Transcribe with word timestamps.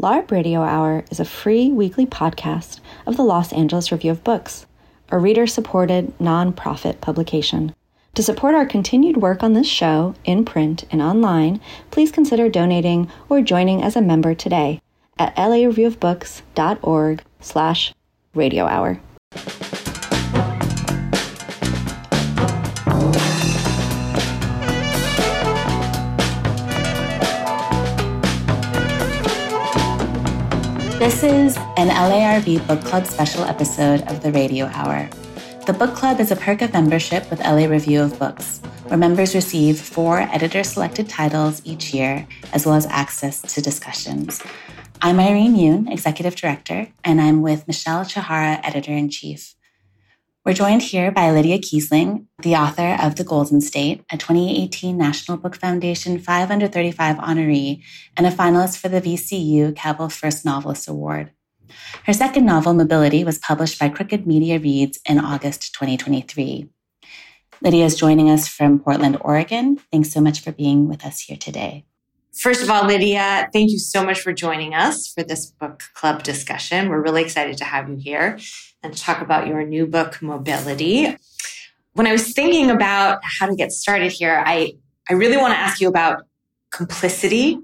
LARB 0.00 0.30
Radio 0.30 0.62
Hour 0.62 1.04
is 1.10 1.18
a 1.18 1.24
free 1.24 1.72
weekly 1.72 2.06
podcast 2.06 2.78
of 3.04 3.16
the 3.16 3.24
Los 3.24 3.52
Angeles 3.52 3.90
Review 3.90 4.12
of 4.12 4.22
Books, 4.22 4.64
a 5.10 5.18
reader 5.18 5.44
supported 5.44 6.16
nonprofit 6.18 7.00
publication. 7.00 7.74
To 8.14 8.22
support 8.22 8.54
our 8.54 8.64
continued 8.64 9.16
work 9.16 9.42
on 9.42 9.54
this 9.54 9.66
show, 9.66 10.14
in 10.24 10.44
print 10.44 10.84
and 10.92 11.02
online, 11.02 11.60
please 11.90 12.12
consider 12.12 12.48
donating 12.48 13.10
or 13.28 13.40
joining 13.40 13.82
as 13.82 13.96
a 13.96 14.00
member 14.00 14.36
today 14.36 14.80
at 15.18 15.34
lareviewofbooks.org 15.34 17.22
slash 17.40 17.92
radio 18.34 18.66
hour. 18.66 19.00
This 31.08 31.22
is 31.22 31.56
an 31.78 31.88
LARB 31.88 32.66
Book 32.66 32.82
Club 32.82 33.06
special 33.06 33.42
episode 33.44 34.02
of 34.08 34.20
the 34.20 34.30
Radio 34.30 34.66
Hour. 34.66 35.08
The 35.64 35.72
book 35.72 35.94
club 35.94 36.20
is 36.20 36.30
a 36.30 36.36
perk 36.36 36.60
of 36.60 36.74
membership 36.74 37.30
with 37.30 37.40
LA 37.40 37.64
Review 37.64 38.02
of 38.02 38.18
Books, 38.18 38.58
where 38.88 38.98
members 38.98 39.34
receive 39.34 39.80
four 39.80 40.18
editor 40.18 40.62
selected 40.62 41.08
titles 41.08 41.62
each 41.64 41.94
year, 41.94 42.28
as 42.52 42.66
well 42.66 42.74
as 42.74 42.84
access 42.84 43.40
to 43.54 43.62
discussions. 43.62 44.42
I'm 45.00 45.18
Irene 45.18 45.56
Yoon, 45.56 45.90
Executive 45.90 46.36
Director, 46.36 46.88
and 47.02 47.22
I'm 47.22 47.40
with 47.40 47.66
Michelle 47.66 48.04
Chihara, 48.04 48.60
Editor 48.62 48.92
in 48.92 49.08
Chief. 49.08 49.54
We're 50.48 50.54
joined 50.54 50.80
here 50.80 51.10
by 51.10 51.30
Lydia 51.30 51.58
Kiesling, 51.58 52.24
the 52.38 52.56
author 52.56 52.96
of 53.02 53.16
The 53.16 53.22
Golden 53.22 53.60
State, 53.60 54.02
a 54.10 54.16
2018 54.16 54.96
National 54.96 55.36
Book 55.36 55.54
Foundation 55.54 56.18
5 56.18 56.50
Under 56.50 56.66
35 56.66 57.16
honoree 57.16 57.82
and 58.16 58.26
a 58.26 58.30
finalist 58.30 58.78
for 58.78 58.88
the 58.88 59.02
VCU 59.02 59.76
Cabell 59.76 60.08
First 60.08 60.46
Novelist 60.46 60.88
Award. 60.88 61.32
Her 62.04 62.14
second 62.14 62.46
novel, 62.46 62.72
Mobility, 62.72 63.24
was 63.24 63.38
published 63.38 63.78
by 63.78 63.90
Crooked 63.90 64.26
Media 64.26 64.58
Reads 64.58 64.98
in 65.06 65.18
August 65.18 65.74
2023. 65.74 66.70
Lydia 67.60 67.84
is 67.84 67.94
joining 67.94 68.30
us 68.30 68.48
from 68.48 68.78
Portland, 68.78 69.18
Oregon. 69.20 69.78
Thanks 69.92 70.10
so 70.10 70.22
much 70.22 70.40
for 70.40 70.52
being 70.52 70.88
with 70.88 71.04
us 71.04 71.20
here 71.20 71.36
today. 71.36 71.84
First 72.32 72.62
of 72.62 72.70
all, 72.70 72.86
Lydia, 72.86 73.50
thank 73.52 73.70
you 73.70 73.78
so 73.78 74.02
much 74.02 74.20
for 74.20 74.32
joining 74.32 74.72
us 74.72 75.12
for 75.12 75.22
this 75.22 75.44
book 75.44 75.82
club 75.92 76.22
discussion. 76.22 76.88
We're 76.88 77.02
really 77.02 77.20
excited 77.20 77.58
to 77.58 77.64
have 77.64 77.90
you 77.90 77.96
here 77.96 78.38
and 78.82 78.96
talk 78.96 79.20
about 79.20 79.46
your 79.46 79.64
new 79.64 79.86
book, 79.86 80.20
Mobility. 80.22 81.16
When 81.94 82.06
I 82.06 82.12
was 82.12 82.32
thinking 82.32 82.70
about 82.70 83.20
how 83.22 83.46
to 83.46 83.56
get 83.56 83.72
started 83.72 84.12
here, 84.12 84.42
I, 84.44 84.74
I 85.08 85.14
really 85.14 85.36
want 85.36 85.52
to 85.54 85.58
ask 85.58 85.80
you 85.80 85.88
about 85.88 86.22
complicity 86.70 87.58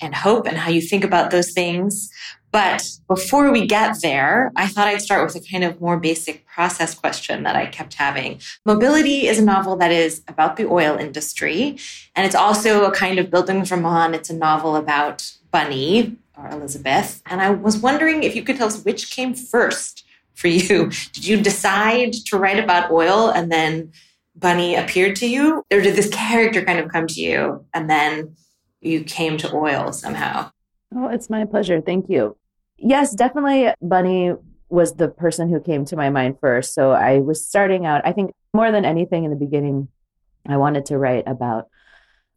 and 0.00 0.14
hope 0.14 0.46
and 0.46 0.56
how 0.56 0.70
you 0.70 0.80
think 0.80 1.04
about 1.04 1.30
those 1.30 1.52
things. 1.52 2.10
But 2.50 2.88
before 3.08 3.50
we 3.50 3.66
get 3.66 4.00
there, 4.00 4.52
I 4.56 4.68
thought 4.68 4.88
I'd 4.88 5.02
start 5.02 5.24
with 5.24 5.42
a 5.42 5.46
kind 5.46 5.64
of 5.64 5.80
more 5.80 5.98
basic 5.98 6.46
process 6.46 6.94
question 6.94 7.42
that 7.42 7.56
I 7.56 7.66
kept 7.66 7.94
having. 7.94 8.40
Mobility 8.64 9.26
is 9.26 9.38
a 9.38 9.44
novel 9.44 9.76
that 9.76 9.92
is 9.92 10.22
about 10.28 10.56
the 10.56 10.66
oil 10.66 10.96
industry, 10.96 11.78
and 12.16 12.24
it's 12.24 12.34
also 12.34 12.84
a 12.84 12.90
kind 12.90 13.18
of 13.18 13.26
bildungsroman. 13.26 14.14
It's 14.14 14.30
a 14.30 14.34
novel 14.34 14.76
about 14.76 15.30
Bunny 15.50 16.16
or 16.36 16.48
Elizabeth. 16.48 17.22
And 17.26 17.42
I 17.42 17.50
was 17.50 17.76
wondering 17.78 18.22
if 18.22 18.34
you 18.34 18.42
could 18.42 18.56
tell 18.56 18.68
us 18.68 18.82
which 18.82 19.10
came 19.10 19.34
first 19.34 20.04
for 20.38 20.48
you. 20.48 20.90
Did 21.12 21.26
you 21.26 21.40
decide 21.42 22.12
to 22.12 22.38
write 22.38 22.62
about 22.62 22.90
oil 22.90 23.30
and 23.30 23.50
then 23.50 23.92
Bunny 24.36 24.76
appeared 24.76 25.16
to 25.16 25.26
you? 25.26 25.64
Or 25.72 25.80
did 25.80 25.96
this 25.96 26.08
character 26.10 26.64
kind 26.64 26.78
of 26.78 26.90
come 26.92 27.08
to 27.08 27.20
you 27.20 27.66
and 27.74 27.90
then 27.90 28.36
you 28.80 29.02
came 29.02 29.36
to 29.38 29.52
oil 29.52 29.92
somehow? 29.92 30.52
Oh, 30.94 31.08
it's 31.08 31.28
my 31.28 31.44
pleasure. 31.44 31.80
Thank 31.80 32.08
you. 32.08 32.36
Yes, 32.76 33.14
definitely. 33.14 33.72
Bunny 33.82 34.34
was 34.68 34.94
the 34.94 35.08
person 35.08 35.48
who 35.48 35.60
came 35.60 35.84
to 35.86 35.96
my 35.96 36.08
mind 36.08 36.36
first. 36.40 36.72
So 36.72 36.92
I 36.92 37.18
was 37.18 37.44
starting 37.44 37.84
out, 37.84 38.02
I 38.04 38.12
think 38.12 38.32
more 38.54 38.70
than 38.70 38.84
anything 38.84 39.24
in 39.24 39.30
the 39.30 39.36
beginning, 39.36 39.88
I 40.46 40.56
wanted 40.56 40.86
to 40.86 40.98
write 40.98 41.24
about 41.26 41.68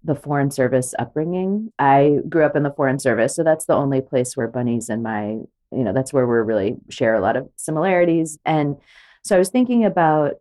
the 0.04 0.16
Foreign 0.16 0.50
Service 0.50 0.96
upbringing. 0.98 1.72
I 1.78 2.20
grew 2.28 2.44
up 2.44 2.56
in 2.56 2.64
the 2.64 2.72
Foreign 2.72 2.98
Service, 2.98 3.36
so 3.36 3.44
that's 3.44 3.66
the 3.66 3.75
only 3.75 4.02
place 4.02 4.36
where 4.36 4.48
Bunny's 4.48 4.90
in 4.90 5.04
my, 5.04 5.38
you 5.72 5.84
know, 5.84 5.94
that's 5.94 6.14
where 6.14 6.26
we 6.26 6.36
really 6.36 6.78
share 6.90 7.16
a 7.16 7.22
lot 7.22 7.38
of 7.38 7.50
similarities. 7.56 8.38
And 8.46 8.78
so 9.24 9.36
I 9.36 9.40
was 9.40 9.50
thinking 9.50 9.86
about, 9.86 10.36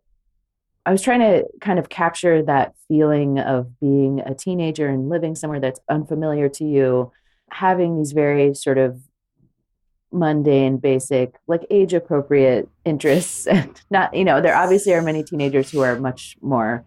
I 0.87 0.93
was 0.93 1.03
trying 1.03 1.21
to 1.21 1.45
kind 1.61 1.79
of 1.79 1.89
capture 1.89 2.43
that 2.43 2.75
feeling 2.89 3.39
of 3.39 3.79
being 3.81 4.21
a 4.21 4.35
teenager 4.35 4.89
and 4.89 5.09
living 5.09 5.35
somewhere 5.35 5.61
that's 5.61 5.81
unfamiliar 5.89 6.49
to 6.49 6.65
you 6.65 7.13
having 7.51 7.99
these 7.99 8.13
very 8.13 8.55
sort 8.55 8.79
of 8.79 9.01
mundane, 10.13 10.79
basic, 10.79 11.35
like 11.47 11.65
age 11.71 11.95
appropriate 11.95 12.69
interests. 12.85 13.47
And 13.51 13.81
not, 13.91 14.15
you 14.15 14.25
know, 14.25 14.41
there 14.41 14.57
obviously 14.57 14.95
are 14.95 15.03
many 15.03 15.23
teenagers 15.23 15.71
who 15.71 15.81
are 15.81 15.99
much 15.99 16.37
more 16.41 16.85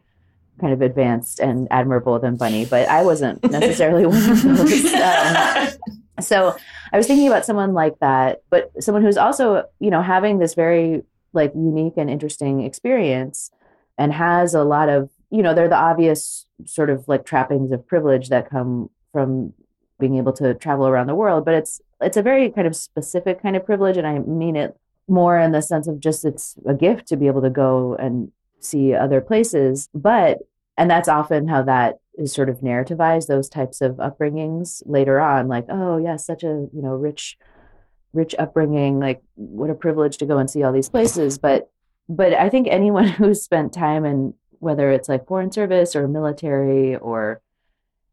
kind 0.59 0.73
of 0.73 0.81
advanced 0.81 1.39
and 1.39 1.67
admirable 1.71 2.19
than 2.19 2.35
Bunny, 2.35 2.65
but 2.65 2.87
I 2.87 3.03
wasn't 3.03 3.43
necessarily 3.49 4.05
one 4.05 4.29
of 4.29 4.43
those. 4.43 4.93
Um, 4.93 5.67
so 6.21 6.55
I 6.93 6.97
was 6.97 7.07
thinking 7.07 7.27
about 7.27 7.45
someone 7.45 7.73
like 7.73 7.99
that, 7.99 8.43
but 8.49 8.71
someone 8.81 9.03
who's 9.03 9.17
also, 9.17 9.63
you 9.79 9.89
know, 9.89 10.01
having 10.01 10.37
this 10.37 10.53
very 10.53 11.01
like 11.33 11.51
unique 11.55 11.95
and 11.97 12.09
interesting 12.09 12.61
experience 12.61 13.49
and 13.97 14.13
has 14.13 14.53
a 14.53 14.63
lot 14.63 14.87
of, 14.87 15.09
you 15.31 15.41
know, 15.41 15.53
they're 15.53 15.67
the 15.67 15.75
obvious 15.75 16.45
sort 16.65 16.89
of 16.89 17.07
like 17.07 17.25
trappings 17.25 17.71
of 17.71 17.85
privilege 17.87 18.29
that 18.29 18.49
come 18.49 18.89
from 19.11 19.53
being 19.99 20.17
able 20.17 20.33
to 20.33 20.53
travel 20.55 20.87
around 20.87 21.07
the 21.07 21.15
world 21.15 21.45
but 21.45 21.53
it's 21.53 21.79
it's 22.01 22.17
a 22.17 22.21
very 22.21 22.49
kind 22.49 22.67
of 22.67 22.75
specific 22.75 23.41
kind 23.41 23.55
of 23.55 23.65
privilege 23.65 23.95
and 23.97 24.07
i 24.07 24.19
mean 24.19 24.55
it 24.55 24.75
more 25.07 25.37
in 25.39 25.51
the 25.51 25.61
sense 25.61 25.87
of 25.87 25.99
just 25.99 26.25
it's 26.25 26.55
a 26.65 26.73
gift 26.73 27.07
to 27.07 27.15
be 27.15 27.27
able 27.27 27.41
to 27.41 27.49
go 27.49 27.95
and 27.95 28.31
see 28.59 28.93
other 28.93 29.21
places 29.21 29.89
but 29.93 30.39
and 30.77 30.89
that's 30.89 31.07
often 31.07 31.47
how 31.47 31.61
that 31.61 31.99
is 32.17 32.33
sort 32.33 32.49
of 32.49 32.59
narrativized 32.59 33.27
those 33.27 33.49
types 33.49 33.81
of 33.81 33.95
upbringings 33.95 34.81
later 34.85 35.19
on 35.19 35.47
like 35.47 35.65
oh 35.69 35.97
yes 35.97 36.05
yeah, 36.05 36.15
such 36.17 36.43
a 36.43 36.67
you 36.73 36.81
know 36.81 36.93
rich 36.93 37.37
rich 38.13 38.35
upbringing 38.37 38.99
like 38.99 39.23
what 39.35 39.69
a 39.69 39.75
privilege 39.75 40.17
to 40.17 40.25
go 40.25 40.37
and 40.37 40.49
see 40.49 40.63
all 40.63 40.71
these 40.71 40.89
places. 40.89 41.37
But 41.37 41.69
but 42.09 42.33
i 42.33 42.49
think 42.49 42.67
anyone 42.69 43.07
who's 43.19 43.41
spent 43.41 43.73
time 43.73 44.05
in 44.05 44.33
whether 44.59 44.91
it's 44.91 45.09
like 45.09 45.27
foreign 45.27 45.51
service 45.51 45.95
or 45.95 46.07
military 46.07 46.95
or 46.95 47.41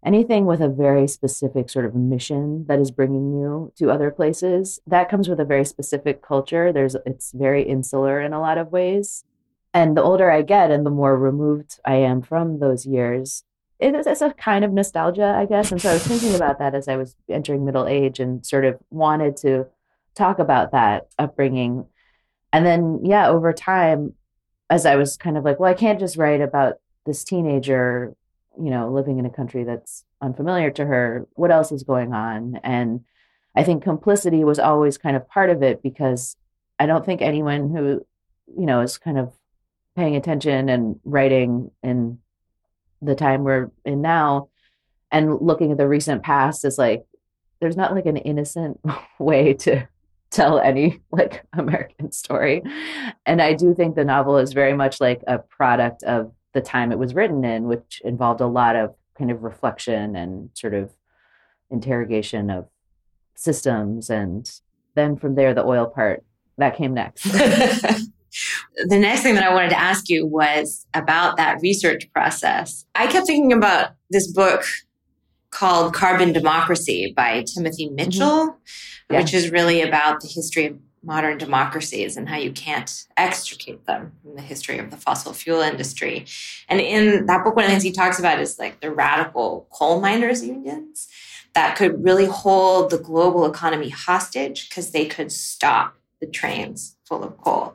anything 0.04 0.46
with 0.46 0.60
a 0.60 0.68
very 0.68 1.06
specific 1.06 1.68
sort 1.70 1.84
of 1.84 1.94
mission 1.94 2.64
that 2.66 2.80
is 2.80 2.90
bringing 2.90 3.32
you 3.32 3.72
to 3.76 3.90
other 3.90 4.10
places 4.10 4.80
that 4.86 5.08
comes 5.08 5.28
with 5.28 5.38
a 5.38 5.44
very 5.44 5.64
specific 5.64 6.22
culture. 6.22 6.72
There's 6.72 6.96
it's 7.06 7.32
very 7.32 7.62
insular 7.62 8.20
in 8.20 8.32
a 8.32 8.40
lot 8.40 8.58
of 8.58 8.72
ways. 8.72 9.24
And 9.72 9.96
the 9.96 10.02
older 10.02 10.30
i 10.30 10.42
get 10.42 10.70
and 10.72 10.84
the 10.84 10.90
more 10.90 11.16
removed 11.16 11.78
i 11.84 11.94
am 11.94 12.22
from 12.22 12.58
those 12.58 12.86
years 12.86 13.44
it 13.80 13.94
is 13.94 14.06
it's 14.06 14.20
a 14.20 14.30
kind 14.32 14.64
of 14.64 14.72
nostalgia 14.72 15.34
i 15.36 15.46
guess. 15.46 15.72
And 15.72 15.80
so 15.80 15.90
i 15.90 15.94
was 15.94 16.06
thinking 16.06 16.34
about 16.34 16.58
that 16.58 16.74
as 16.74 16.88
i 16.88 16.96
was 16.96 17.16
entering 17.28 17.64
middle 17.64 17.86
age 17.86 18.20
and 18.20 18.44
sort 18.44 18.64
of 18.64 18.78
wanted 18.90 19.36
to 19.38 19.66
talk 20.14 20.38
about 20.38 20.72
that 20.72 21.08
upbringing. 21.18 21.86
And 22.52 22.66
then 22.66 23.00
yeah 23.04 23.28
over 23.28 23.52
time 23.52 24.14
as 24.68 24.86
i 24.86 24.96
was 24.96 25.16
kind 25.16 25.36
of 25.36 25.44
like 25.44 25.58
well 25.60 25.70
i 25.70 25.74
can't 25.74 26.00
just 26.00 26.16
write 26.16 26.40
about 26.40 26.74
this 27.06 27.24
teenager 27.24 28.14
you 28.58 28.70
know, 28.70 28.90
living 28.90 29.18
in 29.18 29.26
a 29.26 29.30
country 29.30 29.64
that's 29.64 30.04
unfamiliar 30.20 30.70
to 30.72 30.84
her, 30.84 31.26
what 31.34 31.50
else 31.50 31.72
is 31.72 31.82
going 31.82 32.12
on? 32.12 32.60
And 32.62 33.04
I 33.54 33.64
think 33.64 33.82
complicity 33.82 34.44
was 34.44 34.58
always 34.58 34.98
kind 34.98 35.16
of 35.16 35.28
part 35.28 35.50
of 35.50 35.62
it 35.62 35.82
because 35.82 36.36
I 36.78 36.86
don't 36.86 37.04
think 37.04 37.22
anyone 37.22 37.74
who, 37.74 38.04
you 38.58 38.66
know, 38.66 38.80
is 38.80 38.98
kind 38.98 39.18
of 39.18 39.32
paying 39.96 40.16
attention 40.16 40.68
and 40.68 41.00
writing 41.04 41.70
in 41.82 42.18
the 43.02 43.14
time 43.14 43.44
we're 43.44 43.70
in 43.84 44.02
now 44.02 44.48
and 45.10 45.40
looking 45.40 45.72
at 45.72 45.78
the 45.78 45.88
recent 45.88 46.22
past 46.22 46.64
is 46.64 46.78
like 46.78 47.04
there's 47.60 47.76
not 47.76 47.94
like 47.94 48.06
an 48.06 48.16
innocent 48.16 48.80
way 49.18 49.54
to 49.54 49.86
tell 50.30 50.58
any 50.58 51.00
like 51.10 51.44
American 51.52 52.12
story. 52.12 52.62
And 53.26 53.42
I 53.42 53.54
do 53.54 53.74
think 53.74 53.94
the 53.94 54.04
novel 54.04 54.38
is 54.38 54.52
very 54.52 54.74
much 54.74 55.00
like 55.00 55.22
a 55.26 55.38
product 55.38 56.02
of 56.04 56.32
the 56.52 56.60
time 56.60 56.92
it 56.92 56.98
was 56.98 57.14
written 57.14 57.44
in, 57.44 57.64
which 57.64 58.00
involved 58.04 58.40
a 58.40 58.46
lot 58.46 58.76
of 58.76 58.94
kind 59.16 59.30
of 59.30 59.42
reflection 59.42 60.16
and 60.16 60.50
sort 60.54 60.74
of 60.74 60.90
interrogation 61.70 62.50
of 62.50 62.66
systems. 63.34 64.10
And 64.10 64.50
then 64.94 65.16
from 65.16 65.34
there, 65.34 65.54
the 65.54 65.64
oil 65.64 65.86
part 65.86 66.24
that 66.58 66.76
came 66.76 66.94
next. 66.94 67.26
the 68.86 68.98
next 68.98 69.22
thing 69.22 69.34
that 69.34 69.44
I 69.44 69.52
wanted 69.52 69.70
to 69.70 69.78
ask 69.78 70.08
you 70.08 70.26
was 70.26 70.86
about 70.94 71.36
that 71.36 71.60
research 71.60 72.10
process. 72.12 72.84
I 72.94 73.06
kept 73.06 73.26
thinking 73.26 73.52
about 73.52 73.92
this 74.10 74.30
book 74.30 74.64
called 75.50 75.94
Carbon 75.94 76.32
Democracy 76.32 77.12
by 77.16 77.44
Timothy 77.54 77.86
mm-hmm. 77.86 77.96
Mitchell, 77.96 78.48
mm-hmm. 78.48 79.12
yeah. 79.14 79.20
which 79.20 79.34
is 79.34 79.50
really 79.50 79.82
about 79.82 80.20
the 80.20 80.28
history 80.28 80.66
of 80.66 80.78
modern 81.02 81.38
democracies 81.38 82.16
and 82.16 82.28
how 82.28 82.36
you 82.36 82.52
can't 82.52 83.06
extricate 83.16 83.86
them 83.86 84.12
from 84.22 84.36
the 84.36 84.42
history 84.42 84.78
of 84.78 84.90
the 84.90 84.96
fossil 84.96 85.32
fuel 85.32 85.60
industry. 85.60 86.26
And 86.68 86.80
in 86.80 87.26
that 87.26 87.42
book, 87.42 87.56
one 87.56 87.64
of 87.64 87.70
the 87.70 87.74
things 87.74 87.82
he 87.82 87.92
talks 87.92 88.18
about 88.18 88.38
is 88.38 88.58
like 88.58 88.80
the 88.80 88.90
radical 88.90 89.66
coal 89.70 90.00
miners 90.00 90.44
unions. 90.44 91.08
that 91.54 91.74
could 91.76 92.04
really 92.04 92.26
hold 92.26 92.90
the 92.90 92.98
global 92.98 93.44
economy 93.44 93.88
hostage 93.88 94.68
because 94.68 94.92
they 94.92 95.04
could 95.04 95.32
stop 95.32 95.96
the 96.20 96.26
trains 96.26 96.96
full 97.04 97.24
of 97.24 97.36
coal. 97.38 97.74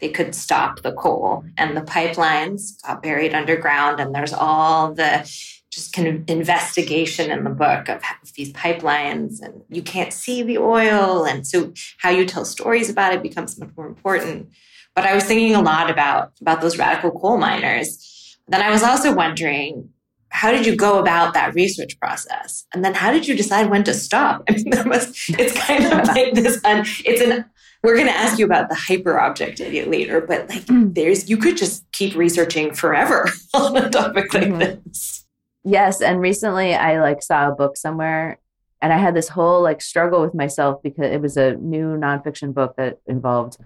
They 0.00 0.08
could 0.08 0.34
stop 0.34 0.82
the 0.82 0.92
coal 0.92 1.44
and 1.56 1.76
the 1.76 1.82
pipelines 1.82 2.82
got 2.82 3.02
buried 3.02 3.34
underground. 3.34 4.00
And 4.00 4.14
there's 4.14 4.32
all 4.32 4.92
the 4.92 5.28
just 5.70 5.92
kind 5.92 6.06
of 6.06 6.28
investigation 6.28 7.30
in 7.30 7.42
the 7.42 7.50
book 7.50 7.88
of 7.88 8.02
these 8.34 8.52
pipelines 8.52 9.40
and 9.42 9.62
you 9.68 9.82
can't 9.82 10.12
see 10.12 10.42
the 10.42 10.58
oil. 10.58 11.24
And 11.24 11.46
so 11.46 11.72
how 11.98 12.10
you 12.10 12.24
tell 12.26 12.44
stories 12.44 12.88
about 12.88 13.12
it 13.12 13.22
becomes 13.22 13.58
much 13.58 13.70
more 13.76 13.86
important. 13.86 14.50
But 14.94 15.04
I 15.04 15.14
was 15.14 15.24
thinking 15.24 15.54
a 15.56 15.62
lot 15.62 15.90
about, 15.90 16.32
about 16.40 16.60
those 16.60 16.78
radical 16.78 17.10
coal 17.10 17.36
miners. 17.36 18.38
Then 18.46 18.62
I 18.62 18.70
was 18.70 18.82
also 18.82 19.12
wondering, 19.12 19.88
how 20.28 20.50
did 20.50 20.66
you 20.66 20.76
go 20.76 20.98
about 20.98 21.34
that 21.34 21.54
research 21.54 21.98
process? 22.00 22.66
And 22.72 22.84
then 22.84 22.94
how 22.94 23.12
did 23.12 23.26
you 23.26 23.36
decide 23.36 23.70
when 23.70 23.84
to 23.84 23.94
stop? 23.94 24.44
I 24.48 24.52
mean, 24.52 24.70
that 24.70 24.86
was, 24.86 25.12
it's 25.28 25.58
kind 25.58 25.84
of 25.84 26.06
like 26.08 26.34
this, 26.34 26.60
un, 26.64 26.84
it's 27.04 27.20
an, 27.20 27.44
we're 27.84 27.96
going 27.96 28.06
to 28.06 28.16
ask 28.16 28.38
you 28.38 28.46
about 28.46 28.70
the 28.70 28.74
hyper 28.74 29.20
objectivity 29.20 29.84
later, 29.84 30.22
but 30.22 30.48
like 30.48 30.64
mm. 30.64 30.94
there's, 30.94 31.28
you 31.28 31.36
could 31.36 31.58
just 31.58 31.84
keep 31.92 32.14
researching 32.14 32.72
forever 32.72 33.28
on 33.54 33.76
a 33.76 33.90
topic 33.90 34.32
like 34.32 34.44
mm-hmm. 34.44 34.80
this. 34.86 35.26
Yes. 35.64 36.00
And 36.00 36.18
recently 36.18 36.74
I 36.74 36.98
like 37.00 37.22
saw 37.22 37.48
a 37.48 37.54
book 37.54 37.76
somewhere 37.76 38.38
and 38.80 38.90
I 38.90 38.96
had 38.96 39.14
this 39.14 39.28
whole 39.28 39.62
like 39.62 39.82
struggle 39.82 40.22
with 40.22 40.34
myself 40.34 40.82
because 40.82 41.12
it 41.12 41.20
was 41.20 41.36
a 41.36 41.56
new 41.56 41.96
nonfiction 41.96 42.54
book 42.54 42.74
that 42.76 43.00
involved 43.06 43.58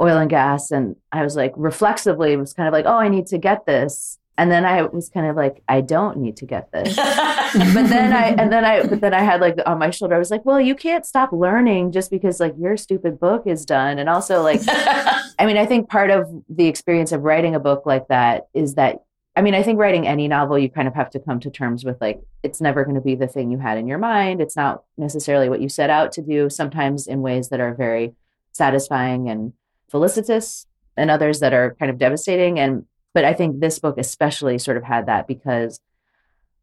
oil 0.00 0.18
and 0.18 0.28
gas. 0.28 0.72
And 0.72 0.96
I 1.12 1.22
was 1.22 1.36
like, 1.36 1.52
reflexively, 1.56 2.36
was 2.36 2.54
kind 2.54 2.66
of 2.66 2.72
like, 2.72 2.86
oh, 2.86 2.98
I 2.98 3.08
need 3.08 3.26
to 3.26 3.38
get 3.38 3.66
this. 3.66 4.18
And 4.38 4.50
then 4.50 4.64
I 4.64 4.82
was 4.82 5.10
kind 5.10 5.26
of 5.26 5.36
like, 5.36 5.62
I 5.68 5.82
don't 5.82 6.16
need 6.16 6.36
to 6.38 6.46
get 6.46 6.72
this. 6.72 6.96
but 6.96 7.88
then 7.88 8.12
I, 8.12 8.28
and 8.28 8.50
then 8.50 8.64
I, 8.64 8.86
but 8.86 9.00
then 9.00 9.12
I 9.12 9.20
had 9.20 9.40
like 9.40 9.58
on 9.66 9.78
my 9.78 9.90
shoulder, 9.90 10.14
I 10.14 10.18
was 10.18 10.30
like, 10.30 10.44
well, 10.44 10.60
you 10.60 10.74
can't 10.74 11.04
stop 11.04 11.32
learning 11.32 11.92
just 11.92 12.10
because 12.10 12.40
like 12.40 12.54
your 12.58 12.76
stupid 12.76 13.20
book 13.20 13.46
is 13.46 13.66
done. 13.66 13.98
And 13.98 14.08
also, 14.08 14.42
like, 14.42 14.62
I 14.66 15.44
mean, 15.44 15.58
I 15.58 15.66
think 15.66 15.88
part 15.90 16.10
of 16.10 16.30
the 16.48 16.66
experience 16.66 17.12
of 17.12 17.22
writing 17.22 17.54
a 17.54 17.60
book 17.60 17.84
like 17.84 18.08
that 18.08 18.48
is 18.54 18.74
that, 18.74 19.02
I 19.36 19.42
mean, 19.42 19.54
I 19.54 19.62
think 19.62 19.78
writing 19.78 20.06
any 20.06 20.28
novel, 20.28 20.58
you 20.58 20.70
kind 20.70 20.88
of 20.88 20.94
have 20.94 21.10
to 21.10 21.18
come 21.18 21.38
to 21.40 21.50
terms 21.50 21.84
with 21.84 22.00
like, 22.00 22.22
it's 22.42 22.60
never 22.60 22.84
going 22.84 22.96
to 22.96 23.00
be 23.02 23.14
the 23.14 23.26
thing 23.26 23.50
you 23.50 23.58
had 23.58 23.76
in 23.76 23.86
your 23.86 23.98
mind. 23.98 24.40
It's 24.40 24.56
not 24.56 24.82
necessarily 24.96 25.50
what 25.50 25.60
you 25.60 25.68
set 25.68 25.90
out 25.90 26.10
to 26.12 26.22
do, 26.22 26.48
sometimes 26.48 27.06
in 27.06 27.20
ways 27.20 27.50
that 27.50 27.60
are 27.60 27.74
very 27.74 28.14
satisfying 28.52 29.28
and 29.28 29.52
felicitous 29.90 30.66
and 30.96 31.10
others 31.10 31.40
that 31.40 31.52
are 31.52 31.74
kind 31.78 31.90
of 31.90 31.98
devastating. 31.98 32.58
And, 32.58 32.86
but 33.14 33.24
I 33.24 33.34
think 33.34 33.60
this 33.60 33.78
book 33.78 33.96
especially 33.98 34.58
sort 34.58 34.76
of 34.76 34.84
had 34.84 35.06
that 35.06 35.26
because 35.26 35.80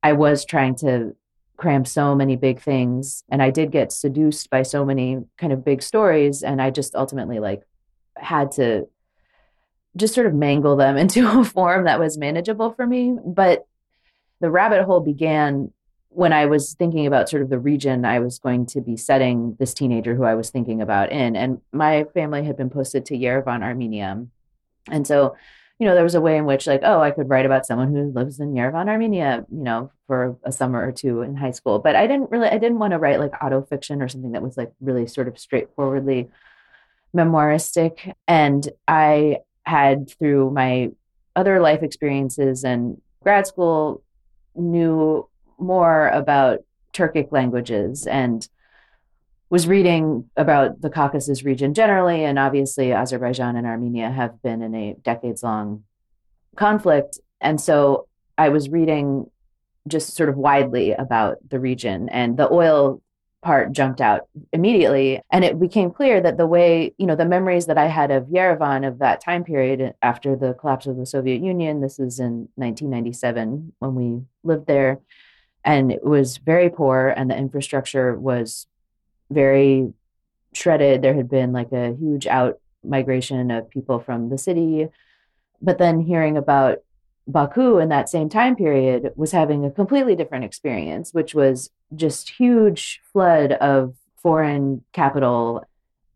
I 0.02 0.14
was 0.14 0.46
trying 0.46 0.76
to 0.76 1.16
cram 1.58 1.86
so 1.86 2.16
many 2.16 2.36
big 2.36 2.60
things 2.60 3.24
and 3.30 3.44
I 3.44 3.52
did 3.52 3.72
get 3.72 3.92
seduced 3.92 4.50
by 4.50 4.64
so 4.64 4.86
many 4.86 5.18
kind 5.38 5.54
of 5.54 5.66
big 5.66 5.84
stories. 5.84 6.42
And 6.42 6.62
I 6.62 6.72
just 6.72 6.96
ultimately 6.96 7.40
like 7.40 7.64
had 8.16 8.52
to 8.54 8.88
just 9.96 10.16
sort 10.16 10.28
of 10.28 10.34
mangle 10.34 10.76
them 10.76 10.98
into 11.04 11.40
a 11.40 11.44
form 11.44 11.86
that 11.86 12.00
was 12.00 12.18
manageable 12.18 12.72
for 12.72 12.88
me. 12.88 13.18
But 13.24 13.68
the 14.40 14.50
rabbit 14.50 14.86
hole 14.86 15.02
began 15.02 15.72
when 16.12 16.34
I 16.34 16.48
was 16.48 16.74
thinking 16.74 17.06
about 17.06 17.30
sort 17.30 17.44
of 17.44 17.50
the 17.50 17.60
region 17.60 18.04
I 18.04 18.20
was 18.20 18.40
going 18.40 18.66
to 18.68 18.82
be 18.82 18.98
setting 18.98 19.56
this 19.60 19.76
teenager 19.76 20.16
who 20.16 20.24
I 20.24 20.34
was 20.34 20.50
thinking 20.50 20.82
about 20.82 21.12
in. 21.12 21.36
And 21.36 21.62
my 21.72 22.06
family 22.16 22.44
had 22.44 22.58
been 22.58 22.70
posted 22.70 23.06
to 23.08 23.18
Yerevan, 23.18 23.62
Armenia. 23.62 24.26
And 24.90 25.06
so, 25.06 25.36
you 25.80 25.88
know, 25.88 25.96
there 25.96 26.04
was 26.04 26.16
a 26.16 26.22
way 26.22 26.36
in 26.36 26.46
which, 26.46 26.68
like, 26.68 26.82
oh, 26.84 27.00
I 27.00 27.12
could 27.12 27.30
write 27.30 27.46
about 27.46 27.66
someone 27.66 27.94
who 27.94 28.12
lives 28.12 28.42
in 28.42 28.54
Yerevan, 28.54 28.90
Armenia, 28.90 29.46
you 29.50 29.64
know, 29.64 29.92
for 30.08 30.38
a 30.44 30.52
summer 30.52 30.86
or 30.86 30.92
two 30.92 31.22
in 31.22 31.38
high 31.38 31.52
school. 31.52 31.80
But 31.80 31.96
I 31.96 32.06
didn't 32.06 32.32
really, 32.32 32.50
I 32.50 32.58
didn't 32.58 32.80
want 32.80 32.92
to 32.92 33.00
write 33.00 33.20
like 33.20 33.32
auto 33.42 33.62
fiction 33.62 34.02
or 34.02 34.10
something 34.10 34.34
that 34.34 34.42
was 34.42 34.58
like 34.58 34.74
really 34.82 35.08
sort 35.08 35.30
of 35.30 35.40
straightforwardly 35.40 36.30
memoiristic. 37.16 38.14
And 38.28 38.68
I 38.90 39.38
had, 39.64 40.10
through 40.20 40.52
my 40.52 40.92
other 41.36 41.62
life 41.62 41.82
experiences 41.82 42.66
and 42.66 43.02
grad 43.24 43.48
school, 43.48 44.04
knew 44.56 45.30
more 45.58 46.10
about 46.10 46.60
Turkic 46.92 47.32
languages 47.32 48.06
and 48.06 48.48
was 49.50 49.68
reading 49.68 50.30
about 50.38 50.82
the 50.82 50.90
Caucasus 50.90 51.44
region 51.44 51.74
generally. 51.74 52.24
And 52.24 52.38
obviously, 52.38 52.94
Azerbaijan 52.94 53.56
and 53.56 53.66
Armenia 53.66 54.12
have 54.12 54.42
been 54.42 54.62
in 54.62 54.76
a 54.76 54.96
decades 55.02 55.44
long 55.44 55.84
conflict. 56.56 57.20
And 57.42 57.60
so 57.60 58.08
I 58.38 58.50
was 58.50 58.70
reading 58.70 59.30
just 59.88 60.16
sort 60.16 60.30
of 60.30 60.36
widely 60.36 60.92
about 60.92 61.38
the 61.50 61.60
region, 61.60 62.10
and 62.10 62.38
the 62.38 62.52
oil 62.52 63.02
part 63.42 63.72
jumped 63.72 64.02
out 64.02 64.28
immediately. 64.52 65.22
And 65.32 65.46
it 65.46 65.60
became 65.60 65.92
clear 65.92 66.22
that 66.22 66.38
the 66.38 66.46
way, 66.46 66.94
you 66.98 67.06
know, 67.06 67.16
the 67.16 67.26
memories 67.26 67.68
that 67.68 67.78
I 67.78 67.88
had 67.88 68.12
of 68.12 68.26
Yerevan 68.26 68.86
of 68.86 69.00
that 69.00 69.22
time 69.22 69.46
period 69.46 69.94
after 70.02 70.36
the 70.36 70.54
collapse 70.54 70.88
of 70.88 70.98
the 70.98 71.06
Soviet 71.06 71.42
Union, 71.42 71.80
this 71.80 71.98
was 71.98 72.20
in 72.20 72.50
1997 72.56 73.72
when 73.80 73.96
we 73.96 74.22
lived 74.44 74.68
there 74.68 75.00
and 75.64 75.92
it 75.92 76.04
was 76.04 76.38
very 76.38 76.70
poor 76.70 77.14
and 77.16 77.30
the 77.30 77.38
infrastructure 77.38 78.18
was 78.18 78.68
very 79.30 79.94
shredded. 80.54 81.02
There 81.02 81.14
had 81.14 81.30
been 81.30 81.54
like 81.54 81.72
a 81.72 81.96
huge 81.96 82.28
out 82.28 82.60
migration 82.84 83.52
of 83.52 83.70
people 83.70 84.00
from 84.00 84.30
the 84.30 84.38
city. 84.38 84.88
But 85.62 85.78
then 85.78 86.02
hearing 86.02 86.38
about 86.38 86.80
baku 87.28 87.78
in 87.78 87.90
that 87.90 88.10
same 88.10 88.30
time 88.30 88.56
period 88.56 89.12
was 89.16 89.32
having 89.32 89.64
a 89.64 89.70
completely 89.70 90.16
different 90.16 90.44
experience 90.46 91.14
which 91.14 91.36
was 91.36 91.70
just 91.96 92.28
huge 92.28 93.00
flood 93.14 93.52
of 93.52 93.94
foreign 94.18 94.84
capital. 94.94 95.64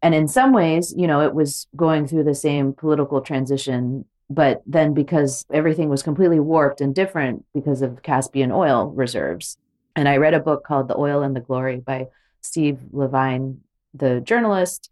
And 0.01 0.15
in 0.15 0.27
some 0.27 0.53
ways 0.53 0.93
you 0.97 1.05
know 1.05 1.21
it 1.21 1.35
was 1.35 1.67
going 1.75 2.07
through 2.07 2.23
the 2.23 2.33
same 2.33 2.73
political 2.73 3.21
transition 3.21 4.05
but 4.29 4.63
then 4.65 4.93
because 4.93 5.45
everything 5.53 5.89
was 5.89 6.01
completely 6.01 6.39
warped 6.39 6.81
and 6.81 6.95
different 6.95 7.45
because 7.53 7.81
of 7.81 8.01
Caspian 8.01 8.51
oil 8.51 8.91
reserves. 8.95 9.57
And 9.95 10.09
I 10.09 10.17
read 10.17 10.33
a 10.33 10.39
book 10.39 10.63
called 10.63 10.87
The 10.87 10.97
Oil 10.97 11.21
and 11.21 11.35
the 11.35 11.41
Glory 11.41 11.77
by 11.77 12.07
Steve 12.43 12.79
Levine, 12.91 13.61
the 13.93 14.21
journalist 14.21 14.89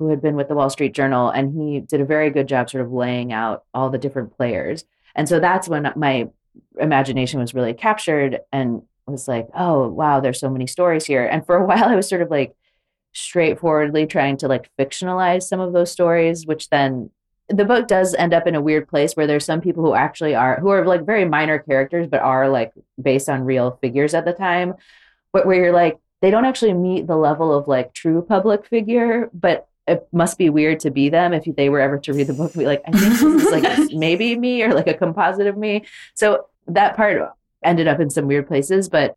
who 0.00 0.08
had 0.08 0.22
been 0.22 0.34
with 0.34 0.48
the 0.48 0.54
Wall 0.54 0.70
Street 0.70 0.94
Journal. 0.94 1.28
And 1.28 1.54
he 1.54 1.80
did 1.80 2.00
a 2.00 2.06
very 2.06 2.30
good 2.30 2.48
job 2.48 2.70
sort 2.70 2.84
of 2.84 2.90
laying 2.90 3.32
out 3.32 3.64
all 3.74 3.90
the 3.90 3.98
different 3.98 4.34
players. 4.36 4.84
And 5.14 5.28
so 5.28 5.40
that's 5.40 5.68
when 5.68 5.92
my 5.94 6.28
imagination 6.80 7.38
was 7.38 7.54
really 7.54 7.74
captured 7.74 8.40
and 8.50 8.82
was 9.06 9.28
like, 9.28 9.48
oh, 9.54 9.88
wow, 9.88 10.20
there's 10.20 10.40
so 10.40 10.48
many 10.48 10.66
stories 10.66 11.04
here. 11.04 11.26
And 11.26 11.44
for 11.44 11.56
a 11.56 11.64
while, 11.66 11.84
I 11.84 11.96
was 11.96 12.08
sort 12.08 12.22
of 12.22 12.30
like 12.30 12.54
straightforwardly 13.12 14.06
trying 14.06 14.38
to 14.38 14.48
like 14.48 14.70
fictionalize 14.78 15.42
some 15.42 15.60
of 15.60 15.72
those 15.74 15.92
stories, 15.92 16.46
which 16.46 16.70
then 16.70 17.10
the 17.50 17.64
book 17.64 17.86
does 17.88 18.14
end 18.14 18.32
up 18.32 18.46
in 18.46 18.54
a 18.54 18.60
weird 18.60 18.88
place 18.88 19.14
where 19.14 19.26
there's 19.26 19.44
some 19.44 19.60
people 19.60 19.84
who 19.84 19.94
actually 19.94 20.34
are 20.34 20.60
who 20.60 20.68
are 20.68 20.86
like 20.86 21.04
very 21.04 21.24
minor 21.24 21.58
characters 21.58 22.06
but 22.06 22.20
are 22.20 22.48
like 22.48 22.72
based 23.00 23.28
on 23.28 23.42
real 23.42 23.76
figures 23.80 24.14
at 24.14 24.24
the 24.24 24.32
time 24.32 24.74
but 25.32 25.46
where 25.46 25.56
you're 25.56 25.72
like 25.72 25.98
they 26.20 26.30
don't 26.30 26.44
actually 26.44 26.72
meet 26.72 27.06
the 27.06 27.16
level 27.16 27.52
of 27.52 27.68
like 27.68 27.92
true 27.92 28.22
public 28.22 28.66
figure 28.66 29.30
but 29.32 29.68
it 29.86 30.06
must 30.12 30.38
be 30.38 30.50
weird 30.50 30.78
to 30.80 30.90
be 30.90 31.08
them 31.08 31.32
if 31.32 31.44
they 31.56 31.68
were 31.68 31.80
ever 31.80 31.98
to 31.98 32.12
read 32.12 32.28
the 32.28 32.32
book. 32.32 32.54
And 32.54 32.60
be 32.60 32.66
like 32.66 32.82
i 32.86 32.90
think 32.92 33.04
this 33.04 33.22
is 33.22 33.50
like 33.50 33.90
maybe 33.92 34.36
me 34.36 34.62
or 34.62 34.72
like 34.72 34.86
a 34.86 34.94
composite 34.94 35.46
of 35.46 35.56
me. 35.56 35.84
So 36.14 36.46
that 36.68 36.96
part 36.96 37.32
ended 37.64 37.88
up 37.88 38.00
in 38.00 38.10
some 38.10 38.26
weird 38.26 38.46
places 38.46 38.88
but 38.88 39.16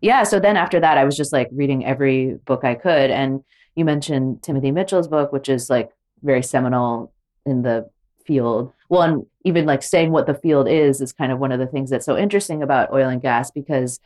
yeah 0.00 0.22
so 0.22 0.38
then 0.38 0.56
after 0.56 0.78
that 0.78 0.98
i 0.98 1.04
was 1.04 1.16
just 1.16 1.32
like 1.32 1.48
reading 1.52 1.84
every 1.84 2.34
book 2.44 2.64
i 2.64 2.74
could. 2.74 3.10
And 3.10 3.42
you 3.74 3.84
mentioned 3.84 4.42
timothy 4.42 4.70
mitchell's 4.70 5.08
book 5.08 5.32
which 5.32 5.48
is 5.48 5.70
like 5.70 5.90
very 6.22 6.42
seminal 6.42 7.12
in 7.44 7.62
the 7.62 7.90
field. 8.24 8.72
Well, 8.88 9.02
and 9.02 9.26
even 9.44 9.66
like 9.66 9.82
saying 9.82 10.12
what 10.12 10.26
the 10.26 10.34
field 10.34 10.68
is 10.68 11.00
is 11.00 11.12
kind 11.12 11.32
of 11.32 11.38
one 11.38 11.52
of 11.52 11.58
the 11.58 11.66
things 11.66 11.90
that's 11.90 12.06
so 12.06 12.16
interesting 12.16 12.62
about 12.62 12.92
oil 12.92 13.08
and 13.08 13.20
gas 13.20 13.50
because 13.50 14.00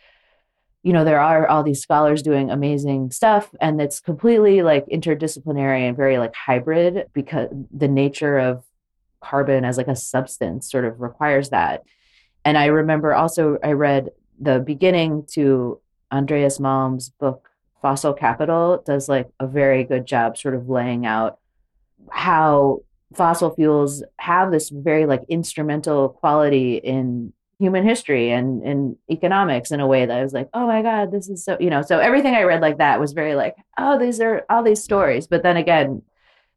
you 0.87 0.93
know 0.93 1.05
there 1.05 1.19
are 1.19 1.49
all 1.49 1.64
these 1.64 1.83
scholars 1.83 2.23
doing 2.23 2.49
amazing 2.49 3.11
stuff 3.11 3.52
and 3.61 3.83
it's 3.83 3.99
completely 3.99 4.62
like 4.62 4.87
interdisciplinary 4.87 5.81
and 5.81 5.97
very 5.97 6.16
like 6.16 6.33
hybrid 6.33 7.09
because 7.12 7.49
the 7.76 7.88
nature 7.88 8.38
of 8.38 8.62
carbon 9.21 9.64
as 9.64 9.78
like 9.78 9.88
a 9.88 9.97
substance 9.97 10.71
sort 10.71 10.85
of 10.85 11.00
requires 11.00 11.50
that. 11.50 11.83
And 12.45 12.57
i 12.57 12.66
remember 12.66 13.12
also 13.12 13.59
i 13.64 13.73
read 13.73 14.11
the 14.38 14.61
beginning 14.61 15.26
to 15.33 15.81
andreas 16.12 16.61
malm's 16.61 17.09
book 17.09 17.50
fossil 17.83 18.12
capital 18.12 18.81
does 18.87 19.09
like 19.09 19.28
a 19.40 19.47
very 19.49 19.83
good 19.83 20.07
job 20.07 20.38
sort 20.38 20.55
of 20.55 20.69
laying 20.69 21.05
out 21.05 21.40
how 22.12 22.78
fossil 23.12 23.52
fuels 23.52 24.05
have 24.21 24.52
this 24.52 24.69
very 24.69 25.05
like 25.05 25.25
instrumental 25.28 26.11
quality 26.11 26.76
in 26.76 27.33
human 27.58 27.84
history 27.84 28.30
and 28.30 28.62
in 28.62 28.96
economics 29.10 29.70
in 29.70 29.80
a 29.80 29.86
way 29.86 30.04
that 30.04 30.16
I 30.16 30.22
was 30.22 30.32
like, 30.32 30.48
oh 30.52 30.66
my 30.66 30.82
God, 30.82 31.10
this 31.10 31.28
is 31.28 31.44
so, 31.44 31.56
you 31.58 31.70
know, 31.70 31.82
so 31.82 31.98
everything 31.98 32.34
I 32.34 32.42
read 32.42 32.60
like 32.60 32.78
that 32.78 33.00
was 33.00 33.12
very 33.12 33.34
like, 33.34 33.56
oh, 33.78 33.98
these 33.98 34.20
are 34.20 34.44
all 34.50 34.62
these 34.62 34.82
stories. 34.82 35.26
But 35.26 35.42
then 35.42 35.56
again, 35.56 36.02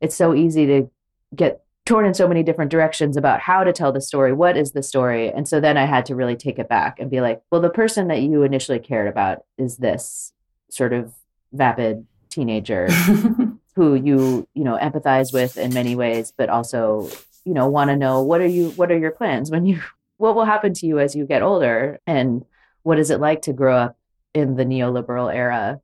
it's 0.01 0.15
so 0.15 0.35
easy 0.35 0.65
to 0.65 0.91
get 1.33 1.61
torn 1.85 2.05
in 2.05 2.13
so 2.13 2.27
many 2.27 2.43
different 2.43 2.69
directions 2.69 3.17
about 3.17 3.39
how 3.39 3.63
to 3.63 3.73
tell 3.73 3.91
the 3.91 4.01
story. 4.01 4.33
What 4.33 4.57
is 4.57 4.73
the 4.73 4.83
story? 4.83 5.31
And 5.31 5.47
so 5.47 5.59
then 5.59 5.77
I 5.77 5.85
had 5.85 6.05
to 6.07 6.15
really 6.15 6.35
take 6.35 6.59
it 6.59 6.69
back 6.69 6.99
and 6.99 7.09
be 7.09 7.21
like, 7.21 7.41
well, 7.49 7.61
the 7.61 7.69
person 7.69 8.09
that 8.09 8.21
you 8.21 8.43
initially 8.43 8.79
cared 8.79 9.07
about 9.07 9.39
is 9.57 9.77
this 9.77 10.33
sort 10.69 10.93
of 10.93 11.13
vapid 11.51 12.05
teenager 12.29 12.91
who 13.75 13.95
you, 13.95 14.47
you 14.53 14.63
know, 14.63 14.77
empathize 14.77 15.33
with 15.33 15.57
in 15.57 15.73
many 15.73 15.95
ways, 15.95 16.31
but 16.37 16.49
also, 16.49 17.09
you 17.45 17.53
know, 17.53 17.67
want 17.67 17.89
to 17.89 17.95
know 17.95 18.21
what 18.21 18.41
are 18.41 18.47
you, 18.47 18.69
what 18.71 18.91
are 18.91 18.97
your 18.97 19.11
plans 19.11 19.49
when 19.49 19.65
you, 19.65 19.81
what 20.19 20.35
will 20.35 20.45
happen 20.45 20.73
to 20.73 20.85
you 20.85 20.99
as 20.99 21.15
you 21.15 21.25
get 21.25 21.41
older? 21.41 21.97
And 22.05 22.45
what 22.83 22.99
is 22.99 23.09
it 23.09 23.21
like 23.21 23.41
to 23.43 23.53
grow 23.53 23.75
up 23.75 23.97
in 24.33 24.55
the 24.55 24.65
neoliberal 24.65 25.33
era? 25.33 25.79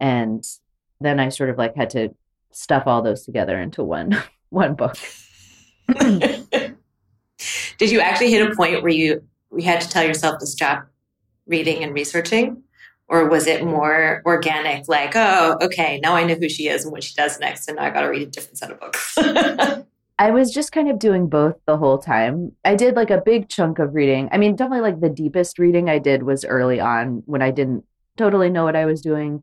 And 0.00 0.44
then 1.00 1.20
I 1.20 1.28
sort 1.28 1.50
of 1.50 1.56
like 1.56 1.76
had 1.76 1.90
to 1.90 2.10
stuff 2.50 2.82
all 2.86 3.00
those 3.00 3.24
together 3.24 3.58
into 3.58 3.84
one, 3.84 4.20
one 4.50 4.74
book. 4.74 4.96
Did 7.78 7.90
you 7.92 8.00
actually 8.00 8.32
hit 8.32 8.50
a 8.50 8.56
point 8.56 8.82
where 8.82 8.92
you, 8.92 9.22
we 9.50 9.62
had 9.62 9.80
to 9.80 9.88
tell 9.88 10.04
yourself 10.04 10.40
to 10.40 10.46
stop 10.46 10.88
reading 11.46 11.84
and 11.84 11.94
researching? 11.94 12.64
Or 13.08 13.28
was 13.28 13.46
it 13.46 13.64
more 13.64 14.20
organic, 14.26 14.88
like, 14.88 15.12
oh, 15.14 15.58
okay, 15.62 16.00
now 16.02 16.16
I 16.16 16.24
know 16.24 16.34
who 16.34 16.48
she 16.48 16.66
is 16.66 16.82
and 16.82 16.90
what 16.90 17.04
she 17.04 17.14
does 17.14 17.38
next, 17.38 17.68
and 17.68 17.76
now 17.76 17.84
I 17.84 17.90
got 17.90 18.00
to 18.00 18.08
read 18.08 18.22
a 18.22 18.26
different 18.26 18.58
set 18.58 18.72
of 18.72 18.80
books? 18.80 19.16
I 20.18 20.30
was 20.30 20.50
just 20.50 20.72
kind 20.72 20.88
of 20.88 20.98
doing 20.98 21.28
both 21.28 21.56
the 21.66 21.76
whole 21.76 21.98
time. 21.98 22.52
I 22.64 22.74
did 22.74 22.96
like 22.96 23.10
a 23.10 23.20
big 23.20 23.48
chunk 23.48 23.78
of 23.78 23.94
reading. 23.94 24.28
I 24.32 24.38
mean, 24.38 24.56
definitely 24.56 24.80
like 24.80 25.00
the 25.00 25.10
deepest 25.10 25.58
reading 25.58 25.90
I 25.90 25.98
did 25.98 26.22
was 26.22 26.44
early 26.44 26.80
on 26.80 27.22
when 27.26 27.42
I 27.42 27.50
didn't 27.50 27.84
totally 28.16 28.48
know 28.48 28.64
what 28.64 28.76
I 28.76 28.86
was 28.86 29.02
doing. 29.02 29.42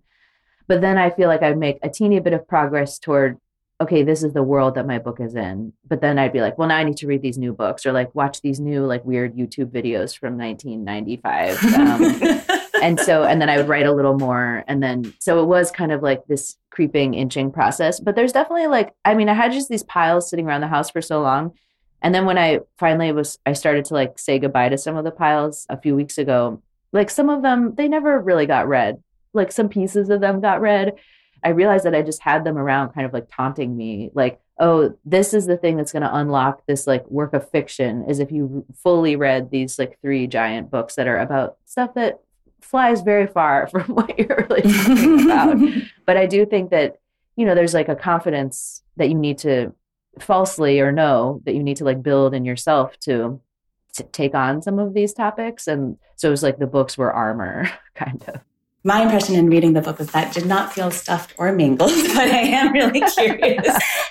But 0.67 0.81
then 0.81 0.97
I 0.97 1.11
feel 1.11 1.27
like 1.27 1.43
I'd 1.43 1.57
make 1.57 1.77
a 1.83 1.89
teeny 1.89 2.19
bit 2.19 2.33
of 2.33 2.47
progress 2.47 2.97
toward 2.97 3.37
okay, 3.81 4.03
this 4.03 4.23
is 4.23 4.33
the 4.33 4.43
world 4.43 4.75
that 4.75 4.87
my 4.87 4.97
book 4.97 5.19
is 5.19 5.35
in. 5.35 5.73
But 5.85 5.99
then 5.99 6.17
I'd 6.17 6.31
be 6.31 6.39
like, 6.39 6.57
well, 6.57 6.69
now 6.69 6.77
I 6.77 6.83
need 6.83 6.97
to 6.97 7.07
read 7.07 7.21
these 7.21 7.37
new 7.37 7.51
books 7.51 7.85
or 7.85 7.91
like 7.91 8.15
watch 8.15 8.41
these 8.41 8.59
new 8.59 8.85
like 8.85 9.03
weird 9.03 9.35
YouTube 9.35 9.71
videos 9.71 10.17
from 10.17 10.37
1995. 10.37 11.63
Um, 11.75 12.59
and 12.83 12.99
so, 12.99 13.23
and 13.23 13.41
then 13.41 13.49
I 13.49 13.57
would 13.57 13.67
write 13.67 13.85
a 13.85 13.91
little 13.91 14.17
more. 14.17 14.63
And 14.67 14.83
then, 14.83 15.13
so 15.19 15.41
it 15.41 15.45
was 15.45 15.71
kind 15.71 15.91
of 15.91 16.03
like 16.03 16.25
this 16.27 16.57
creeping, 16.69 17.13
inching 17.13 17.51
process. 17.51 17.99
But 17.99 18.15
there's 18.15 18.33
definitely 18.33 18.67
like, 18.67 18.93
I 19.05 19.15
mean, 19.15 19.29
I 19.29 19.33
had 19.33 19.51
just 19.51 19.69
these 19.69 19.83
piles 19.83 20.29
sitting 20.29 20.45
around 20.45 20.61
the 20.61 20.67
house 20.67 20.91
for 20.91 21.01
so 21.01 21.21
long. 21.21 21.53
And 22.01 22.13
then 22.13 22.25
when 22.25 22.37
I 22.37 22.59
finally 22.77 23.11
was, 23.11 23.39
I 23.45 23.53
started 23.53 23.85
to 23.85 23.93
like 23.93 24.19
say 24.19 24.37
goodbye 24.37 24.69
to 24.69 24.77
some 24.77 24.97
of 24.97 25.05
the 25.05 25.11
piles 25.11 25.65
a 25.69 25.79
few 25.79 25.95
weeks 25.95 26.17
ago. 26.17 26.61
Like 26.91 27.09
some 27.09 27.29
of 27.29 27.41
them, 27.41 27.73
they 27.75 27.87
never 27.87 28.19
really 28.19 28.45
got 28.45 28.67
read. 28.67 29.01
Like 29.33 29.51
some 29.51 29.69
pieces 29.69 30.09
of 30.09 30.21
them 30.21 30.41
got 30.41 30.61
read 30.61 30.93
I 31.43 31.49
realized 31.49 31.85
that 31.85 31.95
I 31.95 32.01
just 32.01 32.21
had 32.21 32.43
them 32.43 32.57
around 32.57 32.93
kind 32.93 33.05
of 33.05 33.13
like 33.13 33.27
taunting 33.29 33.75
me, 33.75 34.09
like, 34.13 34.39
oh, 34.59 34.97
this 35.03 35.33
is 35.33 35.45
the 35.45 35.57
thing 35.57 35.77
that's 35.77 35.91
going 35.91 36.03
to 36.03 36.15
unlock 36.15 36.65
this 36.65 36.87
like 36.87 37.09
work 37.09 37.33
of 37.33 37.49
fiction 37.49 38.05
is 38.07 38.19
if 38.19 38.31
you 38.31 38.65
fully 38.81 39.15
read 39.15 39.51
these 39.51 39.77
like 39.77 39.99
three 40.01 40.27
giant 40.27 40.71
books 40.71 40.95
that 40.95 41.07
are 41.07 41.17
about 41.17 41.57
stuff 41.65 41.93
that 41.95 42.19
flies 42.63 43.01
very 43.01 43.27
far 43.27 43.67
from 43.71 43.83
what 43.83 44.17
you're 44.17 44.47
really 44.49 44.61
talking 44.61 45.25
about. 45.25 45.57
but 46.05 46.17
I 46.17 46.25
do 46.25 46.45
think 46.45 46.71
that, 46.71 46.99
you 47.35 47.45
know, 47.45 47.55
there's 47.55 47.73
like 47.73 47.89
a 47.89 47.95
confidence 47.95 48.81
that 48.97 49.09
you 49.09 49.15
need 49.15 49.37
to 49.39 49.73
falsely 50.19 50.79
or 50.79 50.91
no 50.91 51.41
that 51.45 51.55
you 51.55 51.63
need 51.63 51.77
to 51.77 51.83
like 51.83 52.03
build 52.03 52.33
in 52.33 52.45
yourself 52.45 52.99
to 52.99 53.41
to 53.93 54.03
take 54.03 54.35
on 54.35 54.61
some 54.61 54.77
of 54.77 54.93
these 54.93 55.11
topics 55.11 55.67
and 55.67 55.97
so 56.15 56.27
it 56.27 56.31
was 56.31 56.43
like 56.43 56.59
the 56.59 56.67
books 56.67 56.99
were 56.99 57.11
armor 57.11 57.67
kind 57.95 58.23
of 58.27 58.39
my 58.83 59.01
impression 59.01 59.35
in 59.35 59.49
reading 59.49 59.73
the 59.73 59.81
book 59.81 59.97
was 59.97 60.11
that 60.11 60.33
did 60.33 60.45
not 60.45 60.73
feel 60.73 60.91
stuffed 60.91 61.33
or 61.37 61.53
mingled, 61.53 61.89
but 61.89 62.17
I 62.17 62.39
am 62.39 62.73
really 62.73 62.99
curious 62.99 63.65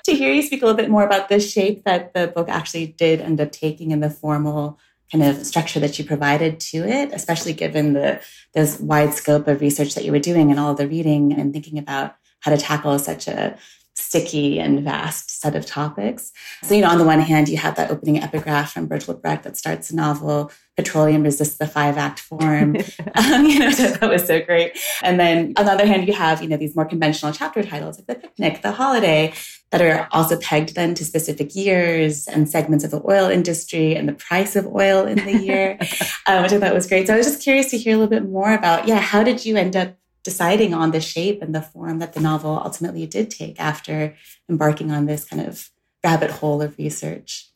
to 0.05 0.15
hear 0.15 0.33
you 0.33 0.43
speak 0.43 0.63
a 0.63 0.65
little 0.65 0.77
bit 0.79 0.89
more 0.89 1.05
about 1.05 1.29
the 1.29 1.39
shape 1.41 1.85
that 1.85 2.15
the 2.15 2.29
book 2.29 2.49
actually 2.49 2.87
did 2.87 3.21
end 3.21 3.39
up 3.39 3.53
taking 3.53 3.91
in 3.91 4.01
the 4.01 4.09
formal 4.09 4.79
kind 5.12 5.23
of 5.23 5.47
structure 5.47 5.78
that 5.78 5.99
you 5.99 6.04
provided 6.04 6.59
to 6.59 6.78
it, 6.78 7.11
especially 7.12 7.52
given 7.52 7.92
the 7.92 8.21
this 8.54 8.81
wide 8.81 9.12
scope 9.12 9.47
of 9.47 9.61
research 9.61 9.95
that 9.95 10.04
you 10.04 10.12
were 10.12 10.19
doing 10.19 10.50
and 10.50 10.59
all 10.59 10.75
the 10.75 10.88
reading 10.88 11.33
and 11.33 11.52
thinking 11.52 11.78
about 11.78 12.16
how 12.40 12.50
to 12.50 12.57
tackle 12.57 12.99
such 12.99 13.28
a 13.28 13.57
sticky 14.03 14.59
and 14.59 14.83
vast 14.83 15.41
set 15.41 15.55
of 15.55 15.65
topics. 15.65 16.33
So, 16.63 16.75
you 16.75 16.81
know, 16.83 16.89
on 16.89 16.99
the 16.99 17.05
one 17.05 17.21
hand, 17.21 17.49
you 17.49 17.57
have 17.57 17.77
that 17.77 17.91
opening 17.91 18.19
epigraph 18.19 18.73
from 18.73 18.89
Bertolt 18.89 19.23
Brecht 19.23 19.45
that 19.45 19.57
starts 19.57 19.89
the 19.89 19.97
novel, 19.97 20.51
Petroleum 20.77 21.23
Resists 21.23 21.57
the 21.57 21.67
Five 21.67 21.97
Act 21.97 22.21
Form, 22.21 22.77
um, 23.15 23.47
you 23.47 23.59
know, 23.59 23.71
that 23.73 24.11
was 24.11 24.27
so 24.27 24.41
great. 24.41 24.79
And 25.03 25.21
then 25.21 25.53
on 25.57 25.67
the 25.67 25.73
other 25.73 25.87
hand, 25.87 26.07
you 26.07 26.15
have, 26.15 26.43
you 26.43 26.49
know, 26.49 26.57
these 26.57 26.75
more 26.75 26.85
conventional 26.85 27.33
chapter 27.33 27.63
titles 27.63 27.99
like 27.99 28.07
The 28.07 28.15
Picnic, 28.29 28.63
The 28.63 28.73
Holiday, 28.73 29.33
that 29.73 29.81
are 29.81 30.07
also 30.13 30.39
pegged 30.39 30.75
then 30.75 30.95
to 30.95 31.05
specific 31.05 31.57
years 31.57 32.29
and 32.29 32.49
segments 32.49 32.85
of 32.85 32.91
the 32.91 33.03
oil 33.09 33.31
industry 33.31 33.97
and 33.97 34.07
the 34.07 34.13
price 34.13 34.55
of 34.55 34.67
oil 34.67 35.07
in 35.07 35.17
the 35.17 35.39
year, 35.39 35.79
um, 36.27 36.43
which 36.43 36.53
I 36.53 36.61
thought 36.61 36.75
was 36.75 36.87
great. 36.87 37.07
So 37.07 37.15
I 37.15 37.17
was 37.17 37.27
just 37.27 37.43
curious 37.43 37.71
to 37.71 37.79
hear 37.79 37.95
a 37.95 37.97
little 37.97 38.11
bit 38.11 38.29
more 38.29 38.53
about, 38.53 38.87
yeah, 38.87 39.01
how 39.01 39.23
did 39.23 39.45
you 39.45 39.57
end 39.57 39.75
up 39.75 39.97
deciding 40.25 40.73
on 40.73 40.91
the 40.91 41.00
shape 41.00 41.43
and 41.43 41.55
the 41.55 41.62
form 41.62 41.99
that 41.99 42.12
the 42.12 42.21
novel 42.21 42.61
ultimately 42.64 43.07
did 43.07 43.31
take 43.31 43.59
after 43.61 44.14
embarking 44.49 44.91
on 44.91 45.07
this 45.07 45.25
kind 45.25 45.47
of 45.47 45.71
rabbit 46.05 46.31
hole 46.31 46.62
of 46.62 46.79
research? 46.79 47.49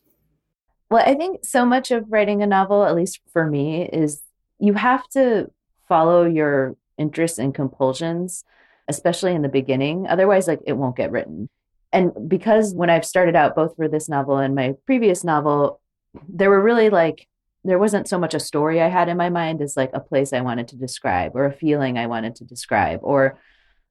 Well, 0.90 1.02
I 1.04 1.14
think 1.14 1.44
so 1.44 1.66
much 1.66 1.90
of 1.90 2.04
writing 2.08 2.42
a 2.42 2.46
novel, 2.46 2.85
at 2.85 2.94
least 2.94 3.20
for 3.32 3.46
me, 3.46 3.88
is 3.92 4.23
you 4.58 4.75
have 4.75 5.08
to 5.11 5.50
follow 5.88 6.25
your 6.25 6.76
interests 6.99 7.38
and 7.38 7.54
compulsions, 7.54 8.44
especially 8.88 9.32
in 9.32 9.42
the 9.42 9.49
beginning. 9.49 10.06
Otherwise, 10.08 10.46
like 10.46 10.61
it 10.64 10.75
won't 10.75 10.96
get 10.96 11.11
written. 11.11 11.49
And 11.92 12.28
because 12.28 12.75
when 12.75 12.90
I've 12.90 13.04
started 13.04 13.37
out, 13.37 13.56
both 13.56 13.76
for 13.76 13.88
this 13.88 14.08
novel 14.08 14.38
and 14.38 14.54
my 14.54 14.75
previous 14.87 15.25
novel, 15.25 15.80
there 16.28 16.50
were 16.50 16.62
really 16.62 16.90
like 16.90 17.26
there 17.68 17.78
wasn't 17.78 18.08
so 18.08 18.18
much 18.18 18.35
a 18.35 18.40
story 18.40 18.80
I 18.80 18.88
had 18.88 19.08
in 19.08 19.16
my 19.16 19.28
mind 19.30 19.61
as 19.61 19.76
like 19.76 19.90
a 19.92 20.00
place 20.00 20.32
I 20.32 20.40
wanted 20.40 20.68
to 20.68 20.76
describe 20.76 21.35
or 21.35 21.44
a 21.44 21.52
feeling 21.52 21.99
I 21.99 22.06
wanted 22.06 22.37
to 22.37 22.44
describe 22.44 23.00
or 23.02 23.38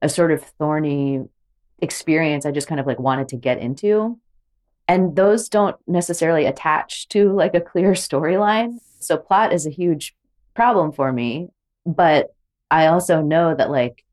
a 0.02 0.10
sort 0.10 0.32
of 0.32 0.44
thorny 0.60 1.24
experience 1.80 2.46
I 2.46 2.52
just 2.52 2.68
kind 2.68 2.80
of 2.80 2.88
like 2.88 3.00
wanted 3.00 3.30
to 3.30 3.38
get 3.38 3.60
into. 3.60 4.20
And 4.88 5.16
those 5.16 5.50
don't 5.50 5.76
necessarily 5.88 6.46
attach 6.46 7.08
to 7.10 7.32
like 7.32 7.56
a 7.56 7.62
clear 7.62 7.92
storyline. 8.08 8.78
So 9.00 9.18
plot 9.18 9.54
is 9.54 9.66
a 9.66 9.72
huge 9.72 10.16
problem 10.54 10.92
for 10.92 11.12
me. 11.12 11.50
But 11.86 12.34
I 12.72 12.88
also 12.88 13.22
know 13.22 13.54
that 13.56 13.70
like 13.70 14.04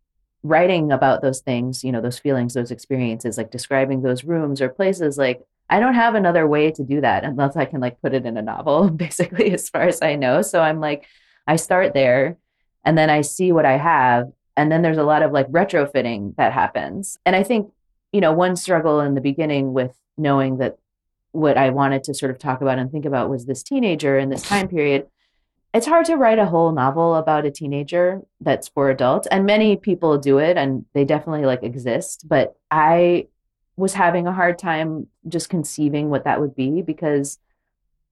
writing 0.43 0.93
about 0.93 1.23
those 1.23 1.41
things, 1.41 1.85
you 1.85 1.93
know, 1.93 2.01
those 2.01 2.19
feelings, 2.19 2.55
those 2.55 2.71
experiences, 2.71 3.39
like 3.39 3.51
describing 3.51 4.03
those 4.03 4.25
rooms 4.25 4.61
or 4.61 4.69
places, 4.69 5.17
like 5.17 5.41
I 5.71 5.81
don't 5.81 5.95
have 5.95 6.15
another 6.15 6.47
way 6.47 6.71
to 6.71 6.85
do 6.85 7.01
that 7.01 7.25
unless 7.25 7.57
I 7.57 7.65
can 7.65 7.81
like 7.81 8.01
put 8.03 8.15
it 8.15 8.27
in 8.27 8.37
a 8.37 8.43
novel, 8.43 8.91
basically, 8.91 9.53
as 9.53 9.69
far 9.69 9.83
as 9.83 10.03
I 10.03 10.17
know. 10.17 10.43
So 10.43 10.61
I'm 10.61 10.81
like, 10.81 11.07
I 11.47 11.57
start 11.57 11.95
there 11.95 12.39
and 12.85 12.97
then 12.97 13.11
I 13.11 13.23
see 13.23 13.53
what 13.53 13.67
I 13.67 13.77
have. 13.77 14.31
And 14.57 14.71
then 14.71 14.83
there's 14.83 14.99
a 14.99 15.05
lot 15.05 15.23
of 15.23 15.33
like 15.33 15.49
retrofitting 15.49 16.37
that 16.37 16.53
happens. 16.53 17.17
And 17.25 17.35
I 17.35 17.43
think, 17.43 17.73
you 18.13 18.21
know, 18.21 18.33
one 18.33 18.57
struggle 18.57 19.01
in 19.01 19.15
the 19.15 19.21
beginning 19.21 19.73
with 19.73 19.97
knowing 20.19 20.59
that 20.59 20.77
what 21.33 21.57
I 21.57 21.71
wanted 21.71 22.05
to 22.05 22.15
sort 22.15 22.31
of 22.31 22.39
talk 22.39 22.61
about 22.61 22.79
and 22.79 22.91
think 22.91 23.07
about 23.07 23.31
was 23.31 23.47
this 23.47 23.63
teenager 23.63 24.19
in 24.19 24.29
this 24.29 24.43
time 24.43 24.69
period. 24.69 25.07
It's 25.73 25.87
hard 25.87 26.05
to 26.07 26.17
write 26.17 26.39
a 26.39 26.45
whole 26.45 26.71
novel 26.73 27.15
about 27.15 27.47
a 27.47 27.51
teenager 27.51 28.21
that's 28.41 28.69
for 28.69 28.91
adults. 28.91 29.27
And 29.29 29.47
many 29.47 29.77
people 29.77 30.19
do 30.19 30.37
it 30.37 30.59
and 30.59 30.85
they 30.93 31.07
definitely 31.07 31.47
like 31.47 31.63
exist. 31.63 32.29
But 32.29 32.55
I 32.71 33.29
was 33.77 33.95
having 33.95 34.27
a 34.27 34.33
hard 34.33 34.59
time 34.59 35.07
just 35.29 35.49
conceiving 35.49 36.11
what 36.11 36.25
that 36.25 36.41
would 36.41 36.55
be 36.55 36.83
because 36.83 37.39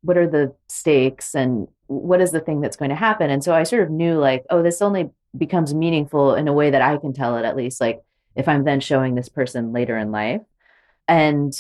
what 0.03 0.17
are 0.17 0.27
the 0.27 0.55
stakes 0.69 1.35
and 1.35 1.69
what 1.87 2.21
is 2.21 2.31
the 2.31 2.41
thing 2.41 2.61
that's 2.61 2.77
going 2.77 2.89
to 2.89 2.97
happen? 2.97 3.31
And 3.31 3.45
so 3.45 3.55
i 3.55 3.63
sort 3.63 3.83
of 3.83 3.91
knew 3.91 4.19
like 4.19 4.45
oh 4.51 4.63
this 4.63 4.83
only 4.83 5.11
becomes 5.37 5.75
meaningful 5.75 6.35
in 6.35 6.49
a 6.49 6.53
way 6.53 6.71
that 6.71 6.83
i 6.83 6.97
can 6.97 7.13
tell 7.13 7.37
it 7.37 7.45
at 7.45 7.57
least 7.57 7.81
like 7.81 8.01
if 8.35 8.49
i'm 8.49 8.65
then 8.65 8.81
showing 8.81 9.15
this 9.15 9.29
person 9.29 9.73
later 9.73 9.97
in 9.97 10.11
life. 10.11 10.43
And 11.07 11.53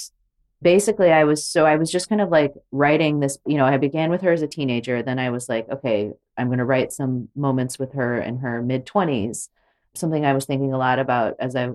basically 0.62 1.10
i 1.10 1.24
was 1.24 1.44
so 1.44 1.64
i 1.64 1.76
was 1.76 1.90
just 1.90 2.08
kind 2.08 2.20
of 2.20 2.28
like 2.28 2.52
writing 2.70 3.20
this 3.20 3.38
you 3.46 3.56
know 3.56 3.64
i 3.64 3.76
began 3.76 4.10
with 4.10 4.20
her 4.20 4.32
as 4.32 4.42
a 4.42 4.46
teenager 4.46 5.02
then 5.02 5.18
i 5.18 5.30
was 5.30 5.48
like 5.48 5.68
okay 5.70 6.10
i'm 6.36 6.48
going 6.48 6.58
to 6.58 6.64
write 6.64 6.92
some 6.92 7.28
moments 7.34 7.78
with 7.78 7.94
her 7.94 8.20
in 8.20 8.38
her 8.38 8.62
mid 8.62 8.84
20s 8.84 9.48
something 9.94 10.24
i 10.24 10.32
was 10.32 10.44
thinking 10.44 10.72
a 10.72 10.78
lot 10.78 10.98
about 10.98 11.34
as 11.40 11.56
i 11.56 11.70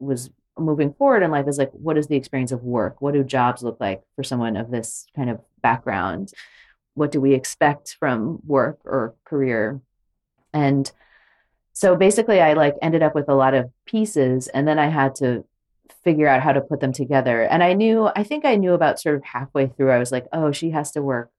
was 0.00 0.30
moving 0.58 0.92
forward 0.94 1.22
in 1.22 1.30
life 1.30 1.48
is 1.48 1.58
like 1.58 1.70
what 1.72 1.98
is 1.98 2.06
the 2.06 2.16
experience 2.16 2.52
of 2.52 2.62
work? 2.62 3.00
What 3.00 3.14
do 3.14 3.24
jobs 3.24 3.62
look 3.62 3.80
like 3.80 4.02
for 4.16 4.22
someone 4.22 4.56
of 4.56 4.70
this 4.70 5.06
kind 5.16 5.30
of 5.30 5.40
background? 5.62 6.32
What 6.94 7.10
do 7.10 7.20
we 7.20 7.34
expect 7.34 7.96
from 7.98 8.38
work 8.46 8.78
or 8.84 9.14
career? 9.24 9.80
And 10.52 10.90
so 11.76 11.96
basically 11.96 12.40
i 12.40 12.52
like 12.52 12.76
ended 12.82 13.02
up 13.02 13.16
with 13.16 13.28
a 13.28 13.34
lot 13.34 13.52
of 13.52 13.68
pieces 13.84 14.46
and 14.46 14.68
then 14.68 14.78
i 14.78 14.86
had 14.86 15.16
to 15.16 15.44
figure 16.04 16.28
out 16.28 16.40
how 16.40 16.52
to 16.52 16.60
put 16.60 16.80
them 16.80 16.92
together. 16.92 17.42
And 17.42 17.62
i 17.62 17.72
knew 17.72 18.08
i 18.14 18.22
think 18.22 18.44
i 18.44 18.54
knew 18.54 18.74
about 18.74 19.00
sort 19.00 19.16
of 19.16 19.24
halfway 19.24 19.66
through 19.66 19.90
i 19.90 19.98
was 19.98 20.12
like 20.12 20.26
oh 20.32 20.52
she 20.52 20.70
has 20.70 20.92
to 20.92 21.02
work 21.02 21.30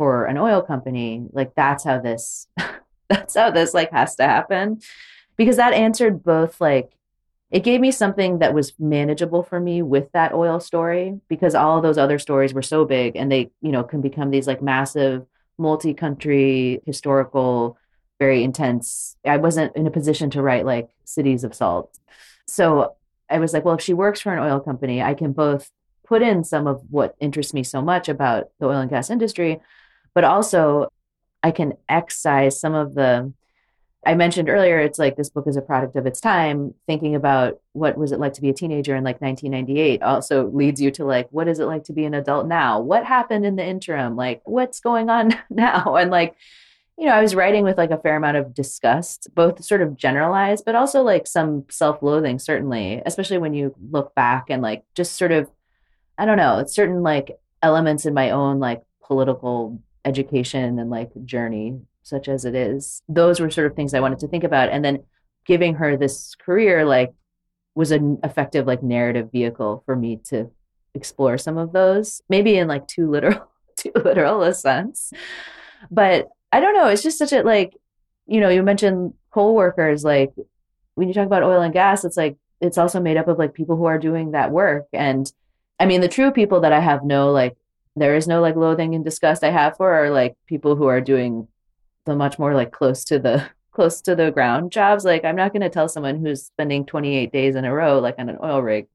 for 0.00 0.24
an 0.24 0.38
oil 0.38 0.62
company. 0.62 1.26
Like 1.30 1.54
that's 1.54 1.84
how 1.84 2.00
this 2.00 2.46
that's 3.10 3.34
how 3.34 3.50
this 3.50 3.74
like 3.74 3.92
has 3.92 4.16
to 4.16 4.22
happen. 4.22 4.80
Because 5.36 5.56
that 5.56 5.74
answered 5.74 6.24
both 6.24 6.58
like 6.58 6.92
it 7.50 7.64
gave 7.64 7.80
me 7.80 7.90
something 7.90 8.38
that 8.38 8.54
was 8.54 8.72
manageable 8.78 9.42
for 9.42 9.58
me 9.58 9.82
with 9.82 10.10
that 10.12 10.32
oil 10.32 10.60
story 10.60 11.20
because 11.28 11.54
all 11.54 11.80
those 11.80 11.98
other 11.98 12.18
stories 12.18 12.54
were 12.54 12.62
so 12.62 12.84
big 12.84 13.16
and 13.16 13.30
they, 13.30 13.50
you 13.60 13.72
know, 13.72 13.82
can 13.82 14.00
become 14.00 14.30
these 14.30 14.46
like 14.46 14.62
massive 14.62 15.26
multi-country 15.58 16.80
historical 16.86 17.76
very 18.20 18.44
intense. 18.44 19.16
I 19.24 19.38
wasn't 19.38 19.74
in 19.74 19.86
a 19.86 19.90
position 19.90 20.30
to 20.30 20.42
write 20.42 20.66
like 20.66 20.90
Cities 21.04 21.42
of 21.42 21.54
Salt. 21.54 21.98
So 22.46 22.94
I 23.30 23.38
was 23.38 23.52
like, 23.52 23.64
well, 23.64 23.74
if 23.74 23.80
she 23.80 23.94
works 23.94 24.20
for 24.20 24.32
an 24.32 24.38
oil 24.38 24.60
company, 24.60 25.02
I 25.02 25.14
can 25.14 25.32
both 25.32 25.70
put 26.06 26.20
in 26.20 26.44
some 26.44 26.66
of 26.66 26.82
what 26.90 27.16
interests 27.18 27.54
me 27.54 27.62
so 27.62 27.80
much 27.80 28.08
about 28.08 28.48
the 28.58 28.66
oil 28.66 28.78
and 28.78 28.90
gas 28.90 29.08
industry, 29.08 29.60
but 30.14 30.24
also 30.24 30.92
I 31.42 31.50
can 31.50 31.74
excise 31.88 32.60
some 32.60 32.74
of 32.74 32.94
the 32.94 33.32
I 34.04 34.14
mentioned 34.14 34.48
earlier, 34.48 34.78
it's 34.78 34.98
like 34.98 35.16
this 35.16 35.28
book 35.28 35.46
is 35.46 35.56
a 35.56 35.62
product 35.62 35.94
of 35.94 36.06
its 36.06 36.20
time. 36.20 36.74
Thinking 36.86 37.14
about 37.14 37.60
what 37.72 37.98
was 37.98 38.12
it 38.12 38.20
like 38.20 38.32
to 38.34 38.40
be 38.40 38.48
a 38.48 38.54
teenager 38.54 38.96
in 38.96 39.04
like 39.04 39.20
1998 39.20 40.02
also 40.02 40.46
leads 40.48 40.80
you 40.80 40.90
to 40.92 41.04
like, 41.04 41.28
what 41.30 41.48
is 41.48 41.58
it 41.58 41.66
like 41.66 41.84
to 41.84 41.92
be 41.92 42.06
an 42.06 42.14
adult 42.14 42.46
now? 42.46 42.80
What 42.80 43.04
happened 43.04 43.44
in 43.44 43.56
the 43.56 43.64
interim? 43.64 44.16
Like, 44.16 44.40
what's 44.44 44.80
going 44.80 45.10
on 45.10 45.34
now? 45.50 45.96
And 45.96 46.10
like, 46.10 46.34
you 46.96 47.06
know, 47.06 47.12
I 47.12 47.20
was 47.20 47.34
writing 47.34 47.62
with 47.62 47.76
like 47.76 47.90
a 47.90 47.98
fair 47.98 48.16
amount 48.16 48.38
of 48.38 48.54
disgust, 48.54 49.28
both 49.34 49.62
sort 49.62 49.82
of 49.82 49.96
generalized, 49.96 50.64
but 50.64 50.74
also 50.74 51.02
like 51.02 51.26
some 51.26 51.64
self 51.70 52.02
loathing, 52.02 52.38
certainly, 52.38 53.02
especially 53.04 53.38
when 53.38 53.54
you 53.54 53.74
look 53.90 54.14
back 54.14 54.46
and 54.48 54.62
like 54.62 54.82
just 54.94 55.16
sort 55.16 55.32
of, 55.32 55.50
I 56.16 56.24
don't 56.24 56.36
know, 56.38 56.64
certain 56.66 57.02
like 57.02 57.38
elements 57.62 58.06
in 58.06 58.14
my 58.14 58.30
own 58.30 58.60
like 58.60 58.82
political 59.02 59.82
education 60.06 60.78
and 60.78 60.88
like 60.88 61.10
journey 61.26 61.80
such 62.02 62.28
as 62.28 62.44
it 62.44 62.54
is. 62.54 63.02
Those 63.08 63.40
were 63.40 63.50
sort 63.50 63.66
of 63.66 63.76
things 63.76 63.94
I 63.94 64.00
wanted 64.00 64.18
to 64.20 64.28
think 64.28 64.44
about. 64.44 64.70
And 64.70 64.84
then 64.84 65.04
giving 65.46 65.74
her 65.74 65.96
this 65.96 66.34
career, 66.34 66.84
like, 66.84 67.12
was 67.74 67.90
an 67.90 68.18
effective, 68.24 68.66
like, 68.66 68.82
narrative 68.82 69.30
vehicle 69.32 69.82
for 69.86 69.96
me 69.96 70.20
to 70.28 70.50
explore 70.94 71.38
some 71.38 71.58
of 71.58 71.72
those, 71.72 72.20
maybe 72.28 72.56
in 72.56 72.66
like 72.66 72.86
too 72.88 73.08
literal, 73.08 73.48
too 73.76 73.92
literal 73.94 74.42
a 74.42 74.52
sense. 74.52 75.12
But 75.90 76.28
I 76.52 76.60
don't 76.60 76.74
know. 76.74 76.88
It's 76.88 77.02
just 77.02 77.18
such 77.18 77.32
a, 77.32 77.42
like, 77.42 77.74
you 78.26 78.40
know, 78.40 78.48
you 78.48 78.62
mentioned 78.62 79.14
coal 79.30 79.54
workers, 79.54 80.04
like, 80.04 80.32
when 80.94 81.08
you 81.08 81.14
talk 81.14 81.26
about 81.26 81.42
oil 81.42 81.62
and 81.62 81.72
gas, 81.72 82.04
it's 82.04 82.16
like, 82.16 82.36
it's 82.60 82.78
also 82.78 83.00
made 83.00 83.16
up 83.16 83.28
of 83.28 83.38
like 83.38 83.54
people 83.54 83.76
who 83.76 83.86
are 83.86 83.98
doing 83.98 84.32
that 84.32 84.50
work. 84.50 84.86
And 84.92 85.30
I 85.78 85.86
mean, 85.86 86.02
the 86.02 86.08
true 86.08 86.30
people 86.30 86.60
that 86.60 86.72
I 86.72 86.80
have 86.80 87.04
no, 87.04 87.30
like, 87.30 87.56
there 87.96 88.14
is 88.14 88.28
no 88.28 88.40
like 88.40 88.56
loathing 88.56 88.94
and 88.94 89.04
disgust 89.04 89.42
I 89.42 89.50
have 89.50 89.76
for 89.76 89.92
are 89.92 90.10
like 90.10 90.36
people 90.46 90.76
who 90.76 90.86
are 90.86 91.00
doing 91.00 91.48
much 92.14 92.38
more 92.38 92.54
like 92.54 92.72
close 92.72 93.04
to 93.04 93.18
the 93.18 93.48
close 93.72 94.00
to 94.02 94.14
the 94.14 94.30
ground 94.30 94.72
jobs. 94.72 95.04
Like 95.04 95.24
I'm 95.24 95.36
not 95.36 95.52
going 95.52 95.62
to 95.62 95.70
tell 95.70 95.88
someone 95.88 96.18
who's 96.18 96.44
spending 96.44 96.84
28 96.84 97.32
days 97.32 97.54
in 97.54 97.64
a 97.64 97.72
row 97.72 98.00
like 98.00 98.16
on 98.18 98.28
an 98.28 98.38
oil 98.42 98.60
rig, 98.60 98.88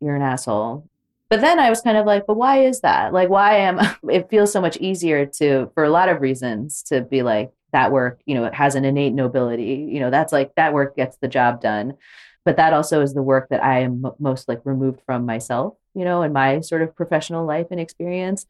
you're 0.00 0.16
an 0.16 0.22
asshole. 0.22 0.88
But 1.28 1.40
then 1.40 1.58
I 1.58 1.70
was 1.70 1.80
kind 1.80 1.96
of 1.96 2.04
like, 2.04 2.26
but 2.26 2.36
why 2.36 2.64
is 2.64 2.80
that? 2.80 3.12
Like 3.12 3.28
why 3.28 3.58
am 3.58 3.80
it 4.10 4.30
feels 4.30 4.52
so 4.52 4.60
much 4.60 4.76
easier 4.78 5.26
to 5.26 5.70
for 5.74 5.84
a 5.84 5.90
lot 5.90 6.08
of 6.08 6.20
reasons 6.20 6.82
to 6.84 7.02
be 7.02 7.22
like 7.22 7.52
that 7.72 7.90
work, 7.90 8.20
you 8.26 8.34
know, 8.34 8.44
it 8.44 8.54
has 8.54 8.74
an 8.74 8.84
innate 8.84 9.14
nobility. 9.14 9.88
You 9.90 10.00
know, 10.00 10.10
that's 10.10 10.32
like 10.32 10.54
that 10.56 10.72
work 10.72 10.96
gets 10.96 11.16
the 11.16 11.28
job 11.28 11.60
done. 11.60 11.94
But 12.44 12.56
that 12.56 12.72
also 12.72 13.00
is 13.02 13.14
the 13.14 13.22
work 13.22 13.48
that 13.50 13.62
I 13.62 13.80
am 13.80 14.04
most 14.18 14.48
like 14.48 14.60
removed 14.64 15.00
from 15.06 15.24
myself, 15.24 15.74
you 15.94 16.04
know, 16.04 16.22
in 16.22 16.32
my 16.32 16.60
sort 16.60 16.82
of 16.82 16.94
professional 16.94 17.46
life 17.46 17.68
and 17.70 17.80
experience. 17.80 18.46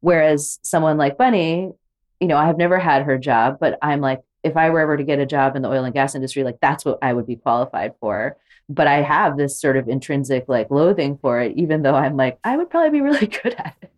Whereas 0.00 0.58
someone 0.62 0.96
like 0.96 1.18
Bunny, 1.18 1.72
you 2.20 2.28
know, 2.28 2.36
I 2.36 2.46
have 2.46 2.58
never 2.58 2.78
had 2.78 3.02
her 3.02 3.18
job, 3.18 3.58
but 3.60 3.78
I'm 3.82 4.00
like, 4.00 4.20
if 4.42 4.56
I 4.56 4.70
were 4.70 4.80
ever 4.80 4.96
to 4.96 5.04
get 5.04 5.18
a 5.18 5.26
job 5.26 5.56
in 5.56 5.62
the 5.62 5.68
oil 5.68 5.84
and 5.84 5.94
gas 5.94 6.14
industry, 6.14 6.44
like 6.44 6.58
that's 6.60 6.84
what 6.84 6.98
I 7.02 7.12
would 7.12 7.26
be 7.26 7.36
qualified 7.36 7.94
for. 8.00 8.36
But 8.68 8.86
I 8.86 9.02
have 9.02 9.36
this 9.36 9.60
sort 9.60 9.76
of 9.76 9.88
intrinsic 9.88 10.44
like 10.48 10.70
loathing 10.70 11.18
for 11.18 11.40
it, 11.40 11.56
even 11.56 11.82
though 11.82 11.94
I'm 11.94 12.16
like, 12.16 12.38
I 12.44 12.56
would 12.56 12.70
probably 12.70 12.90
be 12.90 13.00
really 13.00 13.26
good 13.42 13.54
at 13.54 13.76
it. 13.80 13.90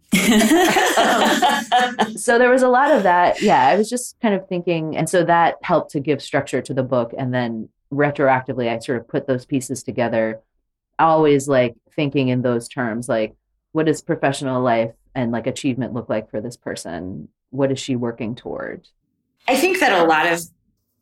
um, 2.03 2.17
so 2.17 2.39
there 2.39 2.51
was 2.51 2.63
a 2.63 2.69
lot 2.69 2.93
of 2.93 3.03
that. 3.03 3.43
Yeah, 3.43 3.67
I 3.67 3.77
was 3.77 3.91
just 3.91 4.19
kind 4.21 4.35
of 4.35 4.49
thinking. 4.49 4.97
And 4.97 5.09
so 5.09 5.25
that 5.25 5.57
helped 5.63 5.91
to 5.93 6.01
give 6.01 6.23
structure 6.23 6.63
to 6.63 6.75
the 6.75 6.83
book. 6.83 7.13
And 7.17 7.35
then 7.35 7.69
retroactively, 7.93 8.69
I 8.69 8.79
sort 8.79 8.99
of 8.99 9.09
put 9.09 9.27
those 9.27 9.45
pieces 9.45 9.83
together, 9.83 10.41
always 10.99 11.49
like 11.49 11.75
thinking 11.95 12.29
in 12.29 12.43
those 12.43 12.69
terms 12.69 13.09
like, 13.09 13.35
what 13.73 13.87
does 13.87 14.03
professional 14.03 14.63
life 14.63 14.93
and 15.15 15.33
like 15.33 15.47
achievement 15.47 15.95
look 15.95 16.09
like 16.09 16.31
for 16.31 16.41
this 16.41 16.57
person? 16.57 17.29
What 17.51 17.71
is 17.71 17.79
she 17.79 17.97
working 17.97 18.35
toward? 18.35 18.89
I 19.49 19.57
think 19.57 19.81
that 19.81 19.93
a 19.93 20.05
lot 20.05 20.27
of 20.27 20.41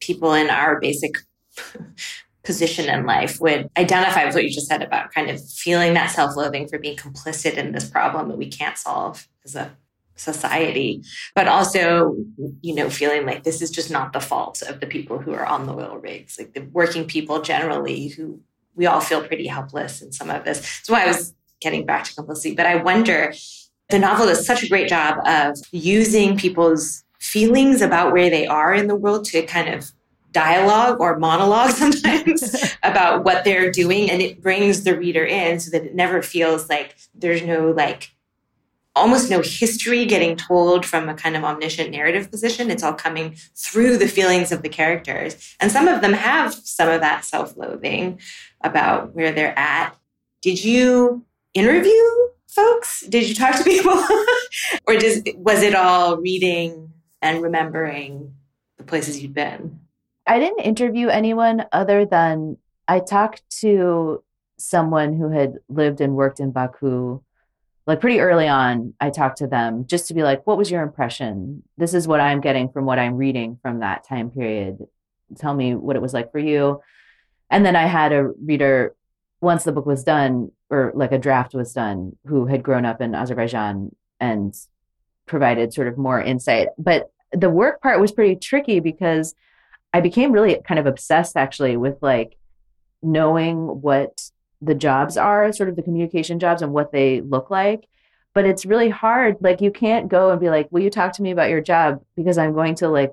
people 0.01 0.33
in 0.35 0.51
our 0.51 0.81
basic 0.81 1.17
position 2.45 2.89
in 2.89 3.05
life 3.05 3.41
would 3.41 3.69
identify 3.77 4.25
with 4.25 4.35
what 4.35 4.45
you 4.45 4.51
just 4.51 4.69
said 4.69 4.83
about 4.83 5.13
kind 5.13 5.29
of 5.29 5.47
feeling 5.51 5.95
that 5.95 6.11
self 6.11 6.37
loathing 6.37 6.67
for 6.67 6.79
being 6.79 6.97
complicit 6.97 7.55
in 7.55 7.73
this 7.73 7.89
problem 7.89 8.29
that 8.29 8.39
we 8.39 8.49
can't 8.49 8.79
solve 8.79 9.29
as 9.45 9.55
a 9.55 9.77
society, 10.17 11.03
but 11.35 11.47
also, 11.47 12.17
you 12.61 12.75
know, 12.75 12.91
feeling 12.91 13.25
like 13.25 13.45
this 13.45 13.63
is 13.63 13.71
just 13.71 13.91
not 13.91 14.13
the 14.13 14.21
fault 14.21 14.63
of 14.63 14.81
the 14.81 14.87
people 14.87 15.19
who 15.19 15.33
are 15.33 15.47
on 15.47 15.67
the 15.67 15.75
oil 15.75 15.99
rigs, 15.99 16.39
like 16.39 16.55
the 16.55 16.63
working 16.73 17.05
people 17.05 17.43
generally 17.43 18.09
who 18.09 18.41
we 18.75 18.87
all 18.87 19.01
feel 19.01 19.23
pretty 19.23 19.47
helpless 19.47 20.03
in 20.03 20.13
some 20.13 20.31
of 20.31 20.45
this. 20.45 20.83
Why 20.89 21.05
I 21.05 21.09
was 21.09 21.35
getting 21.61 21.85
back 21.85 22.05
to 22.05 22.15
complicity. 22.15 22.55
But 22.55 22.67
I 22.67 22.77
wonder 22.77 23.35
the 23.89 23.99
novel 23.99 24.27
does 24.27 24.45
such 24.47 24.63
a 24.63 24.69
great 24.69 24.89
job 24.89 25.19
of 25.27 25.57
using 25.73 26.37
people's 26.37 27.05
feelings 27.19 27.81
about 27.83 28.13
where 28.13 28.31
they 28.31 28.47
are 28.47 28.75
in 28.75 28.87
the 28.87 28.97
world 28.97 29.25
to 29.25 29.43
kind 29.43 29.69
of 29.73 29.91
dialogue 30.33 31.01
or 31.01 31.19
monologue 31.19 31.71
sometimes 31.83 32.77
about 32.83 33.25
what 33.25 33.45
they're 33.45 33.71
doing 33.71 34.11
and 34.11 34.23
it 34.23 34.43
brings 34.43 34.85
the 34.85 34.97
reader 34.97 35.25
in 35.25 35.59
so 35.59 35.71
that 35.71 35.85
it 35.85 35.95
never 35.95 36.23
feels 36.23 36.69
like 36.69 36.97
there's 37.15 37.43
no 37.43 37.71
like 37.71 38.11
almost 38.99 39.31
no 39.31 39.41
history 39.41 40.05
getting 40.05 40.37
told 40.37 40.85
from 40.85 41.09
a 41.09 41.15
kind 41.15 41.37
of 41.37 41.45
omniscient 41.45 41.91
narrative 41.91 42.31
position. 42.31 42.71
It's 42.71 42.83
all 42.83 42.95
coming 42.95 43.37
through 43.55 43.97
the 43.97 44.09
feelings 44.09 44.51
of 44.51 44.63
the 44.63 44.69
characters. 44.69 45.57
And 45.61 45.71
some 45.71 45.87
of 45.87 46.01
them 46.01 46.13
have 46.13 46.53
some 46.53 46.89
of 46.89 47.01
that 47.01 47.25
self-loathing 47.25 48.21
about 48.63 49.15
where 49.15 49.31
they're 49.31 49.57
at. 49.57 49.95
Did 50.43 50.65
you 50.65 51.25
interview 51.55 51.93
folks? 52.59 53.01
Did 53.09 53.29
you 53.29 53.35
talk 53.35 53.57
to 53.57 53.65
people? 53.65 53.93
or 54.87 54.97
does, 54.97 55.23
was 55.37 55.63
it 55.63 55.75
all 55.75 56.17
reading 56.17 56.93
and 57.23 57.43
remembering 57.43 58.35
the 58.77 58.85
places 58.85 59.23
you'd 59.23 59.35
been? 59.35 59.81
I 60.27 60.39
didn't 60.39 60.65
interview 60.65 61.09
anyone 61.09 61.65
other 61.73 62.05
than 62.05 62.59
I 62.87 63.01
talked 63.01 63.43
to 63.61 64.23
someone 64.59 65.17
who 65.17 65.31
had 65.31 65.59
lived 65.69 66.01
and 66.01 66.15
worked 66.15 66.41
in 66.41 66.51
Baku. 66.51 67.21
Like 67.87 68.01
pretty 68.01 68.21
early 68.21 68.49
on, 68.49 68.95
I 69.01 69.11
talked 69.11 69.39
to 69.39 69.47
them 69.47 69.87
just 69.87 70.09
to 70.09 70.15
be 70.15 70.23
like, 70.23 70.47
what 70.47 70.59
was 70.59 70.71
your 70.71 70.83
impression? 70.83 71.63
This 71.79 71.95
is 71.95 72.07
what 72.07 72.21
I'm 72.21 72.41
getting 72.41 72.69
from 72.69 72.85
what 72.85 72.99
I'm 72.99 73.17
reading 73.17 73.59
from 73.63 73.81
that 73.81 74.07
time 74.07 74.31
period. 74.31 74.79
Tell 75.39 75.55
me 75.55 75.75
what 75.75 75.97
it 75.97 76.03
was 76.03 76.13
like 76.13 76.31
for 76.33 76.39
you. 76.39 76.83
And 77.51 77.65
then 77.65 77.77
I 77.77 77.87
had 77.87 78.13
a 78.13 78.25
reader 78.25 78.95
once 79.41 79.65
the 79.65 79.73
book 79.73 79.87
was 79.87 80.05
done 80.05 80.51
or 80.71 80.93
like 80.95 81.13
a 81.13 81.19
draft 81.19 81.55
was 81.55 81.73
done 81.73 82.17
who 82.27 82.47
had 82.47 82.63
grown 82.63 82.85
up 82.85 83.01
in 83.01 83.15
Azerbaijan 83.15 83.95
and 84.21 84.55
provided 85.27 85.73
sort 85.73 85.89
of 85.89 85.97
more 85.97 86.21
insight. 86.21 86.69
But 86.77 87.11
the 87.33 87.51
work 87.51 87.81
part 87.81 88.01
was 88.01 88.13
pretty 88.13 88.37
tricky 88.37 88.81
because 88.81 89.35
I 89.93 90.01
became 90.01 90.33
really 90.33 90.61
kind 90.67 90.79
of 90.79 90.87
obsessed 90.87 91.37
actually 91.37 91.77
with 91.77 91.97
like 92.03 92.37
knowing 93.03 93.67
what 93.81 94.31
the 94.61 94.75
jobs 94.75 95.17
are, 95.17 95.53
sort 95.53 95.69
of 95.69 95.77
the 95.77 95.83
communication 95.83 96.39
jobs 96.39 96.63
and 96.63 96.73
what 96.73 96.93
they 96.93 97.21
look 97.21 97.51
like. 97.51 97.87
But 98.35 98.45
it's 98.45 98.67
really 98.67 98.89
hard. 98.89 99.37
Like 99.41 99.61
you 99.61 99.71
can't 99.71 100.09
go 100.09 100.31
and 100.31 100.41
be 100.41 100.51
like, 100.51 100.69
"Will 100.71 100.83
you 100.83 100.91
talk 100.91 101.13
to 101.15 101.23
me 101.23 101.31
about 101.31 101.51
your 101.51 101.61
job?" 101.61 102.03
Because 102.17 102.39
I'm 102.39 102.53
going 102.53 102.75
to 102.77 102.89
like 102.89 103.13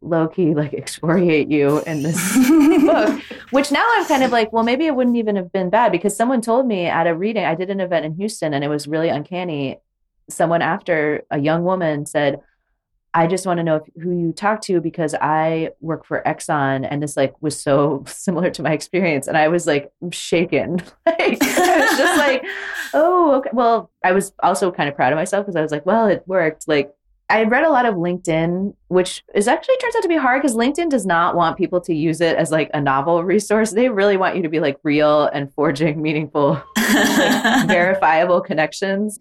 low 0.00 0.28
key 0.28 0.54
like 0.54 0.74
excoriate 0.74 1.50
you 1.50 1.80
in 1.86 2.02
this 2.02 2.38
book, 2.80 3.22
which 3.50 3.72
now 3.72 3.84
I'm 3.96 4.06
kind 4.06 4.22
of 4.22 4.30
like, 4.30 4.52
well, 4.52 4.64
maybe 4.64 4.86
it 4.86 4.94
wouldn't 4.94 5.16
even 5.16 5.36
have 5.36 5.52
been 5.52 5.70
bad 5.70 5.92
because 5.92 6.16
someone 6.16 6.40
told 6.40 6.66
me 6.66 6.86
at 6.86 7.06
a 7.06 7.14
reading, 7.14 7.44
I 7.44 7.54
did 7.54 7.70
an 7.70 7.80
event 7.80 8.04
in 8.04 8.14
Houston 8.14 8.54
and 8.54 8.64
it 8.64 8.68
was 8.68 8.86
really 8.86 9.08
uncanny. 9.08 9.78
Someone 10.28 10.62
after 10.62 11.24
a 11.30 11.38
young 11.38 11.64
woman 11.64 12.06
said, 12.06 12.40
I 13.14 13.26
just 13.26 13.46
want 13.46 13.58
to 13.58 13.64
know 13.64 13.76
if, 13.76 14.02
who 14.02 14.16
you 14.16 14.32
talk 14.32 14.60
to 14.62 14.80
because 14.80 15.14
I 15.14 15.70
work 15.80 16.04
for 16.04 16.22
Exxon 16.26 16.86
and 16.88 17.02
this 17.02 17.16
like 17.16 17.34
was 17.40 17.60
so 17.60 18.04
similar 18.06 18.50
to 18.50 18.62
my 18.62 18.72
experience 18.72 19.26
and 19.26 19.36
I 19.36 19.48
was 19.48 19.66
like 19.66 19.90
shaken. 20.12 20.76
like, 21.06 21.42
I 21.42 21.78
was 21.80 21.98
just 21.98 22.18
like, 22.18 22.44
oh, 22.94 23.36
okay. 23.36 23.50
Well, 23.52 23.90
I 24.04 24.12
was 24.12 24.32
also 24.42 24.70
kind 24.70 24.88
of 24.88 24.94
proud 24.94 25.12
of 25.12 25.16
myself 25.16 25.46
because 25.46 25.56
I 25.56 25.62
was 25.62 25.72
like, 25.72 25.86
well, 25.86 26.06
it 26.06 26.22
worked. 26.26 26.68
Like 26.68 26.92
I 27.30 27.44
read 27.44 27.64
a 27.64 27.70
lot 27.70 27.84
of 27.84 27.96
LinkedIn, 27.96 28.74
which 28.88 29.22
is 29.34 29.48
actually 29.48 29.76
turns 29.76 29.94
out 29.96 30.02
to 30.02 30.08
be 30.08 30.16
hard 30.16 30.40
because 30.40 30.56
LinkedIn 30.56 30.88
does 30.88 31.04
not 31.04 31.36
want 31.36 31.58
people 31.58 31.80
to 31.82 31.94
use 31.94 32.22
it 32.22 32.36
as 32.36 32.50
like 32.50 32.70
a 32.72 32.80
novel 32.80 33.22
resource. 33.34 33.72
They 33.72 33.90
really 33.90 34.16
want 34.16 34.36
you 34.36 34.42
to 34.42 34.48
be 34.48 34.60
like 34.60 34.78
real 34.82 35.26
and 35.26 35.52
forging 35.52 36.00
meaningful, 36.00 36.62
like, 36.76 37.68
verifiable 37.68 38.40
connections. 38.40 39.18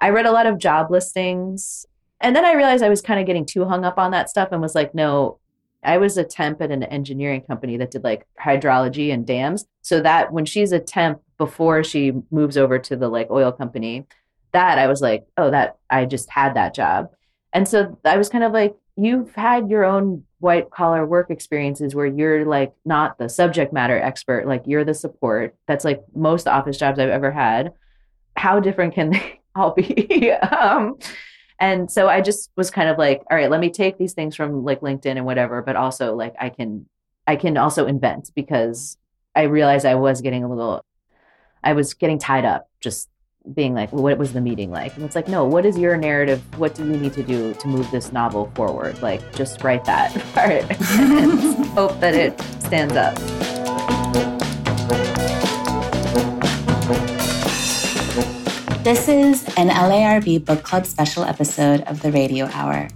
I 0.00 0.10
read 0.10 0.26
a 0.26 0.32
lot 0.32 0.46
of 0.46 0.58
job 0.58 0.90
listings. 0.90 1.84
And 2.20 2.34
then 2.34 2.44
I 2.44 2.52
realized 2.52 2.84
I 2.84 2.88
was 2.88 3.02
kind 3.02 3.18
of 3.18 3.26
getting 3.26 3.46
too 3.46 3.64
hung 3.64 3.84
up 3.84 3.98
on 3.98 4.12
that 4.12 4.28
stuff 4.28 4.50
and 4.52 4.60
was 4.60 4.74
like, 4.74 4.94
no, 4.94 5.38
I 5.82 5.98
was 5.98 6.16
a 6.16 6.24
temp 6.24 6.60
at 6.60 6.70
an 6.70 6.82
engineering 6.84 7.42
company 7.42 7.76
that 7.76 7.90
did 7.90 8.04
like 8.04 8.26
hydrology 8.40 9.12
and 9.12 9.26
dams. 9.26 9.66
So 9.82 10.00
that 10.02 10.32
when 10.32 10.44
she's 10.44 10.72
a 10.72 10.80
temp 10.80 11.22
before 11.38 11.82
she 11.82 12.12
moves 12.30 12.56
over 12.56 12.78
to 12.78 12.96
the 12.96 13.08
like 13.08 13.30
oil 13.30 13.52
company, 13.52 14.06
that 14.52 14.78
I 14.78 14.86
was 14.86 15.00
like, 15.00 15.26
oh, 15.36 15.50
that 15.50 15.78
I 15.90 16.04
just 16.04 16.30
had 16.30 16.54
that 16.54 16.74
job. 16.74 17.10
And 17.52 17.66
so 17.66 17.98
I 18.04 18.16
was 18.16 18.28
kind 18.28 18.44
of 18.44 18.52
like, 18.52 18.76
you've 18.96 19.34
had 19.34 19.70
your 19.70 19.84
own 19.84 20.24
white 20.40 20.70
collar 20.70 21.06
work 21.06 21.30
experiences 21.30 21.94
where 21.94 22.06
you're 22.06 22.44
like 22.44 22.72
not 22.84 23.18
the 23.18 23.28
subject 23.28 23.72
matter 23.72 23.98
expert, 23.98 24.46
like 24.46 24.62
you're 24.66 24.84
the 24.84 24.94
support. 24.94 25.54
That's 25.66 25.84
like 25.84 26.02
most 26.14 26.46
office 26.46 26.76
jobs 26.76 26.98
I've 26.98 27.08
ever 27.08 27.30
had. 27.30 27.72
How 28.36 28.60
different 28.60 28.94
can 28.94 29.10
they 29.12 29.40
all 29.54 29.72
be? 29.72 30.32
um, 30.32 30.98
and 31.60 31.90
so 31.90 32.08
I 32.08 32.20
just 32.20 32.50
was 32.56 32.70
kind 32.70 32.88
of 32.88 32.98
like, 32.98 33.22
all 33.30 33.36
right, 33.36 33.50
let 33.50 33.60
me 33.60 33.70
take 33.70 33.98
these 33.98 34.12
things 34.12 34.36
from 34.36 34.64
like 34.64 34.80
LinkedIn 34.80 35.16
and 35.16 35.26
whatever, 35.26 35.62
but 35.62 35.76
also 35.76 36.14
like 36.14 36.34
I 36.38 36.50
can 36.50 36.86
I 37.26 37.36
can 37.36 37.56
also 37.56 37.86
invent 37.86 38.30
because 38.34 38.96
I 39.34 39.42
realized 39.42 39.84
I 39.84 39.96
was 39.96 40.20
getting 40.20 40.44
a 40.44 40.48
little 40.48 40.84
I 41.62 41.72
was 41.72 41.94
getting 41.94 42.18
tied 42.18 42.44
up 42.44 42.68
just 42.80 43.08
being 43.54 43.74
like, 43.74 43.92
well, 43.92 44.02
what 44.02 44.18
was 44.18 44.32
the 44.32 44.40
meeting 44.40 44.70
like? 44.70 44.94
And 44.96 45.04
it's 45.04 45.14
like, 45.14 45.28
no, 45.28 45.44
what 45.44 45.64
is 45.64 45.78
your 45.78 45.96
narrative? 45.96 46.42
What 46.58 46.74
do 46.74 46.84
you 46.84 46.96
need 46.96 47.12
to 47.14 47.22
do 47.22 47.54
to 47.54 47.68
move 47.68 47.90
this 47.90 48.12
novel 48.12 48.50
forward? 48.54 49.00
Like, 49.00 49.34
just 49.34 49.62
write 49.64 49.84
that 49.86 50.12
part 50.34 50.64
and 50.98 51.66
hope 51.68 51.98
that 52.00 52.14
it 52.14 52.40
stands 52.62 52.94
up. 52.94 53.16
This 58.84 59.08
is 59.08 59.44
an 59.56 59.68
LARB 59.68 60.44
Book 60.44 60.62
Club 60.62 60.86
special 60.86 61.24
episode 61.24 61.82
of 61.82 62.00
the 62.00 62.10
Radio 62.10 62.46
Hour. 62.52 62.88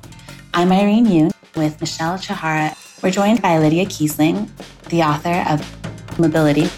I'm 0.55 0.73
Irene 0.73 1.07
Yoon 1.07 1.33
with 1.55 1.81
Michelle 1.81 2.19
Chihara. 2.19 2.75
We're 3.03 3.11
joined 3.11 3.43
by 3.43 3.59
Lydia 3.59 3.85
Kiesling, 3.87 4.49
the 4.89 5.03
author 5.03 5.45
of 5.51 6.19
Mobility, 6.19 6.69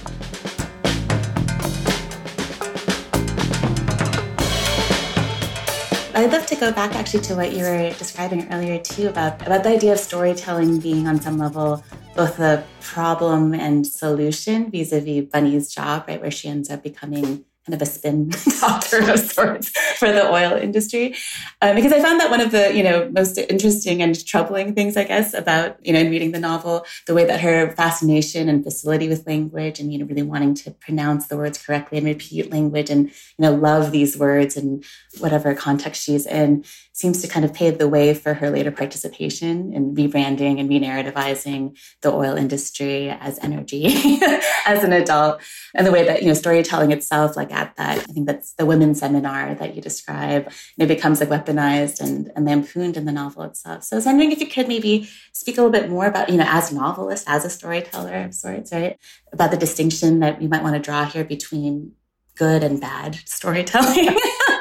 to 6.54 6.60
go 6.60 6.72
back 6.72 6.94
actually 6.94 7.20
to 7.20 7.34
what 7.34 7.52
you 7.52 7.64
were 7.64 7.90
describing 7.98 8.46
earlier 8.52 8.78
too 8.78 9.08
about 9.08 9.44
about 9.46 9.62
the 9.64 9.70
idea 9.70 9.92
of 9.92 9.98
storytelling 9.98 10.78
being 10.78 11.08
on 11.08 11.20
some 11.20 11.36
level 11.36 11.82
both 12.14 12.38
a 12.38 12.64
problem 12.80 13.54
and 13.54 13.86
solution 13.86 14.70
vis-a-vis 14.70 15.24
Bunny's 15.32 15.72
job, 15.74 16.04
right, 16.06 16.20
where 16.20 16.30
she 16.30 16.48
ends 16.48 16.70
up 16.70 16.82
becoming 16.82 17.44
kind 17.66 17.80
of 17.80 17.82
a 17.82 17.90
spin 17.90 18.28
doctor 18.60 19.10
of 19.10 19.18
sorts 19.18 19.70
for 19.98 20.12
the 20.12 20.30
oil 20.30 20.52
industry. 20.52 21.14
Um, 21.62 21.74
because 21.74 21.92
I 21.92 22.00
found 22.00 22.20
that 22.20 22.30
one 22.30 22.40
of 22.40 22.50
the, 22.50 22.74
you 22.74 22.82
know, 22.82 23.10
most 23.10 23.38
interesting 23.38 24.02
and 24.02 24.26
troubling 24.26 24.74
things, 24.74 24.96
I 24.96 25.04
guess, 25.04 25.32
about, 25.32 25.84
you 25.84 25.92
know, 25.92 26.00
in 26.00 26.10
reading 26.10 26.32
the 26.32 26.40
novel, 26.40 26.84
the 27.06 27.14
way 27.14 27.24
that 27.24 27.40
her 27.40 27.70
fascination 27.72 28.48
and 28.48 28.62
facility 28.62 29.08
with 29.08 29.26
language 29.26 29.80
and, 29.80 29.92
you 29.92 29.98
know, 29.98 30.04
really 30.04 30.22
wanting 30.22 30.54
to 30.56 30.70
pronounce 30.72 31.28
the 31.28 31.36
words 31.36 31.56
correctly 31.56 31.98
and 31.98 32.06
repeat 32.06 32.50
language 32.50 32.90
and, 32.90 33.08
you 33.08 33.12
know, 33.38 33.54
love 33.54 33.92
these 33.92 34.18
words 34.18 34.56
and 34.56 34.84
whatever 35.18 35.54
context 35.54 36.02
she's 36.02 36.26
in 36.26 36.64
seems 36.94 37.20
to 37.20 37.26
kind 37.26 37.44
of 37.44 37.52
pave 37.52 37.78
the 37.78 37.88
way 37.88 38.14
for 38.14 38.34
her 38.34 38.50
later 38.50 38.70
participation 38.70 39.72
in 39.72 39.94
rebranding 39.96 40.60
and 40.60 40.68
re-narrativizing 40.68 41.76
the 42.02 42.12
oil 42.12 42.36
industry 42.36 43.10
as 43.10 43.36
energy 43.42 43.86
as 44.66 44.84
an 44.84 44.92
adult 44.92 45.40
and 45.74 45.84
the 45.84 45.90
way 45.90 46.04
that 46.04 46.22
you 46.22 46.28
know 46.28 46.34
storytelling 46.34 46.92
itself 46.92 47.36
like 47.36 47.52
at 47.52 47.74
that 47.76 47.98
i 47.98 48.12
think 48.12 48.26
that's 48.26 48.52
the 48.54 48.64
women's 48.64 49.00
seminar 49.00 49.56
that 49.56 49.74
you 49.74 49.82
describe 49.82 50.50
it 50.78 50.86
becomes 50.86 51.18
like 51.18 51.28
weaponized 51.28 52.00
and, 52.00 52.30
and 52.36 52.44
lampooned 52.44 52.96
in 52.96 53.04
the 53.04 53.12
novel 53.12 53.42
itself. 53.42 53.82
So 53.82 53.96
i 53.96 53.98
was 53.98 54.06
wondering 54.06 54.30
if 54.30 54.40
you 54.40 54.46
could 54.46 54.68
maybe 54.68 55.10
speak 55.32 55.58
a 55.58 55.62
little 55.62 55.72
bit 55.72 55.90
more 55.90 56.06
about 56.06 56.30
you 56.30 56.36
know 56.36 56.46
as 56.46 56.72
novelist 56.72 57.24
as 57.26 57.44
a 57.44 57.50
storyteller 57.50 58.24
of 58.24 58.34
sorts 58.34 58.72
right 58.72 58.96
about 59.32 59.50
the 59.50 59.56
distinction 59.56 60.20
that 60.20 60.40
you 60.40 60.48
might 60.48 60.62
want 60.62 60.76
to 60.76 60.80
draw 60.80 61.04
here 61.04 61.24
between 61.24 61.92
good 62.36 62.62
and 62.62 62.80
bad 62.80 63.16
storytelling 63.24 64.16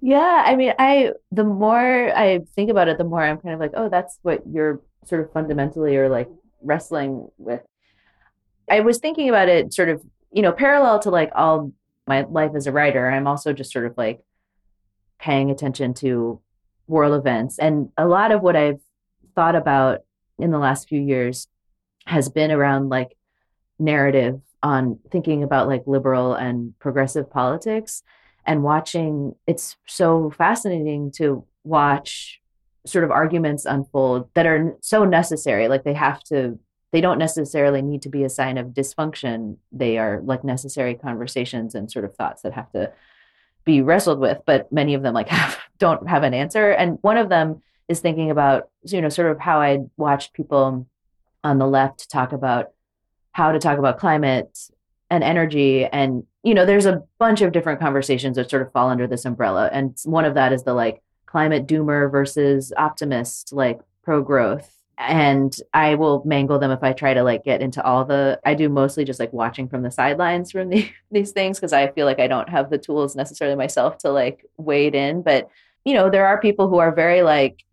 yeah, 0.00 0.44
I 0.46 0.56
mean, 0.56 0.72
I 0.78 1.12
the 1.32 1.44
more 1.44 2.12
I 2.16 2.40
think 2.54 2.70
about 2.70 2.88
it, 2.88 2.98
the 2.98 3.04
more 3.04 3.22
I'm 3.22 3.38
kind 3.38 3.54
of 3.54 3.60
like, 3.60 3.72
oh, 3.74 3.88
that's 3.88 4.18
what 4.22 4.42
you're 4.46 4.80
sort 5.04 5.22
of 5.22 5.32
fundamentally 5.32 5.96
or 5.96 6.08
like 6.08 6.28
wrestling 6.62 7.28
with. 7.38 7.60
I 8.70 8.80
was 8.80 8.98
thinking 8.98 9.28
about 9.28 9.48
it 9.48 9.72
sort 9.72 9.88
of, 9.88 10.02
you 10.32 10.42
know, 10.42 10.52
parallel 10.52 11.00
to 11.00 11.10
like 11.10 11.30
all 11.34 11.72
my 12.06 12.22
life 12.22 12.52
as 12.54 12.66
a 12.66 12.72
writer. 12.72 13.10
I'm 13.10 13.26
also 13.26 13.52
just 13.52 13.72
sort 13.72 13.86
of 13.86 13.96
like 13.96 14.20
paying 15.18 15.50
attention 15.50 15.94
to 15.94 16.40
world 16.86 17.14
events. 17.14 17.58
And 17.58 17.90
a 17.96 18.06
lot 18.06 18.32
of 18.32 18.42
what 18.42 18.56
I've 18.56 18.80
thought 19.34 19.54
about 19.54 20.00
in 20.38 20.50
the 20.50 20.58
last 20.58 20.88
few 20.88 21.00
years 21.00 21.46
has 22.06 22.28
been 22.28 22.50
around 22.50 22.88
like 22.88 23.16
narrative 23.78 24.40
on 24.62 24.98
thinking 25.10 25.42
about 25.42 25.68
like 25.68 25.82
liberal 25.86 26.34
and 26.34 26.78
progressive 26.78 27.30
politics 27.30 28.02
and 28.46 28.62
watching 28.62 29.34
it's 29.46 29.76
so 29.86 30.30
fascinating 30.30 31.10
to 31.12 31.44
watch 31.64 32.40
sort 32.86 33.04
of 33.04 33.10
arguments 33.10 33.66
unfold 33.66 34.28
that 34.34 34.46
are 34.46 34.74
so 34.80 35.04
necessary 35.04 35.68
like 35.68 35.84
they 35.84 35.94
have 35.94 36.22
to 36.24 36.58
they 36.92 37.00
don't 37.00 37.18
necessarily 37.18 37.82
need 37.82 38.02
to 38.02 38.08
be 38.08 38.24
a 38.24 38.28
sign 38.28 38.58
of 38.58 38.68
dysfunction. 38.68 39.56
They 39.70 39.96
are 39.96 40.20
like 40.24 40.42
necessary 40.42 40.96
conversations 40.96 41.76
and 41.76 41.88
sort 41.88 42.04
of 42.04 42.16
thoughts 42.16 42.42
that 42.42 42.52
have 42.54 42.72
to 42.72 42.90
be 43.64 43.80
wrestled 43.80 44.18
with 44.18 44.38
but 44.44 44.72
many 44.72 44.94
of 44.94 45.02
them 45.02 45.14
like 45.14 45.28
have, 45.40 45.58
don't 45.78 46.08
have 46.08 46.22
an 46.22 46.34
answer. 46.34 46.70
And 46.70 46.98
one 47.02 47.16
of 47.16 47.28
them 47.28 47.62
is 47.90 48.00
thinking 48.00 48.30
about 48.30 48.70
you 48.84 49.00
know 49.02 49.08
sort 49.08 49.30
of 49.32 49.40
how 49.40 49.60
i 49.60 49.78
watched 49.96 50.32
people 50.32 50.86
on 51.42 51.58
the 51.58 51.66
left 51.66 52.08
talk 52.08 52.32
about 52.32 52.70
how 53.32 53.52
to 53.52 53.58
talk 53.58 53.78
about 53.78 53.98
climate 53.98 54.58
and 55.10 55.24
energy 55.24 55.84
and 55.86 56.24
you 56.42 56.54
know 56.54 56.64
there's 56.64 56.86
a 56.86 57.02
bunch 57.18 57.42
of 57.42 57.52
different 57.52 57.80
conversations 57.80 58.36
that 58.36 58.48
sort 58.48 58.62
of 58.62 58.72
fall 58.72 58.88
under 58.88 59.06
this 59.06 59.24
umbrella 59.24 59.68
and 59.72 59.98
one 60.04 60.24
of 60.24 60.34
that 60.34 60.52
is 60.52 60.62
the 60.62 60.72
like 60.72 61.02
climate 61.26 61.66
doomer 61.66 62.10
versus 62.10 62.72
optimist 62.76 63.52
like 63.52 63.80
pro 64.02 64.22
growth 64.22 64.72
and 64.96 65.56
i 65.74 65.94
will 65.94 66.22
mangle 66.24 66.58
them 66.58 66.70
if 66.70 66.82
i 66.82 66.92
try 66.92 67.12
to 67.12 67.22
like 67.22 67.44
get 67.44 67.60
into 67.60 67.82
all 67.84 68.04
the 68.04 68.38
i 68.44 68.54
do 68.54 68.68
mostly 68.68 69.04
just 69.04 69.20
like 69.20 69.32
watching 69.32 69.68
from 69.68 69.82
the 69.82 69.90
sidelines 69.90 70.52
from 70.52 70.68
the, 70.68 70.88
these 71.10 71.32
things 71.32 71.58
because 71.58 71.72
i 71.72 71.90
feel 71.92 72.06
like 72.06 72.20
i 72.20 72.26
don't 72.26 72.48
have 72.48 72.70
the 72.70 72.78
tools 72.78 73.16
necessarily 73.16 73.56
myself 73.56 73.98
to 73.98 74.10
like 74.10 74.44
wade 74.56 74.94
in 74.94 75.22
but 75.22 75.48
you 75.84 75.94
know 75.94 76.08
there 76.08 76.26
are 76.26 76.40
people 76.40 76.68
who 76.68 76.78
are 76.78 76.94
very 76.94 77.22
like 77.22 77.64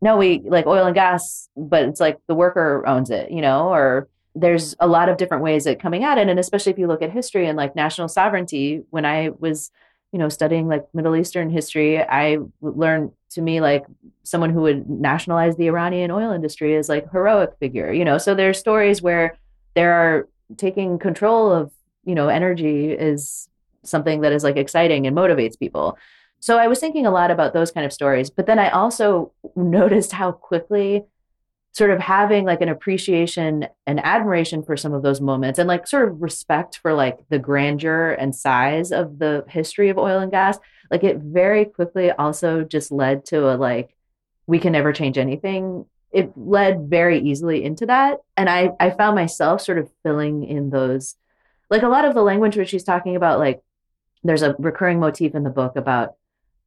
no 0.00 0.16
we 0.16 0.40
like 0.44 0.66
oil 0.66 0.86
and 0.86 0.94
gas 0.94 1.48
but 1.56 1.82
it's 1.82 2.00
like 2.00 2.18
the 2.28 2.34
worker 2.34 2.84
owns 2.86 3.10
it 3.10 3.30
you 3.30 3.40
know 3.40 3.72
or 3.72 4.08
there's 4.34 4.74
a 4.80 4.86
lot 4.86 5.08
of 5.08 5.16
different 5.16 5.42
ways 5.42 5.66
at 5.66 5.80
coming 5.80 6.04
at 6.04 6.18
it. 6.18 6.28
And 6.28 6.38
especially 6.38 6.72
if 6.72 6.78
you 6.78 6.86
look 6.86 7.02
at 7.02 7.12
history 7.12 7.46
and 7.46 7.56
like 7.56 7.76
national 7.76 8.08
sovereignty 8.08 8.82
when 8.90 9.04
i 9.04 9.30
was 9.38 9.70
you 10.12 10.18
know 10.18 10.28
studying 10.28 10.68
like 10.68 10.84
middle 10.94 11.16
eastern 11.16 11.50
history 11.50 12.00
i 12.00 12.38
learned 12.60 13.10
to 13.30 13.42
me 13.42 13.60
like 13.60 13.84
someone 14.22 14.50
who 14.50 14.60
would 14.60 14.88
nationalize 14.88 15.56
the 15.56 15.66
iranian 15.66 16.12
oil 16.12 16.30
industry 16.30 16.74
is 16.74 16.88
like 16.88 17.10
heroic 17.10 17.50
figure 17.58 17.92
you 17.92 18.04
know? 18.04 18.18
So 18.18 18.34
there's 18.34 18.58
stories 18.58 19.02
where 19.02 19.36
there 19.74 19.92
are 19.92 20.28
taking 20.56 21.00
control 21.00 21.50
of 21.52 21.72
you 22.04 22.14
know 22.14 22.28
energy 22.28 22.92
is 22.92 23.48
something 23.82 24.20
that 24.20 24.32
is 24.32 24.44
like 24.44 24.56
exciting 24.56 25.06
and 25.06 25.16
motivates 25.16 25.58
people. 25.58 25.98
So 26.40 26.58
i 26.58 26.68
was 26.68 26.78
thinking 26.78 27.06
a 27.06 27.10
lot 27.10 27.30
about 27.30 27.52
those 27.52 27.72
kind 27.72 27.84
of 27.84 27.92
stories 27.92 28.30
but 28.30 28.46
then 28.46 28.58
i 28.58 28.70
also 28.70 29.32
noticed 29.56 30.12
how 30.12 30.30
quickly 30.30 31.04
sort 31.74 31.90
of 31.90 31.98
having 31.98 32.44
like 32.44 32.60
an 32.60 32.68
appreciation 32.68 33.66
and 33.86 34.04
admiration 34.04 34.62
for 34.62 34.76
some 34.76 34.94
of 34.94 35.02
those 35.02 35.20
moments 35.20 35.58
and 35.58 35.68
like 35.68 35.86
sort 35.86 36.08
of 36.08 36.22
respect 36.22 36.78
for 36.78 36.94
like 36.94 37.18
the 37.30 37.38
grandeur 37.38 38.12
and 38.12 38.34
size 38.34 38.92
of 38.92 39.18
the 39.18 39.44
history 39.48 39.88
of 39.88 39.98
oil 39.98 40.20
and 40.20 40.30
gas 40.30 40.58
like 40.90 41.04
it 41.04 41.18
very 41.18 41.64
quickly 41.64 42.10
also 42.12 42.62
just 42.62 42.92
led 42.92 43.24
to 43.26 43.52
a 43.52 43.56
like 43.56 43.94
we 44.46 44.58
can 44.58 44.72
never 44.72 44.92
change 44.92 45.18
anything. 45.18 45.86
It 46.12 46.32
led 46.36 46.88
very 46.88 47.18
easily 47.18 47.64
into 47.64 47.86
that. 47.86 48.18
And 48.36 48.48
i 48.48 48.70
i 48.78 48.90
found 48.90 49.16
myself 49.16 49.60
sort 49.60 49.78
of 49.78 49.90
filling 50.02 50.44
in 50.44 50.70
those 50.70 51.16
like 51.70 51.82
a 51.82 51.88
lot 51.88 52.04
of 52.04 52.14
the 52.14 52.22
language 52.22 52.56
which 52.56 52.68
she's 52.68 52.84
talking 52.84 53.16
about 53.16 53.38
like 53.38 53.62
there's 54.22 54.42
a 54.42 54.54
recurring 54.58 55.00
motif 55.00 55.34
in 55.34 55.42
the 55.42 55.50
book 55.50 55.76
about 55.76 56.14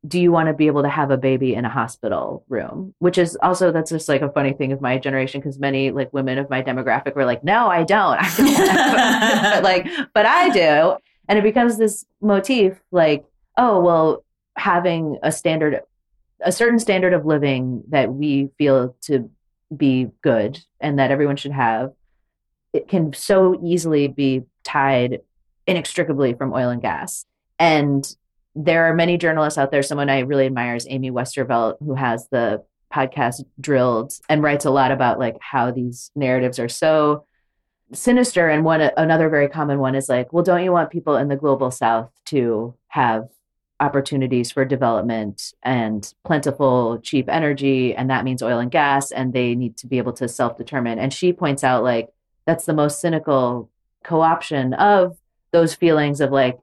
do 0.05 0.19
you 0.19 0.31
want 0.31 0.47
to 0.47 0.53
be 0.53 0.67
able 0.67 0.83
to 0.83 0.89
have 0.89 1.12
a 1.12 1.17
baby 1.17 1.53
in 1.53 1.65
a 1.65 1.69
hospital 1.69 2.43
room? 2.49 2.93
Which 2.99 3.17
is 3.17 3.38
also 3.41 3.71
that's 3.71 3.89
just 3.91 4.07
like 4.07 4.21
a 4.21 4.31
funny 4.31 4.53
thing 4.53 4.71
of 4.71 4.81
my 4.81 4.97
generation 4.97 5.41
because 5.41 5.60
many 5.60 5.91
like 5.91 6.13
women 6.13 6.38
of 6.38 6.49
my 6.49 6.62
demographic 6.62 7.15
were 7.15 7.25
like 7.25 7.43
no 7.43 7.67
i 7.67 7.83
don't, 7.83 8.17
I 8.21 8.38
don't. 8.38 9.53
but 9.53 9.63
like 9.63 9.88
but 10.13 10.25
i 10.25 10.49
do. 10.49 10.97
And 11.29 11.38
it 11.38 11.43
becomes 11.43 11.77
this 11.77 12.05
motif 12.21 12.79
like 12.91 13.25
oh 13.57 13.81
well 13.81 14.23
having 14.55 15.17
a 15.23 15.31
standard 15.31 15.81
a 16.41 16.51
certain 16.51 16.79
standard 16.79 17.13
of 17.13 17.25
living 17.25 17.83
that 17.89 18.13
we 18.13 18.49
feel 18.57 18.95
to 19.01 19.29
be 19.75 20.10
good 20.21 20.60
and 20.79 20.99
that 20.99 21.12
everyone 21.12 21.36
should 21.36 21.51
have 21.51 21.91
it 22.73 22.88
can 22.88 23.12
so 23.13 23.60
easily 23.63 24.07
be 24.07 24.43
tied 24.63 25.19
inextricably 25.65 26.33
from 26.33 26.53
oil 26.53 26.69
and 26.69 26.81
gas. 26.81 27.25
And 27.60 28.07
there 28.58 28.86
are 28.86 28.93
many 28.93 29.17
journalists 29.17 29.58
out 29.58 29.70
there. 29.70 29.84
Someone 29.84 30.10
I 30.10 30.20
really 30.20 30.48
admire 30.48 30.76
is 30.76 30.88
Amy 30.89 31.12
Westervelt, 31.12 31.78
who 31.80 31.93
has 31.93 32.28
the 32.30 32.63
podcast 32.91 33.43
drilled 33.60 34.13
and 34.30 34.41
writes 34.41 34.65
a 34.65 34.72
lot 34.72 34.91
about 34.91 35.20
like 35.20 35.38
how 35.39 35.70
these 35.70 36.10
narratives 36.15 36.58
are 36.58 36.70
so 36.70 37.26
sinister. 37.93 38.50
And 38.50 38.65
one 38.65 38.82
another 38.98 39.30
very 39.30 39.48
common 39.48 39.78
one 39.80 39.93
is 39.93 40.10
like 40.10 40.34
well 40.34 40.43
don't 40.43 40.63
you 40.63 40.72
want 40.72 40.89
people 40.89 41.15
in 41.17 41.28
the 41.28 41.36
global 41.36 41.70
south 41.70 42.10
to 42.26 42.74
have 42.88 43.28
opportunities 43.80 44.52
for 44.52 44.65
development 44.65 45.54
and 45.62 46.12
plentiful 46.26 47.00
cheap 47.04 47.30
energy? 47.30 47.93
And 47.93 48.10
that 48.10 48.24
means 48.24 48.41
oil 48.41 48.58
and 48.58 48.72
gas 48.72 49.12
and 49.12 49.34
they 49.34 49.54
need 49.54 49.78
to 49.78 49.88
be 49.88 50.00
able 50.00 50.13
to 50.13 50.28
self-determine. 50.28 50.98
And 50.98 51.13
she 51.13 51.32
points 51.32 51.63
out 51.63 51.84
like 51.84 52.10
that's 52.46 52.65
the 52.65 52.74
most 52.74 53.00
cynical 53.02 53.70
co-option 54.04 54.74
of 54.74 55.17
those 55.52 55.76
feelings 55.76 56.22
of 56.22 56.32
like 56.32 56.58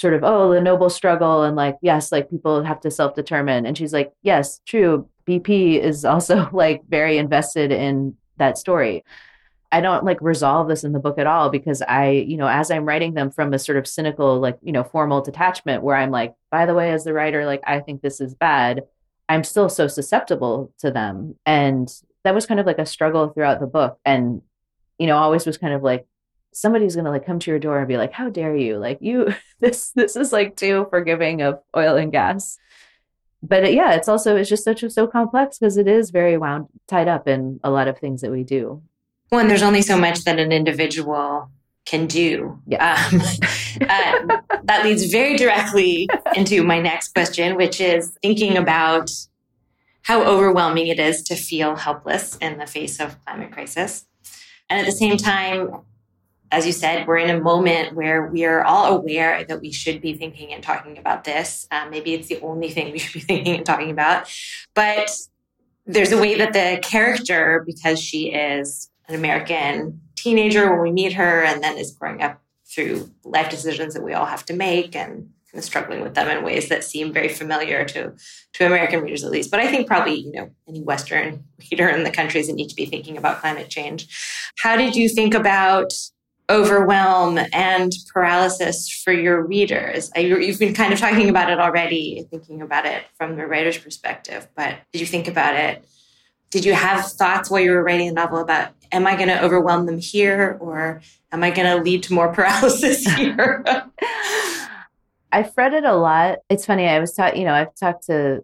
sort 0.00 0.14
of 0.14 0.24
oh 0.24 0.50
the 0.52 0.60
noble 0.60 0.88
struggle 0.88 1.42
and 1.42 1.56
like 1.56 1.76
yes 1.82 2.10
like 2.10 2.30
people 2.30 2.62
have 2.64 2.80
to 2.80 2.90
self-determine 2.90 3.66
and 3.66 3.76
she's 3.76 3.92
like 3.92 4.12
yes 4.22 4.60
true 4.64 5.06
bp 5.28 5.78
is 5.78 6.04
also 6.12 6.48
like 6.52 6.82
very 6.88 7.18
invested 7.18 7.70
in 7.70 8.16
that 8.38 8.56
story 8.56 9.04
I 9.72 9.80
don't 9.80 10.04
like 10.04 10.20
resolve 10.20 10.66
this 10.66 10.82
in 10.82 10.90
the 10.90 10.98
book 10.98 11.16
at 11.18 11.28
all 11.28 11.48
because 11.48 11.80
I, 11.80 12.10
you 12.10 12.36
know, 12.36 12.48
as 12.48 12.72
I'm 12.72 12.84
writing 12.84 13.14
them 13.14 13.30
from 13.30 13.54
a 13.54 13.58
sort 13.60 13.78
of 13.78 13.86
cynical, 13.86 14.40
like, 14.40 14.58
you 14.62 14.72
know, 14.72 14.82
formal 14.82 15.20
detachment 15.20 15.84
where 15.84 15.94
I'm 15.94 16.10
like, 16.10 16.34
by 16.50 16.66
the 16.66 16.74
way, 16.74 16.90
as 16.90 17.04
the 17.04 17.12
writer, 17.12 17.46
like, 17.46 17.60
I 17.64 17.78
think 17.78 18.02
this 18.02 18.20
is 18.20 18.34
bad, 18.34 18.82
I'm 19.28 19.44
still 19.44 19.68
so 19.68 19.86
susceptible 19.86 20.72
to 20.80 20.90
them. 20.90 21.36
And 21.46 21.88
that 22.24 22.34
was 22.34 22.46
kind 22.46 22.58
of 22.58 22.66
like 22.66 22.80
a 22.80 22.86
struggle 22.86 23.28
throughout 23.28 23.60
the 23.60 23.68
book. 23.68 24.00
And, 24.04 24.42
you 24.98 25.06
know, 25.06 25.16
always 25.16 25.46
was 25.46 25.56
kind 25.56 25.72
of 25.72 25.84
like, 25.84 26.04
somebody's 26.52 26.94
going 26.94 27.04
to 27.04 27.10
like 27.10 27.26
come 27.26 27.38
to 27.38 27.50
your 27.50 27.58
door 27.58 27.78
and 27.78 27.88
be 27.88 27.96
like, 27.96 28.12
how 28.12 28.28
dare 28.28 28.56
you? 28.56 28.78
Like, 28.78 28.98
you, 29.00 29.34
this, 29.60 29.90
this 29.90 30.16
is 30.16 30.32
like 30.32 30.56
too 30.56 30.86
forgiving 30.90 31.42
of 31.42 31.60
oil 31.76 31.96
and 31.96 32.12
gas. 32.12 32.58
But 33.42 33.72
yeah, 33.72 33.92
it's 33.92 34.08
also, 34.08 34.36
it's 34.36 34.50
just 34.50 34.64
such 34.64 34.82
a, 34.82 34.90
so 34.90 35.06
complex 35.06 35.58
because 35.58 35.76
it 35.76 35.88
is 35.88 36.10
very 36.10 36.36
wound, 36.36 36.66
tied 36.86 37.08
up 37.08 37.26
in 37.26 37.58
a 37.64 37.70
lot 37.70 37.88
of 37.88 37.98
things 37.98 38.20
that 38.20 38.30
we 38.30 38.44
do. 38.44 38.82
Well, 39.30 39.40
and 39.40 39.48
there's 39.48 39.62
only 39.62 39.82
so 39.82 39.96
much 39.96 40.24
that 40.24 40.38
an 40.38 40.52
individual 40.52 41.50
can 41.86 42.06
do. 42.06 42.60
Yeah. 42.66 43.08
Um, 43.12 43.20
uh, 43.88 44.38
that 44.64 44.84
leads 44.84 45.10
very 45.10 45.36
directly 45.36 46.08
into 46.34 46.62
my 46.62 46.80
next 46.80 47.14
question, 47.14 47.56
which 47.56 47.80
is 47.80 48.16
thinking 48.22 48.56
about 48.56 49.10
how 50.02 50.22
overwhelming 50.22 50.88
it 50.88 50.98
is 50.98 51.22
to 51.24 51.36
feel 51.36 51.76
helpless 51.76 52.36
in 52.38 52.58
the 52.58 52.66
face 52.66 53.00
of 53.00 53.22
climate 53.24 53.52
crisis. 53.52 54.06
And 54.68 54.80
at 54.80 54.86
the 54.86 54.92
same 54.92 55.16
time, 55.16 55.82
as 56.52 56.66
you 56.66 56.72
said, 56.72 57.06
we're 57.06 57.18
in 57.18 57.30
a 57.30 57.40
moment 57.40 57.94
where 57.94 58.26
we 58.26 58.44
are 58.44 58.64
all 58.64 58.96
aware 58.96 59.44
that 59.44 59.60
we 59.60 59.70
should 59.72 60.00
be 60.00 60.14
thinking 60.14 60.52
and 60.52 60.62
talking 60.62 60.98
about 60.98 61.24
this. 61.24 61.66
Um, 61.70 61.90
maybe 61.90 62.12
it's 62.14 62.28
the 62.28 62.40
only 62.40 62.70
thing 62.70 62.92
we 62.92 62.98
should 62.98 63.14
be 63.14 63.20
thinking 63.26 63.56
and 63.56 63.66
talking 63.66 63.90
about. 63.90 64.28
But 64.74 65.10
there's 65.86 66.12
a 66.12 66.18
way 66.18 66.36
that 66.36 66.52
the 66.52 66.80
character, 66.82 67.64
because 67.66 68.00
she 68.00 68.32
is 68.32 68.90
an 69.08 69.14
American 69.14 70.00
teenager 70.16 70.70
when 70.70 70.80
we 70.80 70.92
meet 70.92 71.12
her 71.14 71.44
and 71.44 71.62
then 71.62 71.78
is 71.78 71.92
growing 71.92 72.22
up 72.22 72.40
through 72.66 73.10
life 73.24 73.50
decisions 73.50 73.94
that 73.94 74.02
we 74.02 74.12
all 74.12 74.26
have 74.26 74.44
to 74.46 74.54
make 74.54 74.94
and 74.94 75.30
kind 75.50 75.58
of 75.58 75.64
struggling 75.64 76.00
with 76.00 76.14
them 76.14 76.28
in 76.28 76.44
ways 76.44 76.68
that 76.68 76.84
seem 76.84 77.12
very 77.12 77.28
familiar 77.28 77.84
to 77.84 78.12
to 78.52 78.66
American 78.66 79.00
readers 79.00 79.24
at 79.24 79.30
least. 79.30 79.50
But 79.50 79.60
I 79.60 79.66
think 79.66 79.88
probably, 79.88 80.14
you 80.14 80.32
know, 80.32 80.50
any 80.68 80.82
Western 80.82 81.44
reader 81.70 81.88
in 81.88 82.04
the 82.04 82.10
countries 82.10 82.46
that 82.46 82.54
need 82.54 82.68
to 82.68 82.76
be 82.76 82.86
thinking 82.86 83.16
about 83.16 83.40
climate 83.40 83.68
change. 83.68 84.08
How 84.58 84.76
did 84.76 84.94
you 84.94 85.08
think 85.08 85.34
about 85.34 85.92
overwhelm 86.50 87.38
and 87.52 87.92
paralysis 88.12 88.90
for 88.90 89.12
your 89.12 89.46
readers? 89.46 90.10
You've 90.16 90.58
been 90.58 90.74
kind 90.74 90.92
of 90.92 90.98
talking 90.98 91.30
about 91.30 91.50
it 91.50 91.58
already, 91.58 92.26
thinking 92.30 92.60
about 92.60 92.84
it 92.84 93.04
from 93.16 93.36
the 93.36 93.46
writer's 93.46 93.78
perspective, 93.78 94.48
but 94.56 94.76
did 94.92 95.00
you 95.00 95.06
think 95.06 95.28
about 95.28 95.54
it? 95.54 95.84
Did 96.50 96.64
you 96.64 96.74
have 96.74 97.06
thoughts 97.12 97.48
while 97.48 97.60
you 97.60 97.70
were 97.70 97.82
writing 97.82 98.08
the 98.08 98.14
novel 98.14 98.40
about 98.40 98.72
am 98.92 99.06
I 99.06 99.14
going 99.16 99.28
to 99.28 99.42
overwhelm 99.42 99.86
them 99.86 99.98
here 99.98 100.58
or 100.60 101.00
am 101.32 101.44
I 101.44 101.50
going 101.50 101.76
to 101.76 101.82
lead 101.82 102.02
to 102.04 102.12
more 102.12 102.32
paralysis 102.34 103.04
here? 103.14 103.64
Read 105.56 105.74
it 105.74 105.84
a 105.84 105.94
lot. 105.94 106.38
It's 106.48 106.66
funny. 106.66 106.88
I 106.88 106.98
was 106.98 107.14
taught, 107.14 107.36
you 107.36 107.44
know, 107.44 107.54
I've 107.54 107.74
talked 107.76 108.06
to 108.06 108.42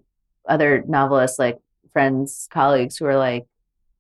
other 0.49 0.85
novelists, 0.87 1.38
like 1.38 1.59
friends, 1.92 2.47
colleagues 2.51 2.97
who 2.97 3.07
are 3.07 3.16
like, 3.16 3.47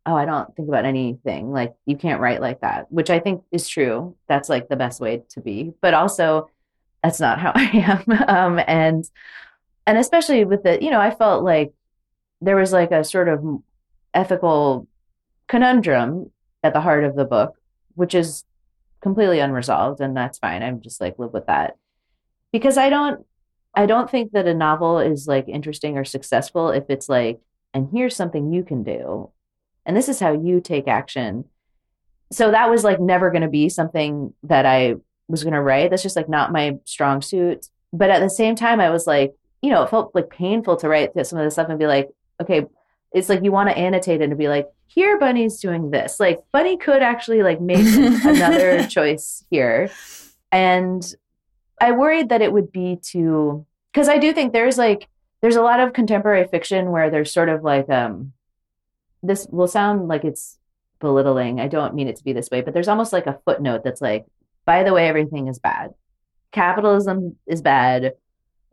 oh, 0.06 0.16
I 0.16 0.24
don't 0.24 0.54
think 0.54 0.68
about 0.68 0.84
anything. 0.84 1.50
Like, 1.50 1.74
you 1.84 1.96
can't 1.96 2.20
write 2.20 2.40
like 2.40 2.60
that, 2.60 2.90
which 2.90 3.10
I 3.10 3.18
think 3.18 3.42
is 3.50 3.68
true. 3.68 4.16
That's 4.28 4.48
like 4.48 4.68
the 4.68 4.76
best 4.76 5.00
way 5.00 5.22
to 5.30 5.40
be. 5.40 5.72
But 5.80 5.94
also, 5.94 6.48
that's 7.02 7.20
not 7.20 7.38
how 7.38 7.52
I 7.54 8.04
am. 8.08 8.28
Um, 8.28 8.64
and, 8.66 9.04
and 9.86 9.98
especially 9.98 10.44
with 10.44 10.62
the, 10.62 10.82
you 10.82 10.90
know, 10.90 11.00
I 11.00 11.14
felt 11.14 11.44
like 11.44 11.72
there 12.40 12.56
was 12.56 12.72
like 12.72 12.92
a 12.92 13.04
sort 13.04 13.28
of 13.28 13.44
ethical 14.14 14.86
conundrum 15.48 16.30
at 16.62 16.72
the 16.72 16.80
heart 16.80 17.04
of 17.04 17.16
the 17.16 17.24
book, 17.24 17.54
which 17.94 18.14
is 18.14 18.44
completely 19.00 19.40
unresolved, 19.40 20.00
and 20.00 20.16
that's 20.16 20.38
fine. 20.38 20.62
I'm 20.62 20.80
just 20.80 21.00
like 21.00 21.18
live 21.18 21.32
with 21.32 21.46
that 21.46 21.76
because 22.52 22.78
I 22.78 22.88
don't 22.88 23.26
I 23.74 23.86
don't 23.86 24.10
think 24.10 24.32
that 24.32 24.46
a 24.46 24.54
novel 24.54 24.98
is 24.98 25.26
like 25.26 25.48
interesting 25.48 25.98
or 25.98 26.04
successful 26.04 26.70
if 26.70 26.84
it's 26.88 27.08
like 27.08 27.38
and 27.74 27.88
here's 27.92 28.16
something 28.16 28.52
you 28.52 28.64
can 28.64 28.82
do 28.82 29.30
and 29.86 29.96
this 29.96 30.08
is 30.08 30.20
how 30.20 30.32
you 30.32 30.60
take 30.60 30.88
action. 30.88 31.44
So 32.32 32.50
that 32.50 32.68
was 32.68 32.84
like 32.84 33.00
never 33.00 33.30
going 33.30 33.42
to 33.42 33.48
be 33.48 33.68
something 33.68 34.34
that 34.42 34.66
I 34.66 34.96
was 35.28 35.44
going 35.44 35.54
to 35.54 35.62
write. 35.62 35.90
That's 35.90 36.02
just 36.02 36.16
like 36.16 36.28
not 36.28 36.52
my 36.52 36.78
strong 36.84 37.22
suit. 37.22 37.68
But 37.92 38.10
at 38.10 38.20
the 38.20 38.28
same 38.28 38.56
time, 38.56 38.80
I 38.80 38.90
was 38.90 39.06
like, 39.06 39.34
you 39.62 39.70
know, 39.70 39.84
it 39.84 39.90
felt 39.90 40.14
like 40.14 40.28
painful 40.28 40.76
to 40.78 40.88
write 40.88 41.12
some 41.26 41.38
of 41.38 41.44
this 41.44 41.54
stuff 41.54 41.68
and 41.68 41.78
be 41.78 41.86
like, 41.86 42.10
okay, 42.42 42.66
it's 43.12 43.28
like 43.28 43.42
you 43.44 43.52
want 43.52 43.70
to 43.70 43.78
annotate 43.78 44.20
it 44.20 44.24
and 44.24 44.36
be 44.36 44.48
like, 44.48 44.68
here 44.88 45.18
Bunny's 45.18 45.60
doing 45.60 45.90
this. 45.90 46.18
Like 46.20 46.40
Bunny 46.52 46.76
could 46.76 47.02
actually 47.02 47.42
like 47.42 47.60
make 47.60 47.86
another 48.24 48.86
choice 48.86 49.44
here. 49.50 49.90
And 50.50 51.14
I 51.80 51.92
worried 51.92 52.30
that 52.30 52.42
it 52.42 52.52
would 52.52 52.72
be 52.72 52.98
too 53.00 53.66
because 53.92 54.08
I 54.08 54.18
do 54.18 54.32
think 54.32 54.52
there's 54.52 54.78
like 54.78 55.08
there's 55.40 55.56
a 55.56 55.62
lot 55.62 55.80
of 55.80 55.92
contemporary 55.92 56.46
fiction 56.48 56.90
where 56.90 57.10
there's 57.10 57.32
sort 57.32 57.48
of 57.48 57.62
like 57.62 57.88
um 57.88 58.32
this 59.22 59.46
will 59.50 59.68
sound 59.68 60.08
like 60.08 60.24
it's 60.24 60.58
belittling. 61.00 61.60
I 61.60 61.68
don't 61.68 61.94
mean 61.94 62.08
it 62.08 62.16
to 62.16 62.24
be 62.24 62.32
this 62.32 62.50
way, 62.50 62.60
but 62.60 62.74
there's 62.74 62.88
almost 62.88 63.12
like 63.12 63.26
a 63.26 63.38
footnote 63.44 63.82
that's 63.84 64.00
like, 64.00 64.26
by 64.64 64.82
the 64.82 64.92
way, 64.92 65.08
everything 65.08 65.48
is 65.48 65.58
bad. 65.58 65.94
Capitalism 66.52 67.36
is 67.46 67.62
bad. 67.62 68.14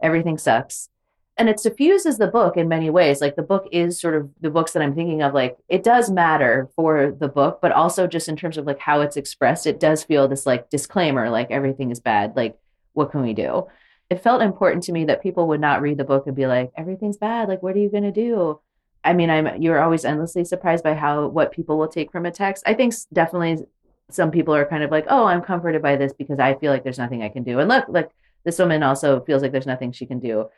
Everything 0.01 0.37
sucks 0.37 0.89
and 1.37 1.49
it 1.49 1.57
diffuses 1.57 2.17
the 2.17 2.27
book 2.27 2.57
in 2.57 2.67
many 2.67 2.89
ways 2.89 3.21
like 3.21 3.35
the 3.35 3.41
book 3.41 3.67
is 3.71 3.99
sort 3.99 4.15
of 4.15 4.29
the 4.41 4.49
books 4.49 4.73
that 4.73 4.83
i'm 4.83 4.95
thinking 4.95 5.21
of 5.21 5.33
like 5.33 5.57
it 5.67 5.83
does 5.83 6.09
matter 6.09 6.69
for 6.75 7.15
the 7.19 7.27
book 7.27 7.59
but 7.61 7.71
also 7.71 8.07
just 8.07 8.29
in 8.29 8.35
terms 8.35 8.57
of 8.57 8.65
like 8.65 8.79
how 8.79 9.01
it's 9.01 9.17
expressed 9.17 9.65
it 9.65 9.79
does 9.79 10.03
feel 10.03 10.27
this 10.27 10.45
like 10.45 10.69
disclaimer 10.69 11.29
like 11.29 11.49
everything 11.51 11.91
is 11.91 11.99
bad 11.99 12.35
like 12.35 12.57
what 12.93 13.11
can 13.11 13.21
we 13.21 13.33
do 13.33 13.67
it 14.09 14.21
felt 14.21 14.41
important 14.41 14.83
to 14.83 14.91
me 14.91 15.05
that 15.05 15.23
people 15.23 15.47
would 15.47 15.61
not 15.61 15.81
read 15.81 15.97
the 15.97 16.03
book 16.03 16.27
and 16.27 16.35
be 16.35 16.45
like 16.45 16.71
everything's 16.77 17.17
bad 17.17 17.47
like 17.47 17.63
what 17.63 17.75
are 17.75 17.79
you 17.79 17.89
going 17.89 18.03
to 18.03 18.11
do 18.11 18.59
i 19.03 19.13
mean 19.13 19.29
i'm 19.29 19.61
you're 19.61 19.81
always 19.81 20.05
endlessly 20.05 20.43
surprised 20.45 20.83
by 20.83 20.93
how 20.93 21.27
what 21.27 21.51
people 21.51 21.77
will 21.77 21.87
take 21.87 22.11
from 22.11 22.25
a 22.25 22.31
text. 22.31 22.63
I 22.65 22.73
think 22.73 22.93
definitely 23.11 23.65
some 24.09 24.31
people 24.31 24.53
are 24.53 24.65
kind 24.65 24.83
of 24.83 24.91
like 24.91 25.05
oh 25.09 25.25
i'm 25.25 25.41
comforted 25.41 25.81
by 25.81 25.95
this 25.95 26.13
because 26.13 26.39
i 26.39 26.53
feel 26.55 26.71
like 26.71 26.83
there's 26.83 26.99
nothing 26.99 27.23
i 27.23 27.29
can 27.29 27.43
do. 27.43 27.59
And 27.59 27.69
look 27.69 27.85
like 27.87 28.11
this 28.43 28.59
woman 28.59 28.83
also 28.83 29.21
feels 29.21 29.41
like 29.41 29.51
there's 29.51 29.65
nothing 29.65 29.91
she 29.91 30.05
can 30.05 30.19
do. 30.19 30.49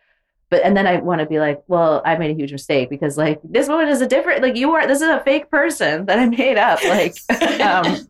But 0.49 0.63
and 0.63 0.77
then 0.77 0.85
I 0.85 0.97
want 0.97 1.21
to 1.21 1.25
be 1.25 1.39
like, 1.39 1.63
well, 1.67 2.01
I 2.05 2.17
made 2.17 2.31
a 2.31 2.35
huge 2.35 2.51
mistake 2.51 2.89
because 2.89 3.17
like 3.17 3.39
this 3.43 3.67
woman 3.67 3.87
is 3.87 4.01
a 4.01 4.07
different 4.07 4.41
like 4.41 4.55
you 4.55 4.71
are 4.71 4.87
this 4.87 5.01
is 5.01 5.09
a 5.09 5.19
fake 5.21 5.49
person 5.49 6.05
that 6.05 6.19
I 6.19 6.27
made 6.27 6.57
up 6.57 6.83
like 6.83 7.15
um 7.61 8.07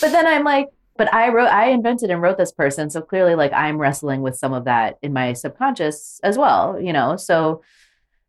but 0.00 0.10
then 0.12 0.26
I'm 0.26 0.44
like 0.44 0.68
but 0.96 1.12
I 1.12 1.30
wrote 1.30 1.48
I 1.48 1.70
invented 1.70 2.10
and 2.10 2.22
wrote 2.22 2.38
this 2.38 2.52
person 2.52 2.88
so 2.88 3.00
clearly 3.02 3.34
like 3.34 3.52
I'm 3.52 3.78
wrestling 3.78 4.22
with 4.22 4.36
some 4.36 4.52
of 4.52 4.64
that 4.64 4.98
in 5.02 5.12
my 5.12 5.32
subconscious 5.32 6.20
as 6.22 6.38
well, 6.38 6.80
you 6.80 6.92
know. 6.92 7.16
So 7.16 7.62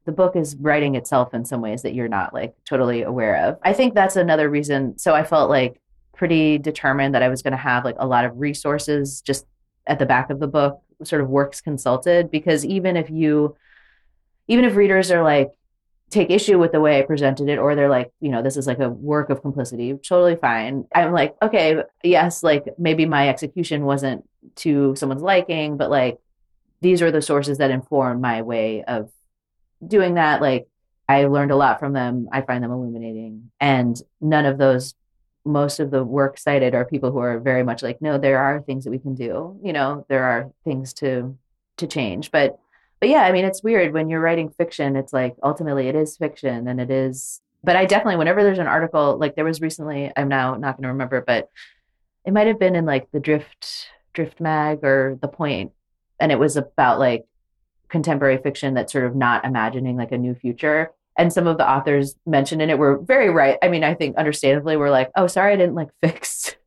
the 0.05 0.11
book 0.11 0.35
is 0.35 0.55
writing 0.57 0.95
itself 0.95 1.33
in 1.33 1.45
some 1.45 1.61
ways 1.61 1.81
that 1.81 1.93
you're 1.93 2.07
not 2.07 2.33
like 2.33 2.55
totally 2.65 3.01
aware 3.01 3.47
of. 3.47 3.57
I 3.63 3.73
think 3.73 3.93
that's 3.93 4.15
another 4.15 4.49
reason 4.49 4.97
so 4.97 5.13
I 5.13 5.23
felt 5.23 5.49
like 5.49 5.81
pretty 6.15 6.57
determined 6.57 7.15
that 7.15 7.23
I 7.23 7.29
was 7.29 7.41
going 7.41 7.51
to 7.51 7.57
have 7.57 7.83
like 7.83 7.95
a 7.99 8.07
lot 8.07 8.25
of 8.25 8.39
resources 8.39 9.21
just 9.21 9.45
at 9.87 9.99
the 9.99 10.05
back 10.05 10.29
of 10.29 10.39
the 10.39 10.47
book 10.47 10.81
sort 11.03 11.21
of 11.21 11.29
works 11.29 11.59
consulted 11.59 12.31
because 12.31 12.63
even 12.65 12.95
if 12.95 13.09
you 13.09 13.55
even 14.47 14.63
if 14.63 14.75
readers 14.75 15.11
are 15.11 15.23
like 15.23 15.51
take 16.09 16.29
issue 16.29 16.59
with 16.59 16.71
the 16.71 16.79
way 16.79 16.99
I 16.99 17.01
presented 17.01 17.49
it, 17.49 17.57
or 17.57 17.75
they're 17.75 17.89
like, 17.89 18.11
you 18.21 18.29
know, 18.29 18.41
this 18.41 18.57
is 18.57 18.67
like 18.67 18.79
a 18.79 18.89
work 18.89 19.29
of 19.29 19.41
complicity, 19.41 19.93
totally 19.93 20.35
fine. 20.35 20.85
I'm 20.93 21.11
like, 21.11 21.35
okay, 21.41 21.81
yes, 22.03 22.43
like 22.43 22.65
maybe 22.77 23.05
my 23.05 23.27
execution 23.29 23.85
wasn't 23.85 24.27
to 24.57 24.95
someone's 24.95 25.23
liking, 25.23 25.77
but 25.77 25.89
like 25.89 26.19
these 26.81 27.01
are 27.01 27.11
the 27.11 27.21
sources 27.21 27.57
that 27.57 27.71
inform 27.71 28.21
my 28.21 28.43
way 28.43 28.83
of 28.83 29.09
doing 29.85 30.15
that. 30.15 30.41
Like 30.41 30.67
I 31.07 31.25
learned 31.25 31.51
a 31.51 31.55
lot 31.55 31.79
from 31.79 31.93
them. 31.93 32.27
I 32.31 32.41
find 32.41 32.63
them 32.63 32.71
illuminating. 32.71 33.51
And 33.59 33.99
none 34.21 34.45
of 34.45 34.57
those 34.57 34.95
most 35.47 35.79
of 35.79 35.91
the 35.91 36.03
work 36.03 36.39
cited 36.39 36.73
are 36.73 36.85
people 36.85 37.11
who 37.11 37.19
are 37.19 37.39
very 37.39 37.61
much 37.61 37.83
like 37.83 38.01
no 38.01 38.17
there 38.17 38.39
are 38.39 38.61
things 38.61 38.83
that 38.83 38.89
we 38.89 38.97
can 38.97 39.13
do 39.13 39.55
you 39.61 39.71
know 39.73 40.03
there 40.09 40.23
are 40.23 40.49
things 40.63 40.91
to 40.91 41.37
to 41.77 41.85
change 41.85 42.31
but 42.31 42.57
but 42.99 43.09
yeah, 43.09 43.23
I 43.23 43.31
mean, 43.31 43.45
it's 43.45 43.63
weird 43.63 43.93
when 43.93 44.09
you're 44.09 44.21
writing 44.21 44.49
fiction, 44.49 44.95
it's 44.95 45.13
like 45.13 45.35
ultimately 45.43 45.87
it 45.87 45.95
is 45.95 46.17
fiction 46.17 46.67
and 46.67 46.79
it 46.79 46.89
is, 46.89 47.41
but 47.63 47.75
I 47.75 47.85
definitely, 47.85 48.17
whenever 48.17 48.43
there's 48.43 48.59
an 48.59 48.67
article, 48.67 49.17
like 49.17 49.35
there 49.35 49.45
was 49.45 49.61
recently, 49.61 50.11
I'm 50.15 50.27
now 50.27 50.55
not 50.55 50.77
going 50.77 50.83
to 50.83 50.89
remember, 50.89 51.21
but 51.21 51.49
it 52.25 52.33
might 52.33 52.47
have 52.47 52.59
been 52.59 52.75
in 52.75 52.85
like 52.85 53.11
the 53.11 53.19
Drift, 53.19 53.89
Drift 54.13 54.39
Mag 54.39 54.83
or 54.83 55.19
The 55.21 55.27
Point, 55.27 55.71
and 56.19 56.31
it 56.31 56.39
was 56.39 56.57
about 56.57 56.99
like 56.99 57.25
contemporary 57.95 58.37
fiction 58.37 58.73
that's 58.73 58.91
sort 58.91 59.05
of 59.05 59.15
not 59.15 59.45
imagining 59.45 59.95
like 59.95 60.11
a 60.11 60.17
new 60.17 60.35
future. 60.35 60.91
And 61.17 61.31
some 61.31 61.47
of 61.47 61.57
the 61.57 61.69
authors 61.69 62.15
mentioned 62.25 62.61
in 62.61 62.69
it 62.69 62.77
were 62.77 62.97
very 62.97 63.29
right. 63.29 63.57
I 63.63 63.69
mean, 63.69 63.85
I 63.85 63.93
think 63.93 64.17
understandably, 64.17 64.75
we're 64.75 64.89
like, 64.89 65.11
oh, 65.15 65.27
sorry, 65.27 65.53
I 65.53 65.55
didn't 65.55 65.75
like 65.75 65.87
fix 66.01 66.57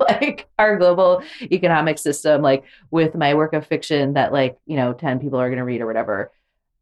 like 0.00 0.48
our 0.58 0.78
global 0.78 1.22
economic 1.42 1.98
system, 1.98 2.40
like 2.40 2.64
with 2.90 3.14
my 3.14 3.34
work 3.34 3.52
of 3.52 3.66
fiction 3.66 4.14
that 4.14 4.32
like, 4.32 4.56
you 4.64 4.76
know, 4.76 4.94
10 4.94 5.18
people 5.18 5.38
are 5.38 5.48
going 5.48 5.58
to 5.58 5.64
read 5.64 5.82
or 5.82 5.86
whatever. 5.86 6.32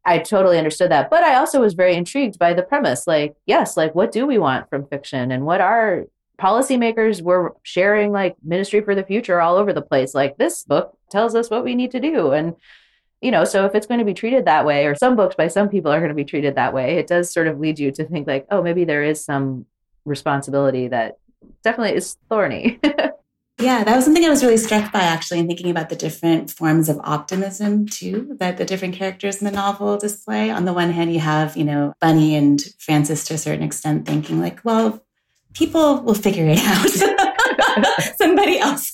I 0.05 0.19
totally 0.19 0.57
understood 0.57 0.91
that. 0.91 1.09
But 1.09 1.23
I 1.23 1.35
also 1.35 1.59
was 1.59 1.73
very 1.73 1.95
intrigued 1.95 2.39
by 2.39 2.53
the 2.53 2.63
premise. 2.63 3.07
Like, 3.07 3.35
yes, 3.45 3.75
like 3.75 3.93
what 3.93 4.13
do 4.13 4.25
we 4.25 4.37
want 4.37 4.69
from 4.69 4.87
fiction 4.87 5.33
and 5.33 5.45
what 5.45 5.59
are 5.59 6.05
policymakers 6.39 7.21
were 7.21 7.57
sharing 7.63 8.13
like 8.13 8.37
ministry 8.41 8.79
for 8.79 8.95
the 8.95 9.03
future 9.03 9.41
all 9.41 9.57
over 9.57 9.73
the 9.73 9.81
place. 9.81 10.15
Like 10.15 10.37
this 10.37 10.63
book 10.63 10.97
tells 11.11 11.35
us 11.35 11.49
what 11.49 11.65
we 11.65 11.75
need 11.75 11.91
to 11.91 11.99
do. 11.99 12.31
And, 12.31 12.55
you 13.21 13.31
know, 13.31 13.43
so 13.45 13.65
if 13.65 13.73
it's 13.73 13.87
going 13.87 13.99
to 13.99 14.05
be 14.05 14.13
treated 14.13 14.45
that 14.45 14.65
way, 14.65 14.85
or 14.85 14.95
some 14.95 15.15
books 15.15 15.35
by 15.35 15.47
some 15.47 15.69
people 15.69 15.91
are 15.91 15.99
going 15.99 16.09
to 16.09 16.15
be 16.15 16.25
treated 16.25 16.55
that 16.55 16.73
way, 16.73 16.97
it 16.97 17.07
does 17.07 17.31
sort 17.31 17.47
of 17.47 17.59
lead 17.59 17.79
you 17.79 17.91
to 17.91 18.05
think 18.05 18.27
like, 18.27 18.45
oh, 18.51 18.61
maybe 18.61 18.85
there 18.85 19.03
is 19.03 19.23
some 19.23 19.65
responsibility 20.05 20.87
that 20.87 21.17
definitely 21.63 21.95
is 21.95 22.17
thorny. 22.29 22.79
yeah, 23.59 23.83
that 23.83 23.95
was 23.95 24.05
something 24.05 24.23
I 24.23 24.29
was 24.29 24.43
really 24.43 24.57
struck 24.57 24.91
by 24.91 24.99
actually 24.99 25.39
in 25.39 25.47
thinking 25.47 25.71
about 25.71 25.89
the 25.89 25.95
different 25.95 26.51
forms 26.51 26.89
of 26.89 26.99
optimism 27.03 27.87
too 27.87 28.35
that 28.39 28.57
the 28.57 28.65
different 28.65 28.95
characters 28.95 29.41
in 29.41 29.45
the 29.45 29.51
novel 29.51 29.97
display. 29.97 30.51
On 30.51 30.65
the 30.65 30.73
one 30.73 30.91
hand, 30.91 31.11
you 31.11 31.19
have, 31.19 31.57
you 31.57 31.63
know, 31.63 31.93
Bunny 31.99 32.35
and 32.35 32.61
francis 32.77 33.23
to 33.25 33.33
a 33.33 33.37
certain 33.37 33.63
extent 33.63 34.05
thinking 34.05 34.39
like, 34.39 34.63
well, 34.63 35.03
people 35.53 36.01
will 36.01 36.13
figure 36.13 36.47
it 36.47 36.59
out. 36.59 37.33
Somebody 38.17 38.59
else 38.59 38.93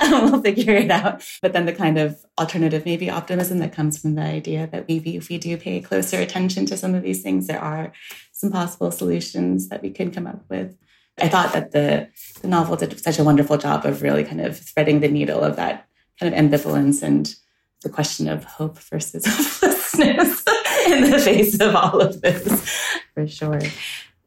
will 0.10 0.42
figure 0.42 0.74
it 0.74 0.90
out. 0.90 1.22
But 1.42 1.52
then 1.52 1.66
the 1.66 1.72
kind 1.72 1.98
of 1.98 2.24
alternative, 2.38 2.84
maybe 2.84 3.10
optimism 3.10 3.58
that 3.58 3.72
comes 3.72 3.98
from 3.98 4.14
the 4.14 4.22
idea 4.22 4.66
that 4.68 4.88
maybe 4.88 5.16
if 5.16 5.28
we 5.28 5.38
do 5.38 5.56
pay 5.56 5.80
closer 5.80 6.18
attention 6.18 6.66
to 6.66 6.76
some 6.76 6.94
of 6.94 7.02
these 7.02 7.22
things, 7.22 7.46
there 7.46 7.60
are 7.60 7.92
some 8.32 8.50
possible 8.50 8.90
solutions 8.90 9.68
that 9.68 9.82
we 9.82 9.90
could 9.90 10.14
come 10.14 10.26
up 10.26 10.42
with. 10.48 10.76
I 11.18 11.28
thought 11.28 11.52
that 11.52 11.72
the, 11.72 12.08
the 12.42 12.48
novel 12.48 12.76
did 12.76 12.98
such 12.98 13.18
a 13.18 13.24
wonderful 13.24 13.56
job 13.56 13.86
of 13.86 14.02
really 14.02 14.24
kind 14.24 14.40
of 14.40 14.58
threading 14.58 15.00
the 15.00 15.08
needle 15.08 15.42
of 15.42 15.56
that 15.56 15.86
kind 16.18 16.34
of 16.34 16.38
ambivalence 16.38 17.02
and 17.02 17.34
the 17.82 17.88
question 17.88 18.28
of 18.28 18.44
hope 18.44 18.78
versus 18.78 19.24
hopelessness 19.94 20.44
in 20.88 21.10
the 21.10 21.18
face 21.18 21.60
of 21.60 21.74
all 21.74 22.00
of 22.00 22.20
this, 22.20 22.98
for 23.14 23.26
sure. 23.26 23.60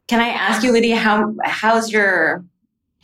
Can 0.06 0.20
I 0.20 0.28
ask 0.28 0.62
you, 0.62 0.72
Lydia, 0.72 0.96
how 0.96 1.34
how's 1.44 1.92
your 1.92 2.44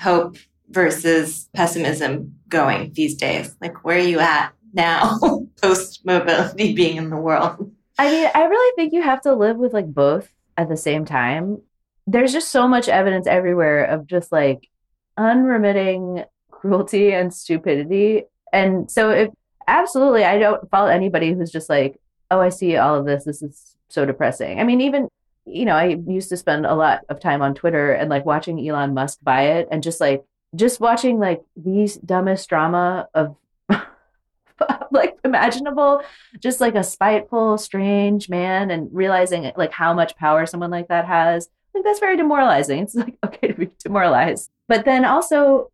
hope 0.00 0.36
versus 0.68 1.48
pessimism 1.54 2.36
going 2.48 2.92
these 2.92 3.14
days? 3.14 3.54
Like, 3.60 3.84
where 3.84 3.98
are 3.98 4.00
you 4.00 4.20
at 4.20 4.52
now, 4.72 5.18
post 5.62 6.04
mobility 6.04 6.74
being 6.74 6.96
in 6.96 7.10
the 7.10 7.16
world? 7.16 7.72
I 7.98 8.10
mean, 8.10 8.28
I 8.34 8.44
really 8.44 8.74
think 8.76 8.92
you 8.92 9.02
have 9.02 9.20
to 9.22 9.34
live 9.34 9.56
with 9.56 9.72
like 9.72 9.92
both 9.92 10.28
at 10.56 10.68
the 10.68 10.76
same 10.76 11.04
time. 11.04 11.58
There's 12.06 12.32
just 12.32 12.50
so 12.50 12.66
much 12.66 12.88
evidence 12.88 13.26
everywhere 13.26 13.84
of 13.84 14.06
just 14.06 14.32
like 14.32 14.68
unremitting 15.16 16.24
cruelty 16.50 17.12
and 17.12 17.32
stupidity. 17.32 18.24
And 18.52 18.90
so, 18.90 19.10
if 19.10 19.30
absolutely, 19.68 20.24
I 20.24 20.38
don't 20.38 20.68
follow 20.70 20.88
anybody 20.88 21.32
who's 21.32 21.50
just 21.50 21.68
like, 21.68 22.00
oh, 22.30 22.40
I 22.40 22.48
see 22.48 22.76
all 22.76 22.96
of 22.96 23.06
this. 23.06 23.24
This 23.24 23.42
is 23.42 23.76
so 23.88 24.04
depressing. 24.04 24.60
I 24.60 24.64
mean, 24.64 24.80
even 24.80 25.08
you 25.46 25.64
know, 25.64 25.76
I 25.76 25.98
used 26.06 26.30
to 26.30 26.36
spend 26.36 26.66
a 26.66 26.74
lot 26.74 27.00
of 27.08 27.20
time 27.20 27.42
on 27.42 27.54
Twitter 27.54 27.92
and 27.92 28.08
like 28.08 28.24
watching 28.24 28.66
Elon 28.66 28.94
Musk 28.94 29.18
buy 29.22 29.42
it 29.42 29.68
and 29.70 29.82
just 29.82 30.00
like 30.00 30.24
just 30.54 30.80
watching 30.80 31.18
like 31.18 31.42
these 31.56 31.96
dumbest 31.96 32.48
drama 32.48 33.08
of 33.14 33.36
like 34.90 35.16
imaginable, 35.24 36.02
just 36.38 36.60
like 36.60 36.74
a 36.74 36.84
spiteful, 36.84 37.58
strange 37.58 38.28
man 38.28 38.70
and 38.70 38.88
realizing 38.92 39.50
like 39.56 39.72
how 39.72 39.92
much 39.92 40.16
power 40.16 40.46
someone 40.46 40.70
like 40.70 40.88
that 40.88 41.06
has. 41.06 41.48
Like 41.74 41.84
that's 41.84 42.00
very 42.00 42.16
demoralizing. 42.16 42.80
It's 42.80 42.94
like 42.94 43.16
okay 43.24 43.48
to 43.48 43.54
be 43.54 43.70
demoralized. 43.82 44.50
But 44.68 44.84
then 44.84 45.04
also 45.04 45.70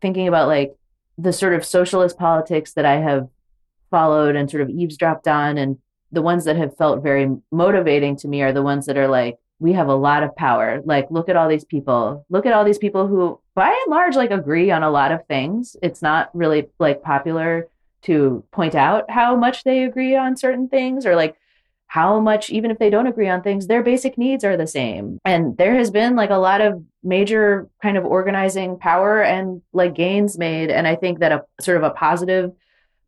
thinking 0.00 0.28
about 0.28 0.48
like 0.48 0.74
the 1.16 1.32
sort 1.32 1.54
of 1.54 1.64
socialist 1.64 2.18
politics 2.18 2.72
that 2.72 2.84
I 2.84 2.96
have 2.96 3.28
followed 3.90 4.34
and 4.34 4.50
sort 4.50 4.62
of 4.62 4.70
eavesdropped 4.70 5.28
on 5.28 5.56
and 5.56 5.78
the 6.10 6.22
ones 6.22 6.44
that 6.44 6.56
have 6.56 6.76
felt 6.76 7.02
very 7.02 7.28
motivating 7.50 8.16
to 8.16 8.28
me 8.28 8.42
are 8.42 8.52
the 8.52 8.62
ones 8.62 8.86
that 8.86 8.96
are 8.96 9.08
like 9.08 9.36
we 9.60 9.72
have 9.72 9.88
a 9.88 9.94
lot 9.94 10.22
of 10.24 10.34
power 10.34 10.82
like 10.84 11.06
look 11.10 11.28
at 11.28 11.36
all 11.36 11.48
these 11.48 11.64
people 11.64 12.26
look 12.28 12.44
at 12.44 12.52
all 12.52 12.64
these 12.64 12.78
people 12.78 13.06
who 13.06 13.40
by 13.54 13.68
and 13.68 13.90
large 13.90 14.16
like 14.16 14.30
agree 14.30 14.70
on 14.70 14.82
a 14.82 14.90
lot 14.90 15.12
of 15.12 15.26
things. 15.26 15.76
It's 15.82 16.02
not 16.02 16.30
really 16.34 16.68
like 16.78 17.02
popular 17.02 17.68
to 18.02 18.44
point 18.50 18.74
out 18.74 19.10
how 19.10 19.36
much 19.36 19.64
they 19.64 19.84
agree 19.84 20.16
on 20.16 20.36
certain 20.36 20.68
things 20.68 21.06
or 21.06 21.16
like 21.16 21.36
how 21.86 22.18
much 22.18 22.50
even 22.50 22.70
if 22.70 22.78
they 22.78 22.90
don't 22.90 23.06
agree 23.06 23.28
on 23.28 23.40
things 23.40 23.66
their 23.66 23.82
basic 23.82 24.18
needs 24.18 24.44
are 24.44 24.56
the 24.56 24.66
same. 24.66 25.18
And 25.24 25.56
there 25.56 25.74
has 25.76 25.90
been 25.90 26.16
like 26.16 26.30
a 26.30 26.36
lot 26.36 26.60
of 26.60 26.82
major 27.02 27.68
kind 27.80 27.96
of 27.96 28.04
organizing 28.04 28.78
power 28.78 29.22
and 29.22 29.62
like 29.72 29.94
gains 29.94 30.36
made. 30.36 30.70
And 30.70 30.86
i 30.86 30.96
think 30.96 31.20
that 31.20 31.32
a 31.32 31.44
sort 31.60 31.76
of 31.76 31.82
a 31.82 31.90
positive 31.90 32.52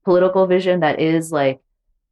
political 0.04 0.46
vision 0.46 0.80
that 0.80 1.00
is 1.00 1.32
like 1.32 1.60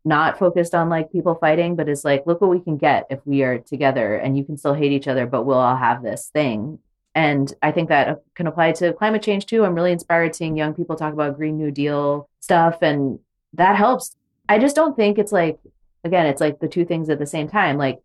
not 0.04 0.38
focused 0.38 0.74
on 0.74 0.90
like 0.90 1.10
people 1.10 1.34
fighting, 1.36 1.76
but 1.76 1.88
is 1.88 2.04
like, 2.04 2.26
look 2.26 2.40
what 2.40 2.50
we 2.50 2.60
can 2.60 2.76
get 2.76 3.06
if 3.08 3.20
we 3.24 3.42
are 3.42 3.58
together 3.58 4.16
and 4.16 4.36
you 4.36 4.44
can 4.44 4.56
still 4.58 4.74
hate 4.74 4.92
each 4.92 5.08
other, 5.08 5.26
but 5.26 5.44
we'll 5.44 5.58
all 5.58 5.76
have 5.76 6.02
this 6.02 6.28
thing. 6.32 6.78
And 7.14 7.52
I 7.62 7.70
think 7.70 7.88
that 7.90 8.08
uh, 8.08 8.16
can 8.34 8.46
apply 8.46 8.72
to 8.72 8.92
climate 8.92 9.22
change 9.22 9.46
too. 9.46 9.64
I'm 9.64 9.74
really 9.74 9.92
inspired 9.92 10.34
seeing 10.34 10.56
young 10.56 10.74
people 10.74 10.96
talk 10.96 11.12
about 11.12 11.36
Green 11.36 11.56
New 11.56 11.70
Deal 11.70 12.28
stuff, 12.40 12.78
and 12.82 13.18
that 13.52 13.76
helps. 13.76 14.16
I 14.48 14.58
just 14.58 14.76
don't 14.76 14.96
think 14.96 15.18
it's 15.18 15.32
like, 15.32 15.58
again, 16.02 16.26
it's 16.26 16.40
like 16.40 16.60
the 16.60 16.68
two 16.68 16.84
things 16.84 17.08
at 17.08 17.18
the 17.18 17.26
same 17.26 17.48
time. 17.48 17.78
Like, 17.78 18.00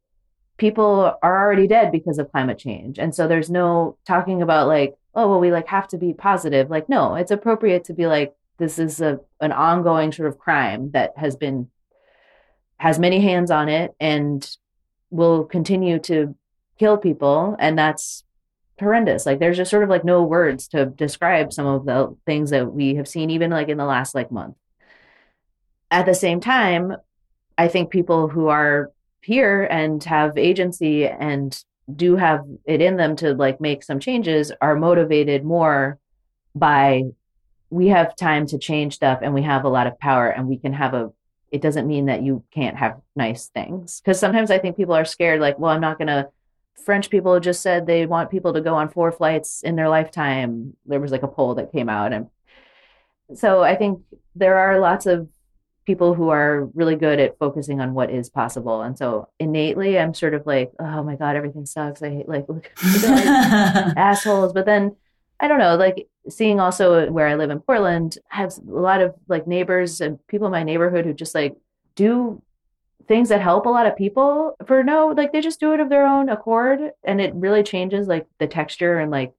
people 0.58 1.18
are 1.24 1.46
already 1.46 1.68
dead 1.68 1.92
because 1.92 2.20
of 2.20 2.32
climate 2.32 2.60
change. 2.60 3.00
And 3.00 3.16
so 3.16 3.28
there's 3.28 3.50
no 3.50 3.98
talking 4.06 4.42
about 4.42 4.68
like, 4.68 4.96
oh, 5.16 5.28
well, 5.28 5.40
we 5.40 5.52
like 5.52 5.68
have 5.68 5.88
to 5.90 5.98
be 5.98 6.14
positive. 6.14 6.70
Like, 6.70 6.88
no, 6.88 7.16
it's 7.16 7.32
appropriate 7.32 7.86
to 7.86 7.94
be 7.94 8.06
like, 8.06 8.36
this 8.60 8.78
is 8.78 9.02
a 9.02 9.20
an 9.40 9.52
ongoing 9.52 10.12
sort 10.12 10.30
of 10.30 10.38
crime 10.38 10.92
that 10.92 11.14
has 11.18 11.36
been 11.36 11.70
has 12.78 13.00
many 13.00 13.20
hands 13.22 13.50
on 13.50 13.68
it 13.70 13.96
and 14.00 14.56
will 15.10 15.44
continue 15.46 15.98
to 16.00 16.36
kill 16.78 16.98
people 16.98 17.56
and 17.60 17.78
that's 17.78 18.24
horrendous 18.80 19.26
like 19.26 19.40
there's 19.40 19.58
just 19.58 19.72
sort 19.72 19.84
of 19.84 19.90
like 19.90 20.04
no 20.04 20.24
words 20.24 20.68
to 20.68 20.86
describe 20.86 21.52
some 21.54 21.66
of 21.66 21.86
the 21.86 22.16
things 22.26 22.50
that 22.50 22.72
we 22.72 22.96
have 22.96 23.08
seen 23.08 23.30
even 23.30 23.52
like 23.52 23.70
in 23.70 23.78
the 23.78 23.86
last 23.86 24.16
like 24.16 24.32
month 24.32 24.56
at 25.92 26.06
the 26.06 26.14
same 26.14 26.40
time 26.40 26.96
i 27.58 27.68
think 27.68 27.90
people 27.90 28.28
who 28.28 28.48
are 28.48 28.92
here 29.22 29.64
and 29.64 30.04
have 30.04 30.38
agency 30.38 31.08
and 31.08 31.64
do 31.94 32.16
have 32.16 32.46
it 32.66 32.82
in 32.82 32.98
them 32.98 33.16
to 33.16 33.34
like 33.34 33.60
make 33.60 33.84
some 33.84 34.00
changes 34.00 34.52
are 34.62 34.76
motivated 34.76 35.44
more 35.44 36.00
by 36.56 37.04
we 37.70 37.88
have 37.88 38.16
time 38.16 38.46
to 38.48 38.58
change 38.58 38.96
stuff 38.96 39.20
and 39.22 39.34
we 39.34 39.42
have 39.42 39.66
a 39.66 39.70
lot 39.70 39.88
of 39.88 40.00
power 40.00 40.30
and 40.30 40.48
we 40.48 40.58
can 40.58 40.74
have 40.74 40.94
a 40.94 41.12
it 41.52 41.62
doesn't 41.62 41.88
mean 41.88 42.06
that 42.06 42.24
you 42.24 42.44
can't 42.52 42.78
have 42.78 43.00
nice 43.16 43.48
things. 43.48 44.00
Because 44.00 44.20
sometimes 44.20 44.52
I 44.52 44.60
think 44.60 44.78
people 44.78 44.96
are 44.96 45.06
scared, 45.06 45.42
like, 45.42 45.58
well, 45.60 45.72
I'm 45.72 45.82
not 45.82 45.98
going 45.98 46.08
to. 46.08 46.30
French 46.86 47.10
people 47.10 47.40
just 47.40 47.62
said 47.62 47.86
they 47.86 48.06
want 48.06 48.32
people 48.32 48.54
to 48.54 48.62
go 48.62 48.76
on 48.76 48.90
four 48.90 49.12
flights 49.12 49.62
in 49.64 49.76
their 49.76 49.90
lifetime. 49.90 50.76
There 50.86 51.00
was 51.00 51.12
like 51.12 51.24
a 51.24 51.28
poll 51.28 51.56
that 51.56 51.72
came 51.72 51.90
out. 51.90 52.14
And 52.14 52.28
so 53.36 53.64
I 53.64 53.76
think 53.76 54.02
there 54.36 54.58
are 54.58 54.80
lots 54.80 55.06
of 55.06 55.28
people 55.86 56.14
who 56.14 56.30
are 56.30 56.66
really 56.76 56.96
good 56.96 57.20
at 57.20 57.38
focusing 57.40 57.82
on 57.82 57.94
what 57.94 58.12
is 58.12 58.30
possible. 58.30 58.82
And 58.82 58.98
so 58.98 59.28
innately, 59.40 59.98
I'm 59.98 60.14
sort 60.14 60.34
of 60.34 60.46
like, 60.46 60.72
oh 60.80 61.04
my 61.04 61.16
God, 61.16 61.36
everything 61.36 61.66
sucks. 61.66 62.04
I 62.04 62.10
hate, 62.10 62.30
like, 62.30 62.48
look, 62.48 62.72
like 62.84 63.26
assholes. 63.98 64.54
But 64.54 64.66
then 64.66 64.96
I 65.40 65.48
don't 65.48 65.60
know, 65.60 65.76
like 65.76 66.08
seeing 66.28 66.60
also 66.60 67.10
where 67.10 67.28
I 67.28 67.36
live 67.36 67.50
in 67.50 67.62
Portland, 67.62 68.18
I 68.32 68.38
have 68.38 68.54
a 68.58 68.72
lot 68.72 69.02
of 69.02 69.16
like 69.28 69.48
neighbors 69.48 70.02
and 70.02 70.20
people 70.28 70.48
in 70.48 70.52
my 70.52 70.64
neighborhood 70.64 71.06
who 71.06 71.14
just 71.14 71.34
like 71.34 71.56
do 71.96 72.42
things 73.10 73.28
that 73.30 73.42
help 73.42 73.66
a 73.66 73.70
lot 73.70 73.88
of 73.88 73.98
people 73.98 74.56
for 74.68 74.84
no, 74.84 75.08
like 75.08 75.34
they 75.34 75.42
just 75.42 75.60
do 75.60 75.74
it 75.74 75.80
of 75.80 75.90
their 75.90 76.06
own 76.06 76.30
accord. 76.30 76.92
And 77.04 77.20
it 77.20 77.34
really 77.34 77.64
changes 77.64 78.08
like 78.08 78.28
the 78.38 78.48
texture 78.48 79.00
and 79.00 79.12
like 79.12 79.34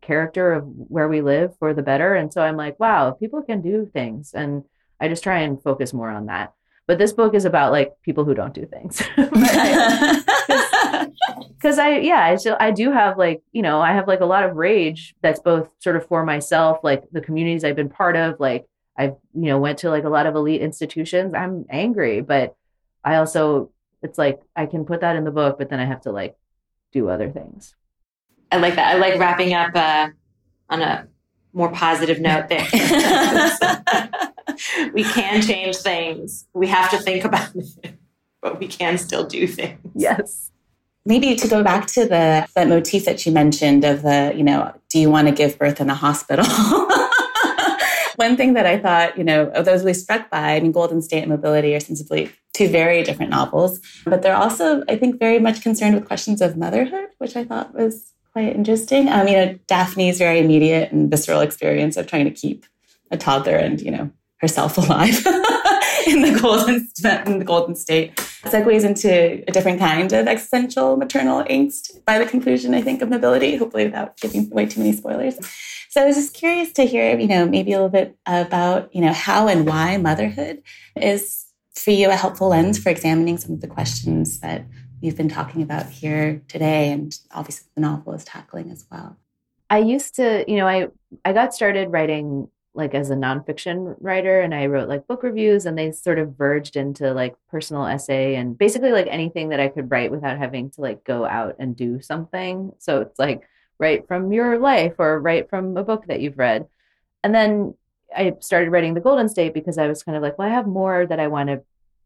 character 0.00 0.52
of 0.52 0.62
where 0.64 1.08
we 1.08 1.20
live 1.20 1.58
for 1.58 1.74
the 1.74 1.82
better. 1.82 2.14
And 2.14 2.32
so 2.32 2.40
I'm 2.40 2.56
like, 2.56 2.78
wow, 2.78 3.10
people 3.10 3.42
can 3.42 3.60
do 3.60 3.84
things. 3.92 4.32
And 4.32 4.62
I 5.00 5.08
just 5.08 5.24
try 5.24 5.40
and 5.40 5.60
focus 5.60 5.92
more 5.92 6.08
on 6.08 6.26
that. 6.26 6.54
But 6.86 6.98
this 6.98 7.12
book 7.12 7.34
is 7.34 7.44
about 7.44 7.72
like 7.72 8.00
people 8.02 8.24
who 8.24 8.32
don't 8.34 8.54
do 8.54 8.64
things. 8.64 9.02
Because 11.56 11.78
I, 11.78 11.98
yeah, 11.98 12.22
I 12.22 12.36
still, 12.36 12.56
I 12.60 12.70
do 12.70 12.92
have 12.92 13.18
like, 13.18 13.42
you 13.50 13.62
know, 13.62 13.80
I 13.80 13.92
have 13.92 14.06
like 14.06 14.20
a 14.20 14.26
lot 14.26 14.44
of 14.44 14.54
rage 14.54 15.16
that's 15.22 15.40
both 15.40 15.68
sort 15.80 15.96
of 15.96 16.06
for 16.06 16.24
myself, 16.24 16.78
like 16.84 17.04
the 17.10 17.20
communities 17.20 17.64
I've 17.64 17.74
been 17.74 17.88
part 17.88 18.14
of. 18.14 18.38
Like, 18.38 18.66
I've, 18.96 19.16
you 19.34 19.46
know, 19.46 19.58
went 19.58 19.78
to 19.78 19.90
like 19.90 20.04
a 20.04 20.08
lot 20.08 20.26
of 20.26 20.36
elite 20.36 20.60
institutions. 20.60 21.34
I'm 21.34 21.64
angry, 21.70 22.20
but 22.20 22.54
I 23.06 23.16
also, 23.16 23.70
it's 24.02 24.18
like 24.18 24.40
I 24.56 24.66
can 24.66 24.84
put 24.84 25.00
that 25.00 25.14
in 25.14 25.24
the 25.24 25.30
book, 25.30 25.58
but 25.58 25.70
then 25.70 25.78
I 25.78 25.84
have 25.84 26.00
to 26.02 26.10
like 26.10 26.36
do 26.92 27.08
other 27.08 27.30
things. 27.30 27.76
I 28.50 28.56
like 28.56 28.74
that. 28.74 28.94
I 28.94 28.98
like 28.98 29.18
wrapping 29.18 29.54
up 29.54 29.74
uh, 29.74 30.08
on 30.68 30.82
a 30.82 31.06
more 31.52 31.70
positive 31.70 32.20
note 32.20 32.48
there. 32.48 32.66
we 34.92 35.04
can 35.04 35.40
change 35.40 35.76
things. 35.76 36.46
We 36.52 36.66
have 36.66 36.90
to 36.90 36.98
think 36.98 37.24
about 37.24 37.54
it, 37.54 37.94
but 38.42 38.58
we 38.58 38.66
can 38.66 38.98
still 38.98 39.24
do 39.24 39.46
things. 39.46 39.78
Yes. 39.94 40.50
Maybe 41.04 41.36
to 41.36 41.46
go 41.46 41.62
back 41.62 41.86
to 41.88 42.02
the 42.02 42.48
that 42.56 42.68
motif 42.68 43.04
that 43.04 43.24
you 43.24 43.30
mentioned 43.30 43.84
of 43.84 44.02
the, 44.02 44.32
you 44.36 44.42
know, 44.42 44.74
do 44.90 44.98
you 44.98 45.10
want 45.10 45.28
to 45.28 45.34
give 45.34 45.58
birth 45.58 45.80
in 45.80 45.88
a 45.88 45.94
hospital? 45.94 46.44
One 48.16 48.36
thing 48.36 48.54
that 48.54 48.66
I 48.66 48.78
thought, 48.78 49.16
you 49.16 49.24
know, 49.24 49.50
I 49.54 49.60
was 49.60 49.82
really 49.82 49.94
struck 49.94 50.30
by, 50.30 50.56
I 50.56 50.60
mean, 50.60 50.72
Golden 50.72 51.02
State 51.02 51.22
and 51.22 51.30
Mobility 51.30 51.74
are 51.74 51.80
sensibly 51.80 52.30
two 52.54 52.68
very 52.68 53.02
different 53.02 53.30
novels, 53.30 53.80
but 54.04 54.22
they're 54.22 54.36
also, 54.36 54.82
I 54.88 54.96
think, 54.96 55.18
very 55.18 55.38
much 55.38 55.60
concerned 55.60 55.94
with 55.94 56.06
questions 56.06 56.40
of 56.40 56.56
motherhood, 56.56 57.08
which 57.18 57.36
I 57.36 57.44
thought 57.44 57.74
was 57.74 58.12
quite 58.32 58.54
interesting. 58.54 59.08
Um, 59.08 59.28
you 59.28 59.34
know, 59.34 59.58
Daphne's 59.66 60.18
very 60.18 60.38
immediate 60.38 60.92
and 60.92 61.10
visceral 61.10 61.40
experience 61.40 61.96
of 61.96 62.06
trying 62.06 62.24
to 62.24 62.30
keep 62.30 62.64
a 63.10 63.16
toddler 63.16 63.56
and, 63.56 63.80
you 63.80 63.90
know, 63.90 64.10
herself 64.38 64.78
alive 64.78 65.24
in 66.06 66.22
the 66.22 66.38
golden 66.40 66.88
in 67.26 67.38
the 67.38 67.44
golden 67.44 67.74
state 67.74 68.14
segues 68.44 68.84
into 68.84 69.42
a 69.46 69.52
different 69.52 69.78
kind 69.78 70.12
of 70.12 70.26
existential 70.26 70.96
maternal 70.96 71.44
angst 71.44 72.04
by 72.04 72.18
the 72.18 72.26
conclusion, 72.26 72.74
I 72.74 72.82
think, 72.82 73.02
of 73.02 73.08
mobility, 73.08 73.56
hopefully 73.56 73.84
without 73.84 74.16
giving 74.18 74.50
away 74.52 74.66
too 74.66 74.80
many 74.80 74.92
spoilers. 74.92 75.36
So 75.96 76.02
I 76.02 76.04
was 76.04 76.16
just 76.16 76.34
curious 76.34 76.72
to 76.72 76.84
hear, 76.84 77.18
you 77.18 77.26
know, 77.26 77.48
maybe 77.48 77.72
a 77.72 77.76
little 77.76 77.88
bit 77.88 78.18
about, 78.26 78.94
you 78.94 79.00
know, 79.00 79.14
how 79.14 79.48
and 79.48 79.66
why 79.66 79.96
motherhood 79.96 80.62
is 80.94 81.46
for 81.74 81.90
you 81.90 82.10
a 82.10 82.14
helpful 82.14 82.48
lens 82.48 82.78
for 82.78 82.90
examining 82.90 83.38
some 83.38 83.52
of 83.52 83.62
the 83.62 83.66
questions 83.66 84.40
that 84.40 84.66
we've 85.00 85.16
been 85.16 85.30
talking 85.30 85.62
about 85.62 85.88
here 85.88 86.42
today 86.48 86.92
and 86.92 87.18
obviously 87.30 87.66
the 87.74 87.80
novel 87.80 88.12
is 88.12 88.26
tackling 88.26 88.70
as 88.70 88.84
well. 88.92 89.16
I 89.70 89.78
used 89.78 90.16
to, 90.16 90.44
you 90.46 90.58
know, 90.58 90.68
I 90.68 90.88
I 91.24 91.32
got 91.32 91.54
started 91.54 91.90
writing 91.90 92.48
like 92.74 92.92
as 92.92 93.08
a 93.08 93.16
nonfiction 93.16 93.96
writer 93.98 94.42
and 94.42 94.54
I 94.54 94.66
wrote 94.66 94.90
like 94.90 95.06
book 95.06 95.22
reviews 95.22 95.64
and 95.64 95.78
they 95.78 95.92
sort 95.92 96.18
of 96.18 96.36
verged 96.36 96.76
into 96.76 97.14
like 97.14 97.36
personal 97.48 97.86
essay 97.86 98.34
and 98.34 98.58
basically 98.58 98.92
like 98.92 99.06
anything 99.08 99.48
that 99.48 99.60
I 99.60 99.68
could 99.68 99.90
write 99.90 100.10
without 100.10 100.36
having 100.36 100.68
to 100.72 100.82
like 100.82 101.04
go 101.04 101.24
out 101.24 101.56
and 101.58 101.74
do 101.74 102.02
something. 102.02 102.72
So 102.80 103.00
it's 103.00 103.18
like 103.18 103.48
write 103.78 104.06
from 104.06 104.32
your 104.32 104.58
life 104.58 104.94
or 104.98 105.20
write 105.20 105.50
from 105.50 105.76
a 105.76 105.84
book 105.84 106.06
that 106.06 106.20
you've 106.20 106.38
read. 106.38 106.66
And 107.22 107.34
then 107.34 107.74
I 108.14 108.34
started 108.40 108.70
writing 108.70 108.94
The 108.94 109.00
Golden 109.00 109.28
State 109.28 109.54
because 109.54 109.78
I 109.78 109.88
was 109.88 110.02
kind 110.02 110.16
of 110.16 110.22
like, 110.22 110.38
well, 110.38 110.48
I 110.48 110.52
have 110.52 110.66
more 110.66 111.06
that 111.06 111.20
I 111.20 111.28
want 111.28 111.48
to 111.48 111.62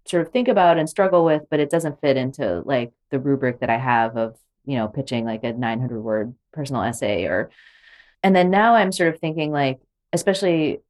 sort 0.07 0.27
of 0.27 0.33
think 0.33 0.49
about 0.49 0.79
and 0.79 0.89
struggle 0.89 1.25
with, 1.25 1.43
but 1.51 1.61
it 1.61 1.71
doesn't 1.71 2.01
fit 2.01 2.17
into 2.17 2.63
like 2.65 2.93
the 3.11 3.19
rubric 3.19 3.61
that 3.61 3.71
I 3.71 3.79
have 3.79 4.17
of, 4.17 4.37
you 4.65 4.77
know, 4.77 4.89
pitching 4.89 5.25
like 5.25 5.45
a 5.45 5.53
900 5.53 6.01
word 6.01 6.35
personal 6.53 6.83
essay 6.83 7.25
or, 7.25 7.51
and 8.23 8.35
then 8.35 8.51
now 8.51 8.75
I'm 8.75 8.93
sort 8.93 9.15
of 9.15 9.21
thinking 9.21 9.53
like, 9.53 9.81
especially, 10.13 10.81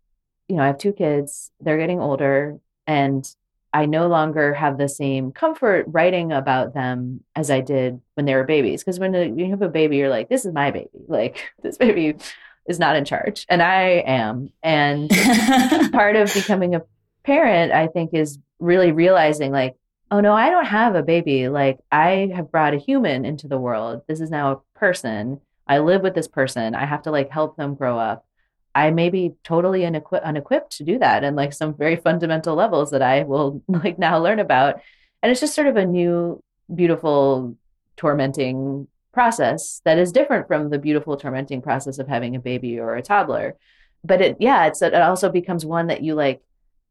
you 0.48 0.56
know, 0.56 0.62
I 0.62 0.68
have 0.68 0.78
two 0.78 0.92
kids, 0.92 1.50
they're 1.60 1.78
getting 1.78 2.00
older 2.00 2.58
and 2.86 3.28
I 3.72 3.86
no 3.86 4.08
longer 4.08 4.52
have 4.54 4.78
the 4.78 4.88
same 4.88 5.32
comfort 5.32 5.86
writing 5.88 6.32
about 6.32 6.74
them 6.74 7.22
as 7.36 7.50
I 7.50 7.60
did 7.60 8.00
when 8.14 8.26
they 8.26 8.34
were 8.34 8.44
babies. 8.44 8.82
Because 8.82 8.98
when 8.98 9.14
uh, 9.14 9.20
you 9.20 9.50
have 9.50 9.62
a 9.62 9.68
baby, 9.68 9.96
you're 9.96 10.08
like, 10.08 10.28
this 10.28 10.44
is 10.44 10.52
my 10.52 10.70
baby. 10.70 10.88
Like, 11.08 11.52
this 11.62 11.76
baby 11.76 12.16
is 12.66 12.78
not 12.78 12.96
in 12.96 13.04
charge, 13.04 13.44
and 13.48 13.62
I 13.62 14.04
am. 14.06 14.50
And 14.62 15.10
part 15.92 16.16
of 16.16 16.32
becoming 16.32 16.74
a 16.74 16.82
parent, 17.24 17.72
I 17.72 17.88
think, 17.88 18.14
is 18.14 18.38
really 18.58 18.92
realizing, 18.92 19.50
like, 19.50 19.76
oh 20.10 20.20
no, 20.20 20.32
I 20.32 20.50
don't 20.50 20.66
have 20.66 20.94
a 20.94 21.02
baby. 21.02 21.48
Like, 21.48 21.78
I 21.90 22.30
have 22.34 22.50
brought 22.50 22.74
a 22.74 22.78
human 22.78 23.24
into 23.24 23.48
the 23.48 23.58
world. 23.58 24.02
This 24.08 24.20
is 24.20 24.30
now 24.30 24.52
a 24.52 24.78
person. 24.78 25.40
I 25.66 25.78
live 25.78 26.02
with 26.02 26.14
this 26.14 26.28
person. 26.28 26.74
I 26.74 26.84
have 26.84 27.02
to 27.02 27.10
like 27.10 27.30
help 27.30 27.56
them 27.56 27.74
grow 27.74 27.98
up. 27.98 28.24
I 28.74 28.90
may 28.90 29.10
be 29.10 29.34
totally 29.42 29.80
unequi- 29.80 30.22
unequipped 30.22 30.76
to 30.76 30.84
do 30.84 30.98
that 30.98 31.24
and 31.24 31.36
like 31.36 31.52
some 31.52 31.74
very 31.74 31.96
fundamental 31.96 32.54
levels 32.54 32.90
that 32.92 33.02
I 33.02 33.24
will 33.24 33.62
like 33.68 33.98
now 33.98 34.18
learn 34.18 34.38
about. 34.38 34.80
And 35.22 35.30
it's 35.30 35.40
just 35.40 35.54
sort 35.54 35.66
of 35.66 35.76
a 35.76 35.84
new, 35.84 36.42
beautiful, 36.74 37.56
tormenting 37.96 38.88
process 39.12 39.82
that 39.84 39.98
is 39.98 40.12
different 40.12 40.46
from 40.46 40.70
the 40.70 40.78
beautiful, 40.78 41.16
tormenting 41.16 41.60
process 41.60 41.98
of 41.98 42.08
having 42.08 42.36
a 42.36 42.40
baby 42.40 42.78
or 42.78 42.94
a 42.96 43.02
toddler. 43.02 43.56
But 44.04 44.22
it, 44.22 44.36
yeah, 44.40 44.66
it's 44.66 44.80
it 44.80 44.94
also 44.94 45.28
becomes 45.30 45.66
one 45.66 45.88
that 45.88 46.02
you 46.02 46.14
like 46.14 46.40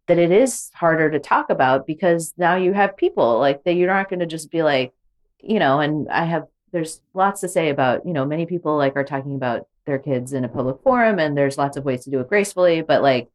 that 0.07 0.19
it 0.19 0.31
is 0.31 0.69
harder 0.73 1.09
to 1.09 1.19
talk 1.19 1.49
about 1.49 1.87
because 1.87 2.33
now 2.37 2.55
you 2.55 2.73
have 2.73 2.97
people 2.97 3.39
like 3.39 3.63
that. 3.63 3.73
You're 3.73 3.87
not 3.87 4.09
going 4.09 4.19
to 4.19 4.25
just 4.25 4.51
be 4.51 4.61
like, 4.61 4.93
you 5.39 5.59
know. 5.59 5.79
And 5.79 6.07
I 6.09 6.25
have 6.25 6.45
there's 6.71 7.01
lots 7.13 7.41
to 7.41 7.47
say 7.47 7.69
about 7.69 8.05
you 8.05 8.13
know 8.13 8.25
many 8.25 8.45
people 8.45 8.77
like 8.77 8.95
are 8.95 9.03
talking 9.03 9.35
about 9.35 9.67
their 9.89 9.99
kids 9.99 10.31
in 10.33 10.45
a 10.45 10.49
public 10.49 10.81
forum 10.83 11.19
and 11.19 11.37
there's 11.37 11.57
lots 11.57 11.75
of 11.75 11.83
ways 11.83 12.03
to 12.03 12.09
do 12.09 12.19
it 12.19 12.29
gracefully 12.29 12.81
but 12.81 13.01
like 13.01 13.29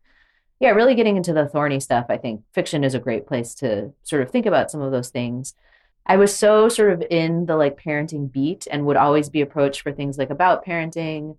yeah 0.61 0.71
really 0.71 0.95
getting 0.95 1.17
into 1.17 1.33
the 1.33 1.47
thorny 1.47 1.81
stuff 1.81 2.07
i 2.09 2.17
think 2.17 2.43
fiction 2.53 2.85
is 2.85 2.95
a 2.95 3.01
great 3.01 3.27
place 3.27 3.55
to 3.55 3.93
sort 4.05 4.23
of 4.23 4.31
think 4.31 4.47
about 4.47 4.71
some 4.71 4.81
of 4.81 4.93
those 4.93 5.11
things. 5.11 5.55
I 6.07 6.17
was 6.17 6.37
so 6.37 6.69
sort 6.69 6.93
of 6.93 7.03
in 7.11 7.47
the 7.47 7.57
like 7.57 7.81
parenting 7.83 8.31
beat 8.31 8.67
and 8.71 8.85
would 8.85 8.97
always 8.97 9.31
be 9.31 9.41
approached 9.41 9.81
for 9.81 9.93
things 9.93 10.19
like 10.19 10.31
about 10.31 10.65
parenting 10.65 11.39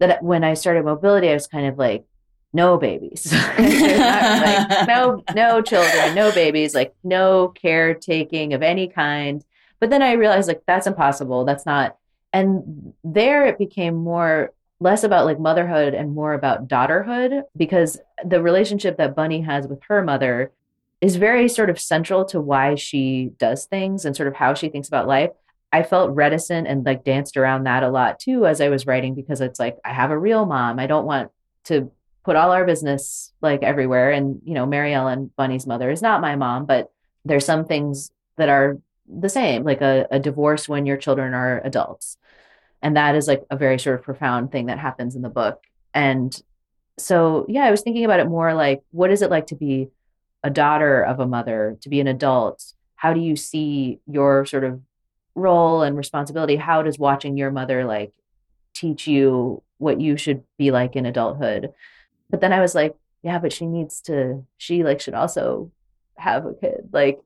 that 0.00 0.22
when 0.22 0.42
i 0.42 0.54
started 0.54 0.84
mobility 0.84 1.28
i 1.30 1.34
was 1.34 1.46
kind 1.46 1.66
of 1.66 1.78
like 1.78 2.04
no 2.52 2.76
babies. 2.76 3.32
Like, 3.58 4.88
no 4.88 5.22
no 5.34 5.62
children 5.62 6.14
no 6.14 6.32
babies 6.32 6.74
like 6.74 6.94
no 7.02 7.48
caretaking 7.48 8.54
of 8.54 8.62
any 8.62 8.88
kind. 8.88 9.44
But 9.80 9.90
then 9.90 10.02
i 10.02 10.12
realized 10.12 10.48
like 10.48 10.62
that's 10.66 10.86
impossible. 10.86 11.44
That's 11.44 11.64
not 11.64 11.96
and 12.32 12.94
there 13.04 13.46
it 13.46 13.58
became 13.58 13.94
more 13.94 14.52
less 14.82 15.04
about 15.04 15.26
like 15.26 15.38
motherhood 15.38 15.94
and 15.94 16.14
more 16.14 16.34
about 16.34 16.66
daughterhood 16.68 17.42
because 17.56 18.00
the 18.24 18.42
relationship 18.42 18.96
that 18.98 19.14
Bunny 19.14 19.40
has 19.42 19.68
with 19.68 19.80
her 19.84 20.02
mother 20.02 20.50
is 21.00 21.16
very 21.16 21.48
sort 21.48 21.70
of 21.70 21.80
central 21.80 22.24
to 22.24 22.40
why 22.40 22.74
she 22.74 23.30
does 23.38 23.66
things 23.66 24.04
and 24.04 24.16
sort 24.16 24.28
of 24.28 24.34
how 24.34 24.54
she 24.54 24.68
thinks 24.68 24.88
about 24.88 25.06
life. 25.06 25.30
I 25.72 25.82
felt 25.84 26.14
reticent 26.14 26.66
and 26.66 26.84
like 26.84 27.04
danced 27.04 27.36
around 27.36 27.64
that 27.64 27.82
a 27.82 27.88
lot 27.88 28.18
too 28.18 28.44
as 28.46 28.60
I 28.60 28.68
was 28.68 28.86
writing 28.86 29.14
because 29.14 29.40
it's 29.40 29.60
like 29.60 29.78
I 29.84 29.92
have 29.92 30.10
a 30.10 30.18
real 30.18 30.46
mom. 30.46 30.78
I 30.78 30.86
don't 30.86 31.06
want 31.06 31.30
to 31.64 31.90
put 32.24 32.36
all 32.36 32.50
our 32.50 32.64
business 32.64 33.32
like 33.40 33.62
everywhere 33.62 34.10
and 34.10 34.40
you 34.44 34.54
know 34.54 34.66
Mary 34.66 34.94
Ellen 34.94 35.30
Bunny's 35.36 35.66
mother 35.66 35.90
is 35.90 36.02
not 36.02 36.20
my 36.20 36.36
mom, 36.36 36.66
but 36.66 36.90
there's 37.24 37.46
some 37.46 37.64
things 37.66 38.10
that 38.36 38.48
are 38.48 38.78
the 39.08 39.28
same, 39.28 39.62
like 39.62 39.80
a, 39.80 40.06
a 40.10 40.18
divorce 40.18 40.68
when 40.68 40.86
your 40.86 40.96
children 40.96 41.34
are 41.34 41.60
adults 41.64 42.16
and 42.82 42.96
that 42.96 43.14
is 43.14 43.28
like 43.28 43.44
a 43.50 43.56
very 43.56 43.78
sort 43.78 43.98
of 43.98 44.04
profound 44.04 44.52
thing 44.52 44.66
that 44.66 44.78
happens 44.78 45.14
in 45.14 45.22
the 45.22 45.28
book. 45.28 45.62
And 45.94 46.40
so 46.98 47.46
yeah 47.48 47.64
i 47.64 47.70
was 47.70 47.80
thinking 47.80 48.04
about 48.04 48.20
it 48.20 48.28
more 48.28 48.52
like 48.52 48.82
what 48.90 49.10
is 49.10 49.22
it 49.22 49.30
like 49.30 49.46
to 49.46 49.54
be 49.54 49.88
a 50.44 50.50
daughter 50.50 51.02
of 51.02 51.20
a 51.20 51.26
mother 51.26 51.78
to 51.80 51.88
be 51.88 52.00
an 52.00 52.08
adult? 52.08 52.72
How 52.96 53.12
do 53.12 53.20
you 53.20 53.36
see 53.36 54.00
your 54.06 54.44
sort 54.44 54.64
of 54.64 54.80
role 55.34 55.82
and 55.82 55.96
responsibility? 55.96 56.56
How 56.56 56.82
does 56.82 56.98
watching 56.98 57.36
your 57.36 57.50
mother 57.50 57.84
like 57.84 58.12
teach 58.74 59.06
you 59.06 59.62
what 59.78 60.00
you 60.00 60.16
should 60.16 60.42
be 60.58 60.70
like 60.70 60.96
in 60.96 61.06
adulthood? 61.06 61.72
But 62.30 62.40
then 62.40 62.52
i 62.52 62.60
was 62.60 62.74
like 62.74 62.96
yeah 63.22 63.38
but 63.38 63.52
she 63.52 63.66
needs 63.66 64.00
to 64.02 64.44
she 64.56 64.82
like 64.82 65.00
should 65.00 65.14
also 65.14 65.70
have 66.16 66.44
a 66.44 66.54
kid. 66.54 66.88
Like 66.92 67.20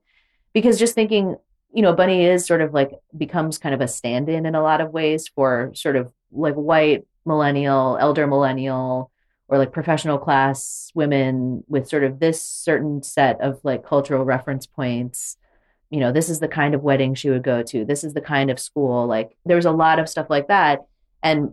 because 0.53 0.79
just 0.79 0.95
thinking 0.95 1.37
you 1.77 1.83
know, 1.83 1.93
Bunny 1.93 2.25
is 2.25 2.47
sort 2.47 2.63
of 2.63 2.73
like 2.73 2.91
becomes 3.15 3.59
kind 3.59 3.75
of 3.75 3.83
a 3.83 3.87
stand 3.87 4.31
in 4.31 4.47
in 4.47 4.55
a 4.55 4.63
lot 4.63 4.81
of 4.81 4.95
ways 4.95 5.29
for 5.29 5.71
sort 5.75 5.95
of 5.95 6.11
like 6.33 6.55
white 6.55 7.05
millennial, 7.27 7.99
elder 8.01 8.27
millennial, 8.27 9.11
or 9.49 9.59
like 9.59 9.73
professional 9.73 10.17
class 10.17 10.91
women 10.95 11.63
with 11.69 11.87
sort 11.87 12.03
of 12.03 12.19
this 12.19 12.43
certain 12.43 13.03
set 13.03 13.39
of 13.43 13.61
like 13.63 13.85
cultural 13.85 14.25
reference 14.25 14.65
points. 14.67 15.37
You 15.91 16.01
know, 16.01 16.13
this 16.13 16.31
is 16.31 16.41
the 16.41 16.49
kind 16.49 16.75
of 16.75 16.83
wedding 16.83 17.15
she 17.15 17.29
would 17.29 17.43
go 17.43 17.63
to. 17.65 17.85
This 17.85 18.05
is 18.05 18.15
the 18.15 18.23
kind 18.23 18.51
of 18.51 18.59
school. 18.59 19.07
Like 19.07 19.37
there 19.45 19.57
was 19.57 19.67
a 19.67 19.71
lot 19.71 19.99
of 19.99 20.09
stuff 20.09 20.31
like 20.31 20.49
that. 20.49 20.87
And 21.23 21.53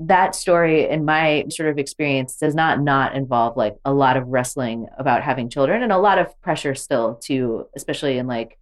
that 0.00 0.34
story 0.34 0.88
in 0.88 1.04
my 1.04 1.44
sort 1.48 1.68
of 1.68 1.78
experience 1.78 2.34
does 2.36 2.56
not 2.56 2.80
not 2.80 3.14
involve 3.14 3.56
like 3.56 3.76
a 3.84 3.94
lot 3.94 4.16
of 4.16 4.26
wrestling 4.26 4.88
about 4.98 5.22
having 5.22 5.48
children 5.48 5.84
and 5.84 5.92
a 5.92 5.98
lot 5.98 6.18
of 6.18 6.40
pressure 6.40 6.74
still 6.74 7.14
to 7.16 7.68
especially 7.76 8.18
in 8.18 8.26
like 8.26 8.58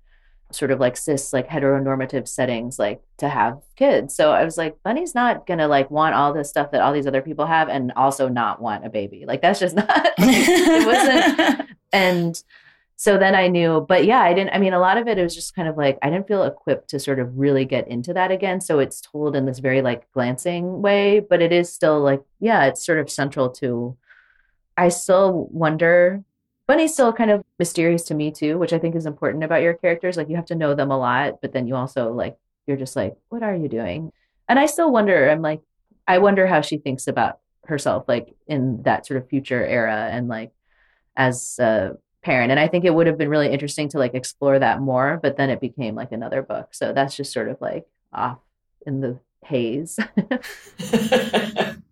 sort 0.50 0.70
of 0.70 0.80
like 0.80 0.96
cis 0.96 1.32
like 1.32 1.48
heteronormative 1.48 2.26
settings 2.26 2.78
like 2.78 3.02
to 3.18 3.28
have 3.28 3.60
kids 3.76 4.14
so 4.14 4.30
i 4.30 4.44
was 4.44 4.56
like 4.56 4.82
bunny's 4.82 5.14
not 5.14 5.46
gonna 5.46 5.68
like 5.68 5.90
want 5.90 6.14
all 6.14 6.32
this 6.32 6.48
stuff 6.48 6.70
that 6.70 6.80
all 6.80 6.92
these 6.92 7.06
other 7.06 7.20
people 7.22 7.46
have 7.46 7.68
and 7.68 7.92
also 7.96 8.28
not 8.28 8.60
want 8.60 8.86
a 8.86 8.90
baby 8.90 9.24
like 9.26 9.42
that's 9.42 9.60
just 9.60 9.76
not 9.76 9.88
like, 9.94 10.14
it 10.18 10.86
wasn't 10.86 11.68
and 11.92 12.42
so 12.96 13.18
then 13.18 13.34
i 13.34 13.46
knew 13.46 13.84
but 13.88 14.04
yeah 14.06 14.20
i 14.20 14.32
didn't 14.32 14.54
i 14.54 14.58
mean 14.58 14.72
a 14.72 14.80
lot 14.80 14.96
of 14.96 15.06
it 15.06 15.18
was 15.18 15.34
just 15.34 15.54
kind 15.54 15.68
of 15.68 15.76
like 15.76 15.98
i 16.02 16.08
didn't 16.08 16.26
feel 16.26 16.44
equipped 16.44 16.88
to 16.88 16.98
sort 16.98 17.18
of 17.18 17.38
really 17.38 17.64
get 17.64 17.86
into 17.86 18.14
that 18.14 18.30
again 18.30 18.60
so 18.60 18.78
it's 18.78 19.00
told 19.00 19.36
in 19.36 19.44
this 19.44 19.58
very 19.58 19.82
like 19.82 20.10
glancing 20.12 20.80
way 20.80 21.20
but 21.20 21.42
it 21.42 21.52
is 21.52 21.72
still 21.72 22.00
like 22.00 22.22
yeah 22.40 22.64
it's 22.64 22.84
sort 22.84 22.98
of 22.98 23.10
central 23.10 23.50
to 23.50 23.96
I 24.78 24.90
still 24.90 25.48
wonder. 25.50 26.22
Bunny's 26.68 26.92
still 26.92 27.14
kind 27.14 27.30
of 27.30 27.42
mysterious 27.58 28.04
to 28.04 28.14
me 28.14 28.30
too, 28.30 28.58
which 28.58 28.74
I 28.74 28.78
think 28.78 28.94
is 28.94 29.06
important 29.06 29.42
about 29.42 29.62
your 29.62 29.72
characters. 29.72 30.18
Like 30.18 30.28
you 30.28 30.36
have 30.36 30.44
to 30.46 30.54
know 30.54 30.74
them 30.74 30.90
a 30.90 30.98
lot, 30.98 31.40
but 31.40 31.52
then 31.52 31.66
you 31.66 31.74
also 31.74 32.12
like 32.12 32.36
you're 32.66 32.76
just 32.76 32.94
like, 32.94 33.16
what 33.30 33.42
are 33.42 33.56
you 33.56 33.68
doing? 33.68 34.12
And 34.50 34.58
I 34.58 34.66
still 34.66 34.92
wonder. 34.92 35.30
I'm 35.30 35.40
like, 35.40 35.62
I 36.06 36.18
wonder 36.18 36.46
how 36.46 36.60
she 36.60 36.76
thinks 36.76 37.06
about 37.06 37.38
herself, 37.64 38.04
like 38.06 38.34
in 38.46 38.82
that 38.82 39.06
sort 39.06 39.20
of 39.20 39.30
future 39.30 39.64
era, 39.64 40.08
and 40.12 40.28
like 40.28 40.52
as 41.16 41.58
a 41.58 41.96
parent. 42.22 42.50
And 42.50 42.60
I 42.60 42.68
think 42.68 42.84
it 42.84 42.94
would 42.94 43.06
have 43.06 43.16
been 43.16 43.30
really 43.30 43.50
interesting 43.50 43.88
to 43.90 43.98
like 43.98 44.14
explore 44.14 44.58
that 44.58 44.82
more. 44.82 45.18
But 45.22 45.38
then 45.38 45.48
it 45.48 45.62
became 45.62 45.94
like 45.94 46.12
another 46.12 46.42
book, 46.42 46.74
so 46.74 46.92
that's 46.92 47.16
just 47.16 47.32
sort 47.32 47.48
of 47.48 47.58
like 47.62 47.86
off 48.12 48.40
in 48.86 49.00
the 49.00 49.18
haze. 49.42 49.98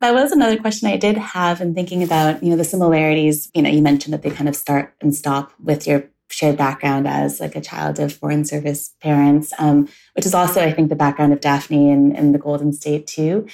That 0.00 0.14
was 0.14 0.32
another 0.32 0.56
question 0.56 0.88
I 0.88 0.96
did 0.96 1.18
have 1.18 1.60
in 1.60 1.74
thinking 1.74 2.02
about, 2.02 2.42
you 2.42 2.50
know, 2.50 2.56
the 2.56 2.64
similarities. 2.64 3.50
You 3.54 3.62
know, 3.62 3.68
you 3.68 3.82
mentioned 3.82 4.14
that 4.14 4.22
they 4.22 4.30
kind 4.30 4.48
of 4.48 4.56
start 4.56 4.94
and 5.00 5.14
stop 5.14 5.52
with 5.62 5.86
your 5.86 6.04
shared 6.30 6.56
background 6.56 7.06
as 7.06 7.38
like 7.40 7.54
a 7.54 7.60
child 7.60 7.98
of 7.98 8.12
foreign 8.12 8.44
service 8.44 8.94
parents, 9.02 9.52
um, 9.58 9.88
which 10.14 10.24
is 10.24 10.34
also, 10.34 10.62
I 10.62 10.72
think, 10.72 10.88
the 10.88 10.96
background 10.96 11.32
of 11.32 11.40
Daphne 11.40 11.90
and, 11.90 12.16
and 12.16 12.34
the 12.34 12.38
Golden 12.38 12.72
State 12.72 13.06
too. 13.06 13.46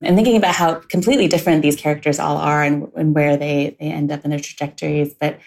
And 0.00 0.16
thinking 0.16 0.36
about 0.36 0.56
how 0.56 0.74
completely 0.74 1.28
different 1.28 1.62
these 1.62 1.76
characters 1.76 2.18
all 2.18 2.36
are 2.36 2.64
and, 2.64 2.90
and 2.96 3.14
where 3.14 3.36
they, 3.36 3.76
they 3.78 3.86
end 3.86 4.10
up 4.10 4.24
in 4.24 4.30
their 4.30 4.40
trajectories. 4.40 5.14
But 5.14 5.38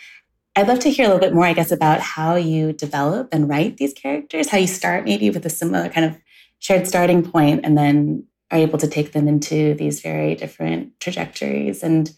I'd 0.55 0.69
love 0.69 0.79
to 0.79 0.89
hear 0.89 1.05
a 1.05 1.09
little 1.09 1.19
bit 1.19 1.33
more, 1.33 1.45
I 1.45 1.51
guess, 1.51 1.71
about 1.71 1.99
how 1.99 2.35
you 2.35 2.71
develop 2.71 3.27
and 3.33 3.49
write 3.49 3.75
these 3.75 3.93
characters, 3.93 4.47
how 4.47 4.57
you 4.57 4.67
start 4.67 5.03
maybe 5.03 5.29
with 5.29 5.45
a 5.45 5.49
similar 5.49 5.89
kind 5.89 6.05
of 6.05 6.17
shared 6.59 6.87
starting 6.87 7.29
point 7.29 7.65
and 7.65 7.77
then 7.77 8.25
are 8.51 8.59
able 8.59 8.77
to 8.79 8.87
take 8.87 9.11
them 9.11 9.27
into 9.27 9.73
these 9.73 10.01
very 10.01 10.35
different 10.35 10.99
trajectories 10.99 11.83
and 11.83 12.11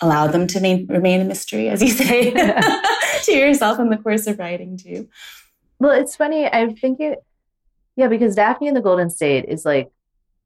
allow 0.00 0.26
them 0.26 0.46
to 0.46 0.60
main, 0.60 0.86
remain 0.86 1.20
a 1.20 1.24
mystery, 1.24 1.68
as 1.68 1.82
you 1.82 1.88
say, 1.88 2.30
to 3.24 3.32
yourself 3.32 3.78
in 3.78 3.90
the 3.90 3.96
course 3.96 4.26
of 4.26 4.38
writing 4.38 4.76
too. 4.76 5.08
Well, 5.78 5.92
it's 5.92 6.16
funny. 6.16 6.46
I 6.46 6.72
think 6.72 7.00
it, 7.00 7.18
yeah, 7.96 8.08
because 8.08 8.34
Daphne 8.34 8.68
in 8.68 8.74
the 8.74 8.80
Golden 8.80 9.10
State 9.10 9.46
is 9.48 9.64
like, 9.64 9.90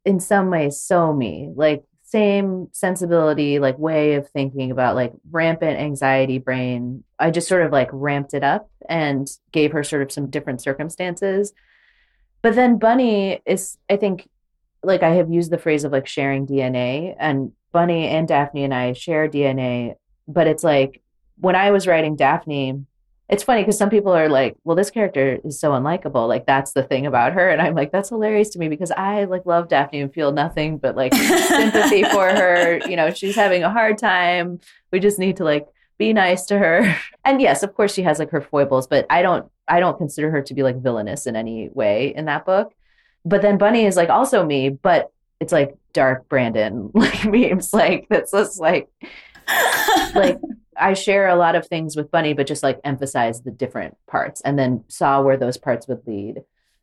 in 0.05 0.19
some 0.19 0.51
ways, 0.51 0.81
so 0.81 1.13
me. 1.13 1.51
Like, 1.55 1.85
same 2.11 2.69
sensibility, 2.73 3.61
like 3.61 3.79
way 3.79 4.15
of 4.15 4.29
thinking 4.31 4.73
about 4.73 4.97
like 4.97 5.13
rampant 5.31 5.79
anxiety 5.79 6.39
brain. 6.39 7.05
I 7.21 7.31
just 7.31 7.47
sort 7.47 7.63
of 7.63 7.71
like 7.71 7.89
ramped 7.93 8.35
it 8.35 8.43
up 8.43 8.69
and 8.89 9.31
gave 9.53 9.71
her 9.71 9.85
sort 9.85 10.03
of 10.03 10.11
some 10.11 10.29
different 10.29 10.61
circumstances. 10.61 11.53
But 12.43 12.57
then 12.57 12.79
Bunny 12.79 13.41
is, 13.47 13.79
I 13.89 13.97
think, 13.97 14.29
like 14.83 15.03
I 15.03 15.11
have 15.11 15.31
used 15.31 15.51
the 15.51 15.59
phrase 15.59 15.85
of 15.85 15.93
like 15.93 16.07
sharing 16.07 16.47
DNA, 16.47 17.15
and 17.19 17.53
Bunny 17.73 18.09
and 18.09 18.27
Daphne 18.27 18.65
and 18.65 18.75
I 18.75 18.93
share 18.93 19.29
DNA, 19.29 19.95
but 20.27 20.47
it's 20.47 20.65
like 20.65 21.03
when 21.39 21.57
I 21.57 21.71
was 21.71 21.87
writing 21.87 22.17
Daphne, 22.17 22.85
it's 23.29 23.45
funny 23.45 23.63
because 23.63 23.79
some 23.79 23.91
people 23.91 24.13
are 24.13 24.29
like, 24.29 24.57
well, 24.65 24.77
this 24.77 24.91
character 24.91 25.39
is 25.45 25.59
so 25.59 25.71
unlikable. 25.71 26.27
Like 26.27 26.47
that's 26.47 26.73
the 26.73 26.83
thing 26.83 27.07
about 27.07 27.33
her. 27.33 27.49
And 27.49 27.63
I'm 27.63 27.75
like, 27.75 27.93
that's 27.93 28.09
hilarious 28.09 28.51
to 28.51 28.59
me 28.59 28.69
because 28.69 28.91
I 28.91 29.25
like 29.25 29.47
love 29.47 29.69
Daphne 29.69 30.01
and 30.01 30.13
feel 30.13 30.33
nothing 30.33 30.79
but 30.79 30.97
like 30.97 31.15
sympathy 31.15 32.03
for 32.03 32.29
her. 32.35 32.81
You 32.89 32.97
know, 32.97 33.11
she's 33.11 33.37
having 33.37 33.63
a 33.63 33.71
hard 33.71 33.99
time. 33.99 34.59
We 34.91 34.99
just 34.99 35.21
need 35.21 35.37
to 35.37 35.45
like 35.45 35.69
be 35.97 36.13
nice 36.13 36.45
to 36.47 36.59
her. 36.59 36.97
And 37.23 37.39
yes, 37.43 37.63
of 37.63 37.75
course 37.75 37.93
she 37.93 38.03
has 38.03 38.19
like 38.19 38.31
her 38.31 38.41
foibles, 38.41 38.87
but 38.87 39.05
I 39.11 39.21
don't 39.21 39.47
I 39.69 39.79
don't 39.79 39.99
consider 39.99 40.31
her 40.31 40.41
to 40.41 40.55
be 40.55 40.63
like 40.63 40.83
villainous 40.83 41.27
in 41.27 41.37
any 41.37 41.69
way 41.69 42.15
in 42.17 42.25
that 42.25 42.47
book. 42.47 42.73
But 43.25 43.43
then 43.43 43.59
Bunny 43.59 43.85
is 43.85 43.97
like 43.97 44.09
also 44.09 44.45
me, 44.45 44.71
but 44.71 45.13
it's 45.41 45.53
like 45.53 45.77
dark 45.93 46.29
Brandon 46.29 46.91
like 46.95 47.25
memes. 47.25 47.73
Like 47.73 48.07
that's 48.09 48.33
just 48.33 48.61
like 48.61 48.89
like 50.15 50.39
I 50.77 50.95
share 50.95 51.29
a 51.29 51.37
lot 51.37 51.57
of 51.57 51.67
things 51.67 51.95
with 51.95 52.11
Bunny, 52.11 52.33
but 52.33 52.47
just 52.47 52.63
like 52.63 52.81
emphasize 52.85 53.43
the 53.43 53.51
different 53.51 53.97
parts 54.07 54.41
and 54.41 54.59
then 54.59 54.85
saw 54.89 55.21
where 55.21 55.37
those 55.37 55.59
parts 55.59 55.87
would 55.89 56.07
lead. 56.07 56.43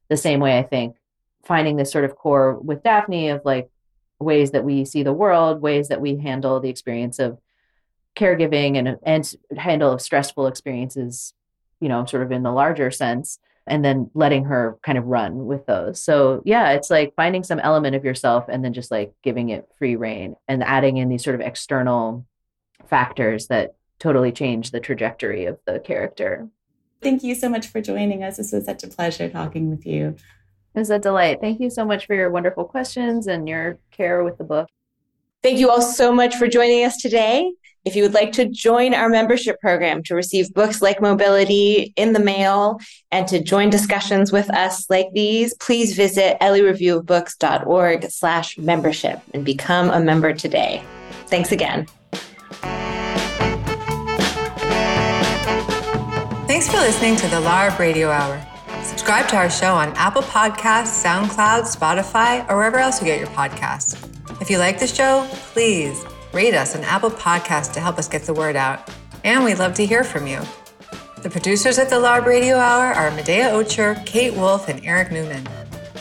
The 0.10 0.18
same 0.18 0.40
way 0.40 0.58
I 0.58 0.64
think 0.64 0.96
finding 1.44 1.78
this 1.78 1.92
sort 1.92 2.06
of 2.06 2.16
core 2.16 2.56
with 2.56 2.84
Daphne 2.84 3.30
of 3.30 3.42
like 3.44 3.70
ways 4.20 4.52
that 4.52 4.64
we 4.64 4.86
see 4.86 5.04
the 5.04 5.14
world, 5.14 5.62
ways 5.62 5.88
that 5.88 6.02
we 6.02 6.18
handle 6.18 6.60
the 6.60 6.70
experience 6.70 7.20
of 7.20 7.40
caregiving 8.16 8.78
and 8.78 8.98
and 9.04 9.36
handle 9.58 9.92
of 9.92 10.02
stressful 10.02 10.48
experiences, 10.48 11.34
you 11.80 11.90
know, 11.90 12.06
sort 12.06 12.24
of 12.24 12.32
in 12.32 12.44
the 12.44 12.52
larger 12.52 12.92
sense 12.92 13.40
and 13.68 13.84
then 13.84 14.10
letting 14.14 14.46
her 14.46 14.78
kind 14.84 14.98
of 14.98 15.06
run 15.06 15.46
with 15.46 15.66
those. 15.66 16.02
So 16.02 16.42
yeah, 16.46 16.72
it's 16.72 16.90
like 16.90 17.14
finding 17.16 17.44
some 17.44 17.60
element 17.60 17.96
of 17.96 18.06
yourself 18.06 18.46
and 18.50 18.64
then 18.64 18.74
just 18.74 18.92
like 18.92 19.14
giving 19.24 19.50
it 19.50 19.68
free 19.78 19.96
rein 19.96 20.36
and 20.48 20.64
adding 20.64 20.98
in 20.98 21.10
these 21.10 21.24
sort 21.24 21.36
of 21.36 21.42
external 21.42 22.26
factors 22.88 23.48
that 23.48 23.76
totally 24.00 24.32
change 24.32 24.72
the 24.72 24.80
trajectory 24.80 25.46
of 25.46 25.60
the 25.66 25.80
character. 25.80 26.48
Thank 27.02 27.24
you 27.24 27.36
so 27.36 27.50
much 27.50 27.68
for 27.68 27.82
joining 27.82 28.24
us. 28.24 28.38
This 28.38 28.52
was 28.52 28.66
such 28.66 28.84
a 28.84 28.88
pleasure 28.88 29.30
talking 29.30 29.70
with 29.70 29.86
you. 29.86 30.16
It 30.76 30.80
was 30.80 30.90
a 30.90 31.00
delight. 31.00 31.40
Thank 31.42 31.60
you 31.60 31.70
so 31.70 31.86
much 31.86 32.06
for 32.06 32.16
your 32.16 32.30
wonderful 32.30 32.66
questions 32.66 33.28
and 33.28 33.48
your 33.48 33.80
care 33.92 34.24
with 34.24 34.38
the 34.38 34.44
book. 34.44 34.68
Thank 35.48 35.60
you 35.60 35.70
all 35.70 35.82
so 35.82 36.12
much 36.12 36.36
for 36.36 36.50
joining 36.50 36.84
us 36.84 36.98
today. 36.98 37.50
If 37.86 37.96
you 37.96 38.04
would 38.04 38.14
like 38.14 38.34
to 38.34 38.50
join 38.50 38.94
our 38.94 39.08
membership 39.08 39.62
program 39.62 40.04
to 40.04 40.14
receive 40.14 40.54
books 40.54 40.82
like 40.82 41.00
Mobility 41.00 41.94
in 41.96 42.12
the 42.12 42.20
mail 42.20 42.82
and 43.14 43.26
to 43.30 43.42
join 43.42 43.70
discussions 43.70 44.34
with 44.34 44.54
us 44.54 44.90
like 44.90 45.08
these, 45.14 45.54
please 45.54 45.96
visit 45.96 46.38
lareviewofbooks.org 46.42 48.12
slash 48.12 48.58
membership 48.58 49.22
and 49.34 49.46
become 49.46 49.90
a 49.90 50.02
member 50.02 50.34
today. 50.34 50.84
Thanks 51.28 51.54
again. 51.54 51.88
Thanks 56.46 56.70
for 56.70 56.76
listening 56.76 57.16
to 57.16 57.28
the 57.30 57.40
LARB 57.40 57.80
Radio 57.80 58.10
Hour. 58.10 58.46
Subscribe 58.84 59.30
to 59.30 59.38
our 59.38 59.50
show 59.50 59.74
on 59.74 59.94
Apple 59.96 60.24
Podcasts, 60.24 61.06
SoundCloud, 61.06 61.74
Spotify, 61.74 62.46
or 62.50 62.58
wherever 62.58 62.80
else 62.80 63.00
you 63.00 63.06
get 63.06 63.18
your 63.18 63.30
podcasts. 63.30 64.17
If 64.48 64.52
you 64.52 64.60
like 64.60 64.80
the 64.80 64.88
show, 64.88 65.28
please 65.52 66.06
rate 66.32 66.54
us 66.54 66.74
on 66.74 66.82
Apple 66.86 67.10
Podcasts 67.10 67.74
to 67.74 67.82
help 67.82 67.98
us 67.98 68.08
get 68.08 68.24
the 68.24 68.34
word 68.34 68.56
out. 68.56 68.90
And 69.26 69.44
we'd 69.44 69.60
love 69.60 69.74
to 69.74 69.86
hear 69.86 70.06
from 70.06 70.26
you. 70.26 70.40
The 71.22 71.30
producers 71.30 71.78
at 71.78 71.90
the 71.90 71.98
LARB 71.98 72.26
Radio 72.26 72.56
Hour 72.56 72.94
are 72.94 73.12
Medaya 73.12 73.52
Ocher, 73.52 74.06
Kate 74.06 74.34
Wolf, 74.34 74.70
and 74.70 74.80
Eric 74.86 75.12
Newman. 75.12 75.46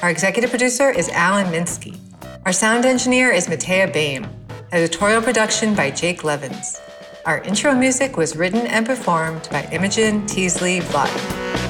Our 0.00 0.10
executive 0.10 0.50
producer 0.50 0.88
is 0.90 1.08
Alan 1.08 1.46
Minsky. 1.46 1.98
Our 2.44 2.52
sound 2.52 2.86
engineer 2.86 3.32
is 3.32 3.48
Mateo 3.48 3.92
Bain. 3.92 4.28
Editorial 4.70 5.22
production 5.22 5.74
by 5.74 5.90
Jake 5.90 6.22
Levins. 6.22 6.80
Our 7.24 7.40
intro 7.40 7.74
music 7.74 8.16
was 8.16 8.36
written 8.36 8.64
and 8.68 8.86
performed 8.86 9.48
by 9.50 9.68
Imogen 9.72 10.24
Teasley 10.28 10.78
Vaughton. 10.78 11.65